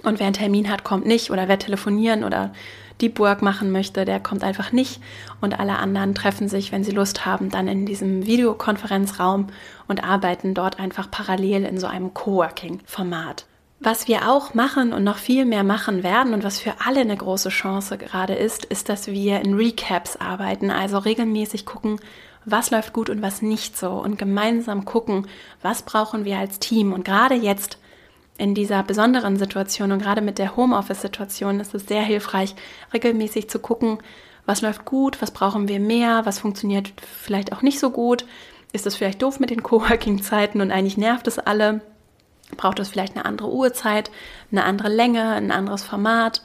Und 0.02 0.18
wer 0.18 0.26
einen 0.26 0.34
Termin 0.34 0.68
hat, 0.68 0.82
kommt 0.82 1.06
nicht. 1.06 1.30
Oder 1.30 1.46
wer 1.46 1.60
telefonieren 1.60 2.24
oder 2.24 2.52
Deep 3.00 3.18
Work 3.18 3.42
machen 3.42 3.72
möchte, 3.72 4.04
der 4.04 4.20
kommt 4.20 4.44
einfach 4.44 4.72
nicht. 4.72 5.00
Und 5.40 5.58
alle 5.58 5.78
anderen 5.78 6.14
treffen 6.14 6.48
sich, 6.48 6.72
wenn 6.72 6.84
sie 6.84 6.92
Lust 6.92 7.26
haben, 7.26 7.50
dann 7.50 7.68
in 7.68 7.86
diesem 7.86 8.26
Videokonferenzraum 8.26 9.48
und 9.88 10.04
arbeiten 10.04 10.54
dort 10.54 10.78
einfach 10.78 11.10
parallel 11.10 11.64
in 11.64 11.78
so 11.78 11.86
einem 11.86 12.14
Coworking-Format. 12.14 13.46
Was 13.82 14.08
wir 14.08 14.28
auch 14.28 14.52
machen 14.52 14.92
und 14.92 15.04
noch 15.04 15.16
viel 15.16 15.46
mehr 15.46 15.64
machen 15.64 16.02
werden 16.02 16.34
und 16.34 16.44
was 16.44 16.58
für 16.60 16.74
alle 16.84 17.00
eine 17.00 17.16
große 17.16 17.48
Chance 17.48 17.96
gerade 17.96 18.34
ist, 18.34 18.66
ist, 18.66 18.90
dass 18.90 19.06
wir 19.06 19.40
in 19.40 19.54
Recaps 19.54 20.16
arbeiten, 20.16 20.70
also 20.70 20.98
regelmäßig 20.98 21.64
gucken, 21.64 21.98
was 22.44 22.70
läuft 22.70 22.92
gut 22.92 23.08
und 23.08 23.22
was 23.22 23.40
nicht 23.40 23.78
so 23.78 23.92
und 23.92 24.18
gemeinsam 24.18 24.84
gucken, 24.84 25.26
was 25.62 25.82
brauchen 25.82 26.26
wir 26.26 26.38
als 26.38 26.58
Team. 26.58 26.92
Und 26.92 27.06
gerade 27.06 27.34
jetzt 27.34 27.78
in 28.40 28.54
dieser 28.54 28.82
besonderen 28.82 29.36
Situation 29.36 29.92
und 29.92 30.00
gerade 30.00 30.22
mit 30.22 30.38
der 30.38 30.56
Homeoffice-Situation 30.56 31.60
ist 31.60 31.74
es 31.74 31.86
sehr 31.86 32.00
hilfreich, 32.02 32.54
regelmäßig 32.94 33.50
zu 33.50 33.58
gucken, 33.58 33.98
was 34.46 34.62
läuft 34.62 34.86
gut, 34.86 35.20
was 35.20 35.30
brauchen 35.30 35.68
wir 35.68 35.78
mehr, 35.78 36.24
was 36.24 36.38
funktioniert 36.38 36.90
vielleicht 37.06 37.52
auch 37.52 37.60
nicht 37.60 37.78
so 37.78 37.90
gut. 37.90 38.24
Ist 38.72 38.86
es 38.86 38.96
vielleicht 38.96 39.20
doof 39.20 39.40
mit 39.40 39.50
den 39.50 39.62
Coworking-Zeiten 39.62 40.62
und 40.62 40.70
eigentlich 40.70 40.96
nervt 40.96 41.26
es 41.26 41.38
alle? 41.38 41.82
Braucht 42.56 42.78
es 42.78 42.88
vielleicht 42.88 43.14
eine 43.14 43.26
andere 43.26 43.52
Uhrzeit, 43.52 44.10
eine 44.50 44.64
andere 44.64 44.88
Länge, 44.88 45.22
ein 45.32 45.52
anderes 45.52 45.84
Format? 45.84 46.42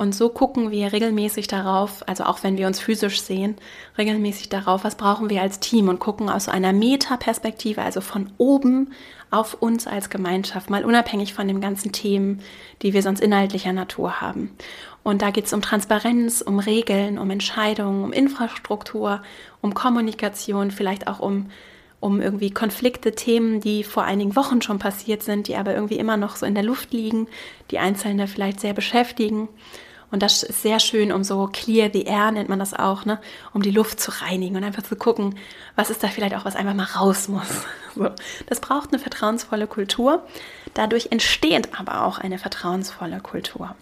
Und 0.00 0.14
so 0.14 0.30
gucken 0.30 0.70
wir 0.70 0.94
regelmäßig 0.94 1.46
darauf, 1.46 2.08
also 2.08 2.24
auch 2.24 2.42
wenn 2.42 2.56
wir 2.56 2.66
uns 2.66 2.80
physisch 2.80 3.20
sehen, 3.20 3.56
regelmäßig 3.98 4.48
darauf, 4.48 4.82
was 4.82 4.94
brauchen 4.94 5.28
wir 5.28 5.42
als 5.42 5.60
Team 5.60 5.90
und 5.90 5.98
gucken 5.98 6.30
aus 6.30 6.48
einer 6.48 6.72
Metaperspektive, 6.72 7.82
also 7.82 8.00
von 8.00 8.30
oben 8.38 8.94
auf 9.30 9.52
uns 9.60 9.86
als 9.86 10.08
Gemeinschaft, 10.08 10.70
mal 10.70 10.86
unabhängig 10.86 11.34
von 11.34 11.46
den 11.46 11.60
ganzen 11.60 11.92
Themen, 11.92 12.40
die 12.80 12.94
wir 12.94 13.02
sonst 13.02 13.20
inhaltlicher 13.20 13.74
Natur 13.74 14.22
haben. 14.22 14.56
Und 15.02 15.20
da 15.20 15.28
geht 15.32 15.44
es 15.44 15.52
um 15.52 15.60
Transparenz, 15.60 16.40
um 16.40 16.60
Regeln, 16.60 17.18
um 17.18 17.28
Entscheidungen, 17.28 18.02
um 18.02 18.14
Infrastruktur, 18.14 19.20
um 19.60 19.74
Kommunikation, 19.74 20.70
vielleicht 20.70 21.08
auch 21.08 21.20
um 21.20 21.50
um 22.02 22.22
irgendwie 22.22 22.50
Konflikte, 22.50 23.12
Themen, 23.12 23.60
die 23.60 23.84
vor 23.84 24.04
einigen 24.04 24.34
Wochen 24.34 24.62
schon 24.62 24.78
passiert 24.78 25.22
sind, 25.22 25.48
die 25.48 25.56
aber 25.56 25.74
irgendwie 25.74 25.98
immer 25.98 26.16
noch 26.16 26.36
so 26.36 26.46
in 26.46 26.54
der 26.54 26.64
Luft 26.64 26.94
liegen, 26.94 27.28
die 27.70 27.78
Einzelne 27.78 28.26
vielleicht 28.26 28.60
sehr 28.60 28.72
beschäftigen. 28.72 29.50
Und 30.10 30.22
das 30.22 30.42
ist 30.42 30.62
sehr 30.62 30.80
schön, 30.80 31.12
um 31.12 31.22
so 31.22 31.48
clear 31.52 31.90
the 31.92 32.02
air 32.02 32.32
nennt 32.32 32.48
man 32.48 32.58
das 32.58 32.74
auch, 32.74 33.04
ne? 33.04 33.20
um 33.52 33.62
die 33.62 33.70
Luft 33.70 34.00
zu 34.00 34.10
reinigen 34.22 34.56
und 34.56 34.64
einfach 34.64 34.82
zu 34.82 34.96
gucken, 34.96 35.36
was 35.76 35.90
ist 35.90 36.02
da 36.02 36.08
vielleicht 36.08 36.34
auch, 36.34 36.44
was 36.44 36.56
einfach 36.56 36.74
mal 36.74 36.84
raus 36.84 37.28
muss. 37.28 37.46
So. 37.96 38.08
Das 38.46 38.60
braucht 38.60 38.92
eine 38.92 39.00
vertrauensvolle 39.00 39.66
Kultur. 39.66 40.24
Dadurch 40.74 41.08
entsteht 41.10 41.76
aber 41.76 42.04
auch 42.04 42.18
eine 42.18 42.38
vertrauensvolle 42.38 43.18
Kultur. 43.18 43.74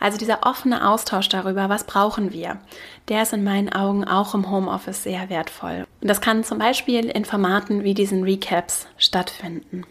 Also 0.00 0.18
dieser 0.18 0.44
offene 0.44 0.86
Austausch 0.86 1.28
darüber, 1.28 1.68
was 1.68 1.84
brauchen 1.84 2.32
wir, 2.32 2.58
der 3.08 3.22
ist 3.22 3.32
in 3.32 3.44
meinen 3.44 3.72
Augen 3.72 4.04
auch 4.04 4.34
im 4.34 4.50
Homeoffice 4.50 5.04
sehr 5.04 5.30
wertvoll. 5.30 5.86
Und 6.00 6.08
das 6.08 6.20
kann 6.20 6.42
zum 6.42 6.58
Beispiel 6.58 7.04
in 7.06 7.24
Formaten 7.24 7.84
wie 7.84 7.94
diesen 7.94 8.24
Recaps 8.24 8.88
stattfinden. 8.98 9.84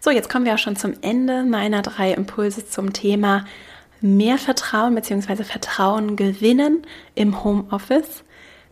So, 0.00 0.10
jetzt 0.10 0.30
kommen 0.30 0.44
wir 0.44 0.54
auch 0.54 0.58
schon 0.58 0.76
zum 0.76 0.94
Ende 1.02 1.42
meiner 1.42 1.82
drei 1.82 2.12
Impulse 2.12 2.68
zum 2.68 2.92
Thema 2.92 3.44
mehr 4.00 4.38
Vertrauen 4.38 4.94
bzw. 4.94 5.44
Vertrauen 5.44 6.16
gewinnen 6.16 6.82
im 7.14 7.44
Homeoffice. 7.44 8.24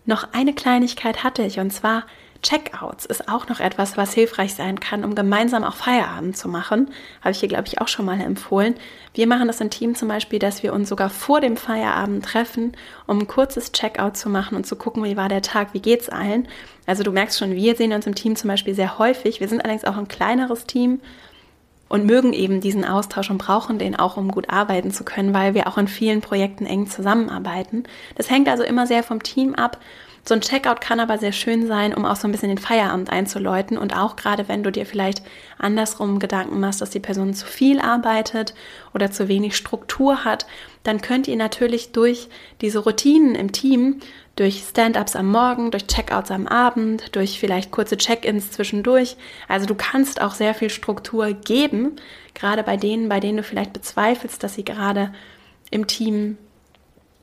Noch 0.04 0.32
eine 0.32 0.54
Kleinigkeit 0.54 1.24
hatte 1.24 1.42
ich 1.42 1.58
und 1.58 1.72
zwar 1.72 2.04
Checkouts 2.42 3.06
ist 3.06 3.28
auch 3.28 3.48
noch 3.48 3.60
etwas, 3.60 3.96
was 3.96 4.14
hilfreich 4.14 4.54
sein 4.54 4.78
kann, 4.78 5.04
um 5.04 5.14
gemeinsam 5.14 5.64
auch 5.64 5.74
Feierabend 5.74 6.36
zu 6.36 6.48
machen. 6.48 6.90
Habe 7.20 7.32
ich 7.32 7.40
hier, 7.40 7.48
glaube 7.48 7.66
ich, 7.66 7.80
auch 7.80 7.88
schon 7.88 8.06
mal 8.06 8.20
empfohlen. 8.20 8.74
Wir 9.14 9.26
machen 9.26 9.48
das 9.48 9.60
im 9.60 9.70
Team 9.70 9.94
zum 9.94 10.08
Beispiel, 10.08 10.38
dass 10.38 10.62
wir 10.62 10.72
uns 10.72 10.88
sogar 10.88 11.10
vor 11.10 11.40
dem 11.40 11.56
Feierabend 11.56 12.24
treffen, 12.24 12.76
um 13.06 13.18
ein 13.18 13.26
kurzes 13.26 13.72
Checkout 13.72 14.16
zu 14.16 14.28
machen 14.28 14.56
und 14.56 14.66
zu 14.66 14.76
gucken, 14.76 15.02
wie 15.04 15.16
war 15.16 15.28
der 15.28 15.42
Tag, 15.42 15.74
wie 15.74 15.80
geht's 15.80 16.08
allen. 16.08 16.46
Also 16.86 17.02
du 17.02 17.10
merkst 17.10 17.38
schon, 17.38 17.54
wir 17.54 17.74
sehen 17.74 17.92
uns 17.92 18.06
im 18.06 18.14
Team 18.14 18.36
zum 18.36 18.48
Beispiel 18.48 18.74
sehr 18.74 18.98
häufig. 18.98 19.40
Wir 19.40 19.48
sind 19.48 19.60
allerdings 19.60 19.84
auch 19.84 19.96
ein 19.96 20.08
kleineres 20.08 20.66
Team 20.66 21.00
und 21.89 22.07
mögen 22.07 22.32
eben 22.32 22.61
diesen 22.61 22.84
Austausch 22.84 23.30
und 23.30 23.39
brauchen 23.39 23.78
den 23.78 23.97
auch, 23.97 24.16
um 24.16 24.30
gut 24.30 24.51
arbeiten 24.51 24.91
zu 24.91 25.05
können, 25.05 25.32
weil 25.32 25.55
wir 25.55 25.68
auch 25.68 25.78
in 25.78 25.89
vielen 25.89 26.20
Projekten 26.20 26.66
eng 26.66 26.87
zusammenarbeiten. 26.89 27.84
Das 28.16 28.30
hängt 28.30 28.49
also 28.49 28.64
immer 28.64 28.87
sehr 28.87 29.03
vom 29.03 29.22
Team 29.22 29.55
ab 29.55 29.78
so 30.28 30.34
ein 30.34 30.41
Checkout 30.41 30.80
kann 30.80 30.99
aber 30.99 31.18
sehr 31.18 31.30
schön 31.30 31.68
sein, 31.68 31.95
um 31.95 32.05
auch 32.05 32.16
so 32.16 32.26
ein 32.26 32.32
bisschen 32.32 32.49
den 32.49 32.59
Feierabend 32.59 33.11
einzuläuten 33.11 33.78
und 33.78 33.97
auch 33.97 34.16
gerade 34.16 34.49
wenn 34.49 34.64
du 34.64 34.72
dir 34.72 34.84
vielleicht 34.84 35.22
andersrum 35.57 36.18
Gedanken 36.18 36.59
machst, 36.59 36.80
dass 36.80 36.91
die 36.91 36.99
Person 36.99 37.32
zu 37.32 37.47
viel 37.47 37.78
arbeitet 37.78 38.53
oder 38.93 39.12
zu 39.12 39.28
wenig 39.28 39.57
Struktur 39.57 40.24
hat, 40.24 40.47
dann 40.82 41.01
könnt 41.01 41.28
ihr 41.28 41.37
natürlich 41.37 41.93
durch 41.93 42.28
diese 42.61 42.80
Routinen 42.80 43.37
im 43.37 43.53
Team, 43.53 44.01
durch 44.37 44.62
Stand-ups 44.68 45.16
am 45.16 45.30
Morgen, 45.30 45.70
durch 45.70 45.87
Checkouts 45.87 46.30
am 46.30 46.47
Abend, 46.47 47.16
durch 47.16 47.41
vielleicht 47.41 47.70
kurze 47.70 47.97
Check-ins 47.97 48.51
zwischendurch, 48.51 49.16
also 49.49 49.66
du 49.66 49.74
kannst 49.74 50.20
auch 50.20 50.34
sehr 50.34 50.55
viel 50.55 50.70
Struktur 50.70 51.32
geben, 51.32 51.97
gerade 52.34 52.62
bei 52.62 52.76
denen, 52.76 53.09
bei 53.09 53.18
denen 53.18 53.39
du 53.39 53.43
vielleicht 53.43 53.72
bezweifelst, 53.72 54.43
dass 54.43 54.55
sie 54.55 54.64
gerade 54.64 55.12
im 55.70 55.87
Team 55.87 56.37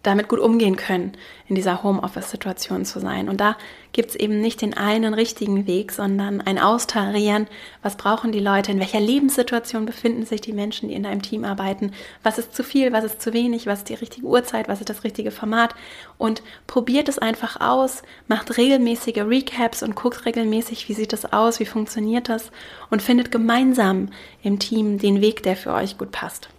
damit 0.02 0.28
gut 0.28 0.40
umgehen 0.40 0.76
können, 0.76 1.14
in 1.48 1.56
dieser 1.56 1.82
Homeoffice-Situation 1.84 2.84
zu 2.84 3.00
sein. 3.00 3.30
Und 3.30 3.40
da 3.40 3.56
gibt 3.94 4.10
es 4.10 4.16
eben 4.16 4.42
nicht 4.42 4.62
den 4.62 4.76
einen 4.76 5.14
richtigen 5.14 5.68
Weg, 5.68 5.92
sondern 5.92 6.42
ein 6.42 6.60
Austarieren. 6.60 7.48
Was 7.82 7.96
brauchen 7.96 8.32
die 8.32 8.40
Leute? 8.40 8.72
In 8.72 8.80
welcher 8.80 9.00
Lebenssituation 9.00 9.86
befinden 9.86 10.26
sich 10.26 10.42
die 10.42 10.52
Menschen, 10.52 10.90
die 10.90 10.96
in 10.96 11.04
deinem 11.04 11.22
Team 11.22 11.46
arbeiten? 11.46 11.94
Was 12.24 12.40
ist 12.40 12.56
zu 12.56 12.64
viel? 12.64 12.92
Was 12.92 13.06
ist 13.06 13.22
zu 13.22 13.34
wenig? 13.34 13.68
Was 13.68 13.80
ist 13.80 13.90
die 13.90 13.94
richtige 13.94 14.26
Uhrzeit? 14.26 14.68
Was 14.68 14.80
ist 14.80 14.90
das 14.90 15.04
richtige 15.04 15.32
Format? 15.32 15.76
Und 16.18 16.42
probiert 16.68 17.08
es 17.08 17.20
einfach 17.20 17.62
aus, 17.62 18.02
macht 18.28 18.58
regelmäßige 18.58 19.20
Recaps 19.20 19.84
und 19.84 19.96
guckt 19.96 20.26
regelmäßig, 20.26 20.90
wie 20.90 20.94
sieht 20.94 21.14
das 21.14 21.32
aus? 21.32 21.60
Wie 21.60 21.66
funktioniert 21.66 22.30
das? 22.30 22.52
Und 22.90 23.04
findet 23.04 23.32
gemeinsam 23.32 24.10
im 24.42 24.58
Team 24.58 24.98
den 24.98 25.22
Weg, 25.22 25.44
der 25.44 25.56
für 25.56 25.72
euch 25.72 25.98
gut 26.00 26.12
passt. 26.12 26.50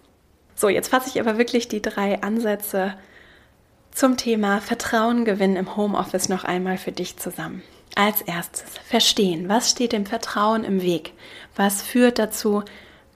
So, 0.55 0.68
jetzt 0.68 0.89
fasse 0.89 1.09
ich 1.09 1.20
aber 1.20 1.37
wirklich 1.37 1.66
die 1.66 1.82
drei 1.82 2.22
Ansätze 2.22 2.95
zum 3.95 4.16
Thema 4.16 4.61
Vertrauen 4.61 5.24
gewinnen 5.24 5.57
im 5.57 5.76
Homeoffice 5.76 6.28
noch 6.28 6.45
einmal 6.45 6.76
für 6.76 6.92
dich 6.92 7.16
zusammen. 7.16 7.62
Als 7.95 8.22
erstes 8.22 8.64
verstehen, 8.84 9.49
was 9.49 9.70
steht 9.70 9.92
dem 9.92 10.05
Vertrauen 10.05 10.64
im 10.64 10.82
Weg? 10.82 11.12
Was 11.55 11.80
führt 11.80 12.18
dazu, 12.18 12.64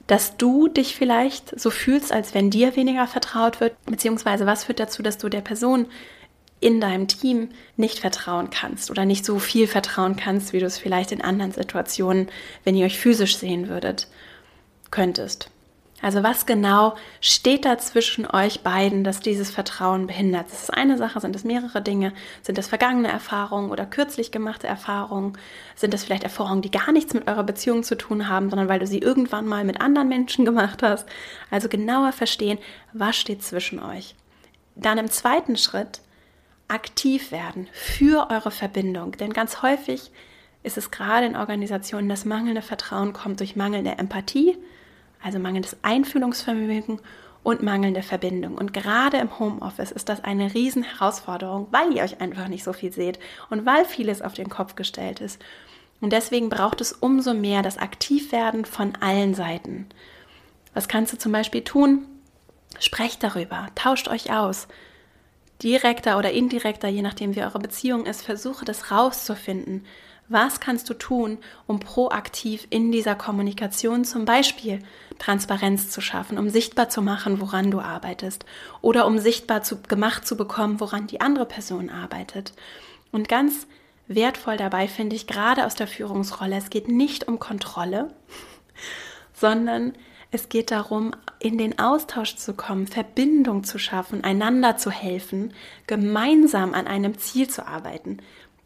dass 0.07 0.37
du 0.37 0.69
dich 0.69 0.95
vielleicht 0.95 1.59
so 1.59 1.69
fühlst, 1.69 2.13
als 2.13 2.33
wenn 2.33 2.49
dir 2.49 2.77
weniger 2.77 3.07
vertraut 3.07 3.59
wird? 3.59 3.75
Beziehungsweise 3.85 4.45
was 4.45 4.63
führt 4.63 4.79
dazu, 4.79 5.03
dass 5.03 5.17
du 5.17 5.27
der 5.27 5.41
Person 5.41 5.85
in 6.61 6.79
deinem 6.79 7.07
Team 7.09 7.49
nicht 7.75 7.99
vertrauen 7.99 8.49
kannst 8.49 8.89
oder 8.89 9.03
nicht 9.03 9.25
so 9.25 9.37
viel 9.37 9.67
vertrauen 9.67 10.15
kannst, 10.15 10.53
wie 10.53 10.59
du 10.59 10.65
es 10.65 10.77
vielleicht 10.77 11.11
in 11.11 11.21
anderen 11.21 11.51
Situationen, 11.51 12.29
wenn 12.63 12.75
ihr 12.75 12.85
euch 12.85 12.97
physisch 12.97 13.37
sehen 13.37 13.67
würdet, 13.67 14.07
könntest? 14.91 15.51
Also 16.01 16.23
was 16.23 16.45
genau 16.45 16.95
steht 17.19 17.65
da 17.65 17.77
zwischen 17.77 18.25
euch 18.25 18.61
beiden, 18.61 19.03
dass 19.03 19.19
dieses 19.19 19.51
Vertrauen 19.51 20.07
behindert? 20.07 20.45
Das 20.49 20.63
ist 20.63 20.73
eine 20.73 20.97
Sache, 20.97 21.19
sind 21.19 21.35
es 21.35 21.43
mehrere 21.43 21.81
Dinge? 21.81 22.13
Sind 22.41 22.57
es 22.57 22.67
vergangene 22.67 23.09
Erfahrungen 23.09 23.69
oder 23.69 23.85
kürzlich 23.85 24.31
gemachte 24.31 24.67
Erfahrungen? 24.67 25.37
Sind 25.75 25.93
es 25.93 26.05
vielleicht 26.05 26.23
Erfahrungen, 26.23 26.61
die 26.61 26.71
gar 26.71 26.91
nichts 26.91 27.13
mit 27.13 27.27
eurer 27.27 27.43
Beziehung 27.43 27.83
zu 27.83 27.95
tun 27.95 28.29
haben, 28.29 28.49
sondern 28.49 28.69
weil 28.69 28.79
du 28.79 28.87
sie 28.87 28.99
irgendwann 28.99 29.45
mal 29.45 29.65
mit 29.65 29.81
anderen 29.81 30.07
Menschen 30.07 30.45
gemacht 30.45 30.83
hast? 30.83 31.07
Also 31.51 31.67
genauer 31.67 32.13
verstehen, 32.13 32.59
was 32.93 33.17
steht 33.17 33.43
zwischen 33.43 33.81
euch. 33.81 34.15
Dann 34.75 34.97
im 34.97 35.11
zweiten 35.11 35.57
Schritt 35.57 35.99
aktiv 36.69 37.31
werden 37.31 37.67
für 37.73 38.29
eure 38.29 38.51
Verbindung. 38.51 39.13
Denn 39.13 39.33
ganz 39.33 39.61
häufig 39.61 40.11
ist 40.63 40.77
es 40.77 40.91
gerade 40.91 41.25
in 41.25 41.35
Organisationen, 41.35 42.07
das 42.07 42.25
mangelnde 42.25 42.61
Vertrauen 42.61 43.11
kommt 43.11 43.39
durch 43.39 43.55
mangelnde 43.55 43.97
Empathie, 43.97 44.57
also 45.21 45.39
mangelndes 45.39 45.77
Einfühlungsvermögen 45.81 46.99
und 47.43 47.63
mangelnde 47.63 48.03
Verbindung. 48.03 48.57
Und 48.57 48.73
gerade 48.73 49.17
im 49.17 49.39
Homeoffice 49.39 49.91
ist 49.91 50.09
das 50.09 50.23
eine 50.23 50.53
Riesenherausforderung, 50.53 51.67
weil 51.71 51.93
ihr 51.93 52.03
euch 52.03 52.21
einfach 52.21 52.47
nicht 52.47 52.63
so 52.63 52.73
viel 52.73 52.91
seht 52.91 53.19
und 53.49 53.65
weil 53.65 53.85
vieles 53.85 54.21
auf 54.21 54.33
den 54.33 54.49
Kopf 54.49 54.75
gestellt 54.75 55.19
ist. 55.19 55.41
Und 56.01 56.13
deswegen 56.13 56.49
braucht 56.49 56.81
es 56.81 56.93
umso 56.93 57.33
mehr 57.33 57.61
das 57.61 57.77
Aktivwerden 57.77 58.65
von 58.65 58.93
allen 59.01 59.33
Seiten. 59.33 59.87
Was 60.73 60.87
kannst 60.87 61.13
du 61.13 61.17
zum 61.17 61.31
Beispiel 61.31 61.63
tun? 61.63 62.05
Sprecht 62.79 63.23
darüber, 63.23 63.67
tauscht 63.75 64.07
euch 64.07 64.31
aus. 64.31 64.67
Direkter 65.61 66.17
oder 66.17 66.31
indirekter, 66.31 66.87
je 66.87 67.01
nachdem 67.01 67.35
wie 67.35 67.41
eure 67.41 67.59
Beziehung 67.59 68.05
ist, 68.05 68.21
versuche 68.21 68.63
das 68.63 68.91
rauszufinden. 68.91 69.85
Was 70.29 70.59
kannst 70.59 70.87
du 70.89 70.93
tun, 70.93 71.39
um 71.65 71.79
proaktiv 71.79 72.67
in 72.69 72.91
dieser 72.91 73.15
Kommunikation 73.15 74.05
zum 74.05 74.25
Beispiel 74.25 74.79
Transparenz 75.17 75.89
zu 75.89 76.01
schaffen, 76.01 76.37
um 76.37 76.49
sichtbar 76.49 76.87
zu 76.89 77.01
machen, 77.01 77.41
woran 77.41 77.71
du 77.71 77.79
arbeitest 77.79 78.45
oder 78.81 79.07
um 79.07 79.17
sichtbar 79.17 79.63
zu, 79.63 79.81
gemacht 79.81 80.27
zu 80.27 80.37
bekommen, 80.37 80.79
woran 80.79 81.07
die 81.07 81.19
andere 81.19 81.47
Person 81.47 81.89
arbeitet? 81.89 82.53
Und 83.11 83.27
ganz 83.27 83.65
wertvoll 84.07 84.57
dabei 84.57 84.87
finde 84.87 85.15
ich 85.15 85.25
gerade 85.25 85.65
aus 85.65 85.73
der 85.73 85.87
Führungsrolle, 85.87 86.57
es 86.57 86.69
geht 86.69 86.87
nicht 86.87 87.27
um 87.27 87.39
Kontrolle, 87.39 88.13
sondern 89.33 89.93
es 90.31 90.47
geht 90.47 90.69
darum, 90.69 91.15
in 91.39 91.57
den 91.57 91.79
Austausch 91.79 92.35
zu 92.35 92.53
kommen, 92.53 92.85
Verbindung 92.85 93.63
zu 93.63 93.79
schaffen, 93.79 94.23
einander 94.23 94.77
zu 94.77 94.91
helfen, 94.91 95.53
gemeinsam 95.87 96.75
an 96.75 96.85
einem 96.85 97.17
Ziel 97.17 97.49
zu 97.49 97.65
arbeiten. 97.65 98.19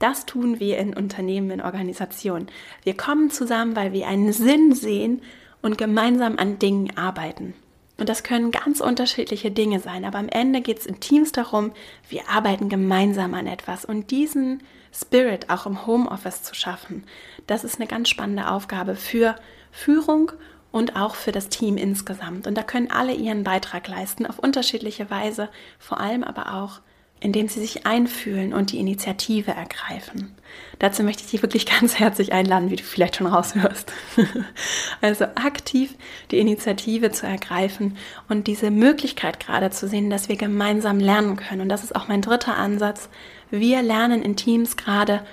Das 0.04 0.26
tun 0.26 0.60
wir 0.60 0.80
in 0.80 0.93
Unternehmen, 0.93 1.49
in 1.49 1.62
Organisationen. 1.62 2.47
Wir 2.84 2.97
kommen 2.97 3.32
zusammen, 3.32 3.78
weil 3.78 3.93
wir 3.93 4.06
einen 4.06 4.34
Sinn 4.34 4.76
sehen 4.76 5.22
und 5.62 5.78
gemeinsam 5.78 6.38
an 6.38 6.60
Dingen 6.60 6.97
arbeiten. 6.97 7.54
Und 7.97 8.10
das 8.10 8.22
können 8.22 8.51
ganz 8.51 8.82
unterschiedliche 8.82 9.49
Dinge 9.49 9.80
sein, 9.80 10.04
aber 10.04 10.18
am 10.18 10.28
Ende 10.28 10.60
geht 10.60 10.80
es 10.80 10.86
in 10.86 10.99
Teams 10.99 11.32
darum, 11.32 11.72
wir 12.10 12.28
arbeiten 12.28 12.68
gemeinsam 12.68 13.34
an 13.34 13.47
etwas. 13.47 13.86
Und 13.86 14.12
diesen 14.12 14.62
Spirit 14.93 15.49
auch 15.49 15.66
im 15.66 15.88
Homeoffice 15.88 16.43
zu 16.43 16.54
schaffen, 16.54 17.06
das 17.47 17.64
ist 17.64 17.80
eine 17.80 17.88
ganz 17.88 18.10
spannende 18.10 18.51
Aufgabe 18.51 18.97
für 18.97 19.38
Führung 19.72 20.34
und 20.74 20.97
auch 20.97 21.16
für 21.16 21.32
das 21.32 21.47
Team 21.47 21.78
insgesamt. 21.78 22.45
Und 22.45 22.58
da 22.58 22.64
können 22.64 22.91
alle 22.91 23.14
ihren 23.14 23.45
Beitrag 23.45 23.88
leisten, 23.88 24.26
auf 24.26 24.38
unterschiedliche 24.38 25.10
Weise, 25.10 25.47
vor 25.80 26.01
allem 26.01 26.26
aber 26.26 26.56
auch 26.56 26.82
indem 27.24 27.48
sie 27.48 27.62
sich 27.62 27.86
einfühlen 27.86 28.54
und 28.54 28.72
die 28.72 28.80
Initiative 28.80 29.52
ergreifen. 29.52 30.36
Dazu 30.80 31.04
möchte 31.04 31.24
ich 31.24 31.32
dich 31.32 31.42
wirklich 31.42 31.66
ganz 31.80 31.98
herzlich 31.98 32.34
einladen, 32.34 32.70
wie 32.70 32.76
du 32.76 32.84
vielleicht 32.84 33.16
schon 33.16 33.28
raushörst. 33.28 33.92
also 35.02 35.24
aktiv 35.36 35.96
die 36.32 36.40
Initiative 36.40 37.12
zu 37.12 37.26
ergreifen 37.26 37.98
und 38.28 38.48
diese 38.48 38.70
Möglichkeit 38.70 39.40
gerade 39.40 39.72
zu 39.72 39.88
sehen, 39.88 40.10
dass 40.10 40.28
wir 40.28 40.36
gemeinsam 40.36 41.00
lernen 41.00 41.38
können. 41.38 41.62
Und 41.62 41.70
das 41.70 41.84
ist 41.84 41.96
auch 41.96 42.10
mein 42.10 42.22
dritter 42.22 42.58
Ansatz. 42.58 43.08
Wir 43.50 43.82
lernen 43.82 44.22
in 44.22 44.36
Teams 44.36 44.76
gerade 44.76 45.26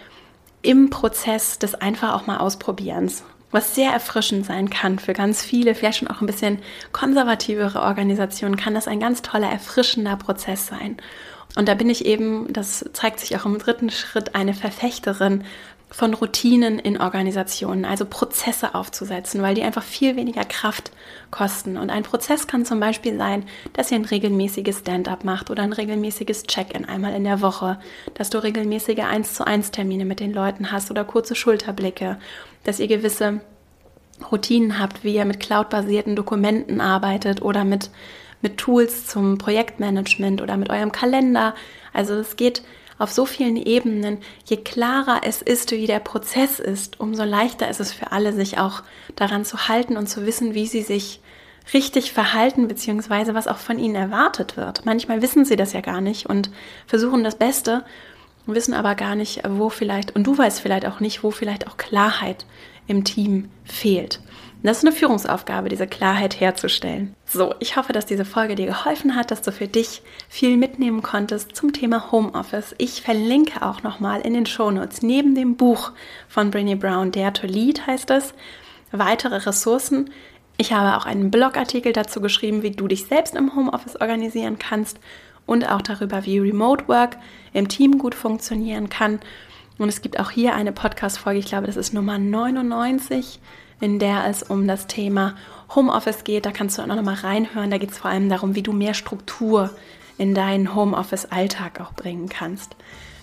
im 0.62 0.90
Prozess 0.90 1.58
des 1.58 1.74
einfach 1.74 2.14
auch 2.14 2.26
mal 2.26 2.38
Ausprobierens 2.38 3.24
was 3.50 3.74
sehr 3.74 3.92
erfrischend 3.92 4.46
sein 4.46 4.70
kann 4.70 4.98
für 4.98 5.12
ganz 5.12 5.42
viele, 5.42 5.74
vielleicht 5.74 5.98
schon 5.98 6.08
auch 6.08 6.20
ein 6.20 6.26
bisschen 6.26 6.58
konservativere 6.92 7.82
Organisationen, 7.82 8.56
kann 8.56 8.74
das 8.74 8.86
ein 8.86 9.00
ganz 9.00 9.22
toller, 9.22 9.50
erfrischender 9.50 10.16
Prozess 10.16 10.66
sein. 10.66 10.96
Und 11.56 11.68
da 11.68 11.74
bin 11.74 11.90
ich 11.90 12.06
eben, 12.06 12.52
das 12.52 12.84
zeigt 12.92 13.20
sich 13.20 13.36
auch 13.36 13.44
im 13.44 13.58
dritten 13.58 13.90
Schritt, 13.90 14.34
eine 14.34 14.54
Verfechterin 14.54 15.44
von 15.90 16.14
Routinen 16.14 16.78
in 16.78 17.00
Organisationen, 17.00 17.84
also 17.84 18.04
Prozesse 18.04 18.76
aufzusetzen, 18.76 19.42
weil 19.42 19.56
die 19.56 19.64
einfach 19.64 19.82
viel 19.82 20.14
weniger 20.14 20.44
Kraft 20.44 20.92
kosten. 21.32 21.76
Und 21.76 21.90
ein 21.90 22.04
Prozess 22.04 22.46
kann 22.46 22.64
zum 22.64 22.78
Beispiel 22.78 23.16
sein, 23.16 23.44
dass 23.72 23.90
ihr 23.90 23.96
ein 23.96 24.04
regelmäßiges 24.04 24.80
Stand-up 24.80 25.24
macht 25.24 25.50
oder 25.50 25.64
ein 25.64 25.72
regelmäßiges 25.72 26.44
Check-in 26.44 26.84
einmal 26.84 27.14
in 27.14 27.24
der 27.24 27.40
Woche, 27.40 27.80
dass 28.14 28.30
du 28.30 28.38
regelmäßige 28.38 29.00
1 29.00 29.34
zu 29.34 29.44
1 29.44 29.72
Termine 29.72 30.04
mit 30.04 30.20
den 30.20 30.32
Leuten 30.32 30.70
hast 30.70 30.92
oder 30.92 31.04
kurze 31.04 31.34
Schulterblicke, 31.34 32.18
dass 32.62 32.78
ihr 32.78 32.88
gewisse 32.88 33.40
Routinen 34.30 34.78
habt, 34.78 35.02
wie 35.02 35.16
ihr 35.16 35.24
mit 35.24 35.40
cloud-basierten 35.40 36.14
Dokumenten 36.14 36.80
arbeitet 36.80 37.42
oder 37.42 37.64
mit 37.64 37.90
mit 38.42 38.58
Tools 38.58 39.06
zum 39.06 39.38
Projektmanagement 39.38 40.42
oder 40.42 40.56
mit 40.56 40.70
eurem 40.70 40.92
Kalender. 40.92 41.54
Also 41.92 42.14
es 42.14 42.36
geht 42.36 42.62
auf 42.98 43.10
so 43.10 43.24
vielen 43.24 43.56
Ebenen. 43.56 44.18
Je 44.44 44.58
klarer 44.58 45.22
es 45.24 45.42
ist, 45.42 45.72
wie 45.72 45.86
der 45.86 46.00
Prozess 46.00 46.60
ist, 46.60 47.00
umso 47.00 47.24
leichter 47.24 47.68
ist 47.68 47.80
es 47.80 47.92
für 47.92 48.12
alle, 48.12 48.32
sich 48.32 48.58
auch 48.58 48.82
daran 49.16 49.44
zu 49.44 49.68
halten 49.68 49.96
und 49.96 50.06
zu 50.06 50.26
wissen, 50.26 50.54
wie 50.54 50.66
sie 50.66 50.82
sich 50.82 51.20
richtig 51.72 52.12
verhalten, 52.12 52.68
beziehungsweise 52.68 53.34
was 53.34 53.46
auch 53.46 53.58
von 53.58 53.78
ihnen 53.78 53.94
erwartet 53.94 54.56
wird. 54.56 54.84
Manchmal 54.84 55.22
wissen 55.22 55.44
sie 55.44 55.56
das 55.56 55.72
ja 55.72 55.80
gar 55.80 56.00
nicht 56.00 56.26
und 56.26 56.50
versuchen 56.86 57.24
das 57.24 57.36
Beste, 57.36 57.84
wissen 58.46 58.74
aber 58.74 58.94
gar 58.94 59.14
nicht, 59.14 59.42
wo 59.48 59.70
vielleicht, 59.70 60.14
und 60.16 60.26
du 60.26 60.36
weißt 60.36 60.60
vielleicht 60.60 60.86
auch 60.86 61.00
nicht, 61.00 61.22
wo 61.22 61.30
vielleicht 61.30 61.68
auch 61.68 61.76
Klarheit 61.76 62.46
im 62.86 63.04
Team 63.04 63.48
fehlt. 63.64 64.20
Das 64.62 64.78
ist 64.78 64.84
eine 64.84 64.94
Führungsaufgabe, 64.94 65.70
diese 65.70 65.86
Klarheit 65.86 66.38
herzustellen. 66.38 67.14
So, 67.24 67.54
ich 67.60 67.76
hoffe, 67.76 67.94
dass 67.94 68.04
diese 68.04 68.26
Folge 68.26 68.56
dir 68.56 68.66
geholfen 68.66 69.16
hat, 69.16 69.30
dass 69.30 69.40
du 69.40 69.52
für 69.52 69.68
dich 69.68 70.02
viel 70.28 70.58
mitnehmen 70.58 71.02
konntest 71.02 71.56
zum 71.56 71.72
Thema 71.72 72.12
Homeoffice. 72.12 72.74
Ich 72.76 73.00
verlinke 73.00 73.62
auch 73.62 73.82
nochmal 73.82 74.20
in 74.20 74.34
den 74.34 74.44
Shownotes 74.44 75.00
neben 75.00 75.34
dem 75.34 75.56
Buch 75.56 75.92
von 76.28 76.52
Brené 76.52 76.76
Brown, 76.76 77.10
Dare 77.10 77.32
to 77.32 77.46
Lead 77.46 77.86
heißt 77.86 78.10
es, 78.10 78.34
weitere 78.92 79.36
Ressourcen. 79.36 80.10
Ich 80.58 80.74
habe 80.74 80.94
auch 80.98 81.06
einen 81.06 81.30
Blogartikel 81.30 81.94
dazu 81.94 82.20
geschrieben, 82.20 82.62
wie 82.62 82.72
du 82.72 82.86
dich 82.86 83.06
selbst 83.06 83.34
im 83.34 83.56
Homeoffice 83.56 83.98
organisieren 83.98 84.58
kannst 84.58 85.00
und 85.46 85.66
auch 85.70 85.80
darüber, 85.80 86.26
wie 86.26 86.38
Remote 86.38 86.86
Work 86.86 87.16
im 87.54 87.68
Team 87.68 87.96
gut 87.96 88.14
funktionieren 88.14 88.90
kann. 88.90 89.20
Und 89.78 89.88
es 89.88 90.02
gibt 90.02 90.20
auch 90.20 90.30
hier 90.30 90.54
eine 90.54 90.72
Podcast-Folge, 90.72 91.38
ich 91.38 91.46
glaube, 91.46 91.66
das 91.66 91.76
ist 91.78 91.94
Nummer 91.94 92.18
99 92.18 93.40
in 93.80 93.98
der 93.98 94.26
es 94.26 94.42
um 94.42 94.66
das 94.66 94.86
Thema 94.86 95.34
Homeoffice 95.74 96.24
geht. 96.24 96.46
Da 96.46 96.52
kannst 96.52 96.78
du 96.78 96.82
auch 96.82 96.86
noch 96.86 97.02
mal 97.02 97.14
reinhören. 97.14 97.70
Da 97.70 97.78
geht 97.78 97.90
es 97.90 97.98
vor 97.98 98.10
allem 98.10 98.28
darum, 98.28 98.54
wie 98.54 98.62
du 98.62 98.72
mehr 98.72 98.94
Struktur 98.94 99.70
in 100.18 100.34
deinen 100.34 100.74
Homeoffice-Alltag 100.74 101.80
auch 101.80 101.92
bringen 101.94 102.28
kannst. 102.28 102.76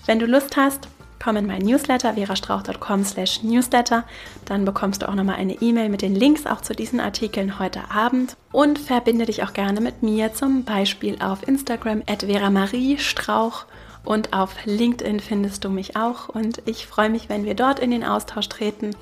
Wenn 0.05 0.19
du 0.19 0.25
Lust 0.25 0.57
hast, 0.57 0.87
komm 1.21 1.37
in 1.37 1.47
mein 1.47 1.61
Newsletter 1.61 2.13
verastrauch.com 2.13 3.03
slash 3.03 3.43
newsletter. 3.43 4.03
Dann 4.45 4.65
bekommst 4.65 5.01
du 5.01 5.09
auch 5.09 5.15
nochmal 5.15 5.35
eine 5.35 5.61
E-Mail 5.61 5.89
mit 5.89 6.01
den 6.01 6.15
Links 6.15 6.45
auch 6.45 6.61
zu 6.61 6.73
diesen 6.73 6.99
Artikeln 6.99 7.59
heute 7.59 7.91
Abend 7.91 8.35
und 8.51 8.79
verbinde 8.79 9.25
dich 9.25 9.43
auch 9.43 9.53
gerne 9.53 9.81
mit 9.81 10.01
mir, 10.01 10.33
zum 10.33 10.63
Beispiel 10.63 11.17
auf 11.21 11.47
Instagram 11.47 12.03
at 12.07 12.23
Vera 12.23 12.49
Marie 12.49 12.97
Strauch 12.97 13.65
und 14.03 14.31
auf 14.33 14.55
LinkedIn 14.65 15.19
findest 15.19 15.65
du 15.65 15.69
mich 15.69 15.97
auch 15.97 16.29
und 16.29 16.61
ich 16.65 16.87
freue 16.87 17.09
mich, 17.09 17.27
wenn 17.29 17.43
wir 17.43 17.55
dort 17.55 17.79
in 17.79 17.91
den 17.91 18.05
Austausch 18.05 18.47
treten 18.47 18.95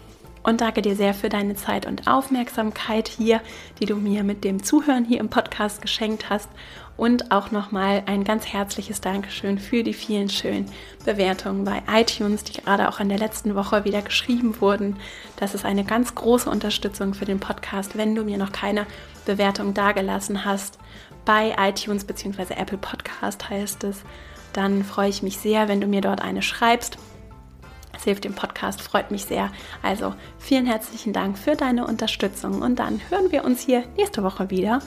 und 0.45 0.61
danke 0.61 0.83
dir 0.83 0.95
sehr 0.95 1.15
für 1.15 1.27
deine 1.27 1.55
Zeit 1.55 1.87
und 1.87 2.07
Aufmerksamkeit 2.07 3.07
hier, 3.07 3.41
die 3.79 3.87
du 3.87 3.95
mir 3.95 4.23
mit 4.23 4.43
dem 4.43 4.61
Zuhören 4.61 5.03
hier 5.03 5.19
im 5.19 5.29
Podcast 5.29 5.81
geschenkt 5.81 6.29
hast. 6.29 6.49
Und 6.97 7.31
auch 7.31 7.51
nochmal 7.51 8.03
ein 8.05 8.23
ganz 8.23 8.45
herzliches 8.45 9.01
Dankeschön 9.01 9.57
für 9.57 9.83
die 9.83 9.93
vielen 9.93 10.29
schönen 10.29 10.71
Bewertungen 11.03 11.65
bei 11.65 11.81
iTunes, 11.91 12.43
die 12.43 12.61
gerade 12.61 12.87
auch 12.87 12.99
in 12.99 13.09
der 13.09 13.17
letzten 13.17 13.55
Woche 13.55 13.83
wieder 13.85 14.01
geschrieben 14.01 14.61
wurden. 14.61 14.97
Das 15.35 15.55
ist 15.55 15.65
eine 15.65 15.83
ganz 15.83 16.13
große 16.13 16.49
Unterstützung 16.49 17.15
für 17.15 17.25
den 17.25 17.39
Podcast, 17.39 17.97
wenn 17.97 18.13
du 18.13 18.23
mir 18.23 18.37
noch 18.37 18.51
keine 18.51 18.85
Bewertung 19.25 19.73
dagelassen 19.73 20.45
hast 20.45 20.77
bei 21.25 21.55
iTunes 21.57 22.05
bzw. 22.05 22.53
Apple 22.53 22.77
Podcast 22.77 23.49
heißt 23.49 23.83
es. 23.83 24.03
Dann 24.53 24.83
freue 24.83 25.09
ich 25.09 25.23
mich 25.23 25.39
sehr, 25.39 25.67
wenn 25.67 25.81
du 25.81 25.87
mir 25.87 26.01
dort 26.01 26.21
eine 26.21 26.43
schreibst 26.43 26.97
hilft 28.05 28.23
dem 28.23 28.33
Podcast, 28.33 28.81
freut 28.81 29.11
mich 29.11 29.25
sehr. 29.25 29.51
Also 29.83 30.15
vielen 30.39 30.65
herzlichen 30.65 31.13
Dank 31.13 31.37
für 31.37 31.55
deine 31.55 31.85
Unterstützung 31.85 32.61
und 32.61 32.79
dann 32.79 33.01
hören 33.09 33.31
wir 33.31 33.43
uns 33.43 33.61
hier 33.61 33.83
nächste 33.97 34.23
Woche 34.23 34.49
wieder. 34.49 34.79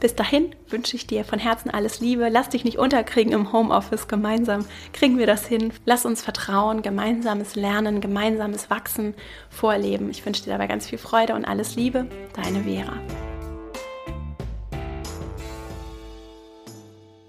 Bis 0.00 0.14
dahin 0.14 0.54
wünsche 0.68 0.96
ich 0.96 1.06
dir 1.06 1.24
von 1.24 1.38
Herzen 1.38 1.70
alles 1.70 2.00
Liebe. 2.00 2.28
Lass 2.28 2.50
dich 2.50 2.64
nicht 2.64 2.78
unterkriegen 2.78 3.32
im 3.32 3.52
Homeoffice. 3.52 4.06
Gemeinsam 4.06 4.66
kriegen 4.92 5.16
wir 5.16 5.26
das 5.26 5.46
hin. 5.46 5.72
Lass 5.86 6.04
uns 6.04 6.20
vertrauen, 6.20 6.82
gemeinsames 6.82 7.56
Lernen, 7.56 8.02
gemeinsames 8.02 8.68
Wachsen 8.68 9.14
vorleben. 9.48 10.10
Ich 10.10 10.26
wünsche 10.26 10.42
dir 10.42 10.50
dabei 10.50 10.66
ganz 10.66 10.86
viel 10.88 10.98
Freude 10.98 11.34
und 11.34 11.46
alles 11.46 11.76
Liebe. 11.76 12.06
Deine 12.34 12.64
Vera. 12.64 12.98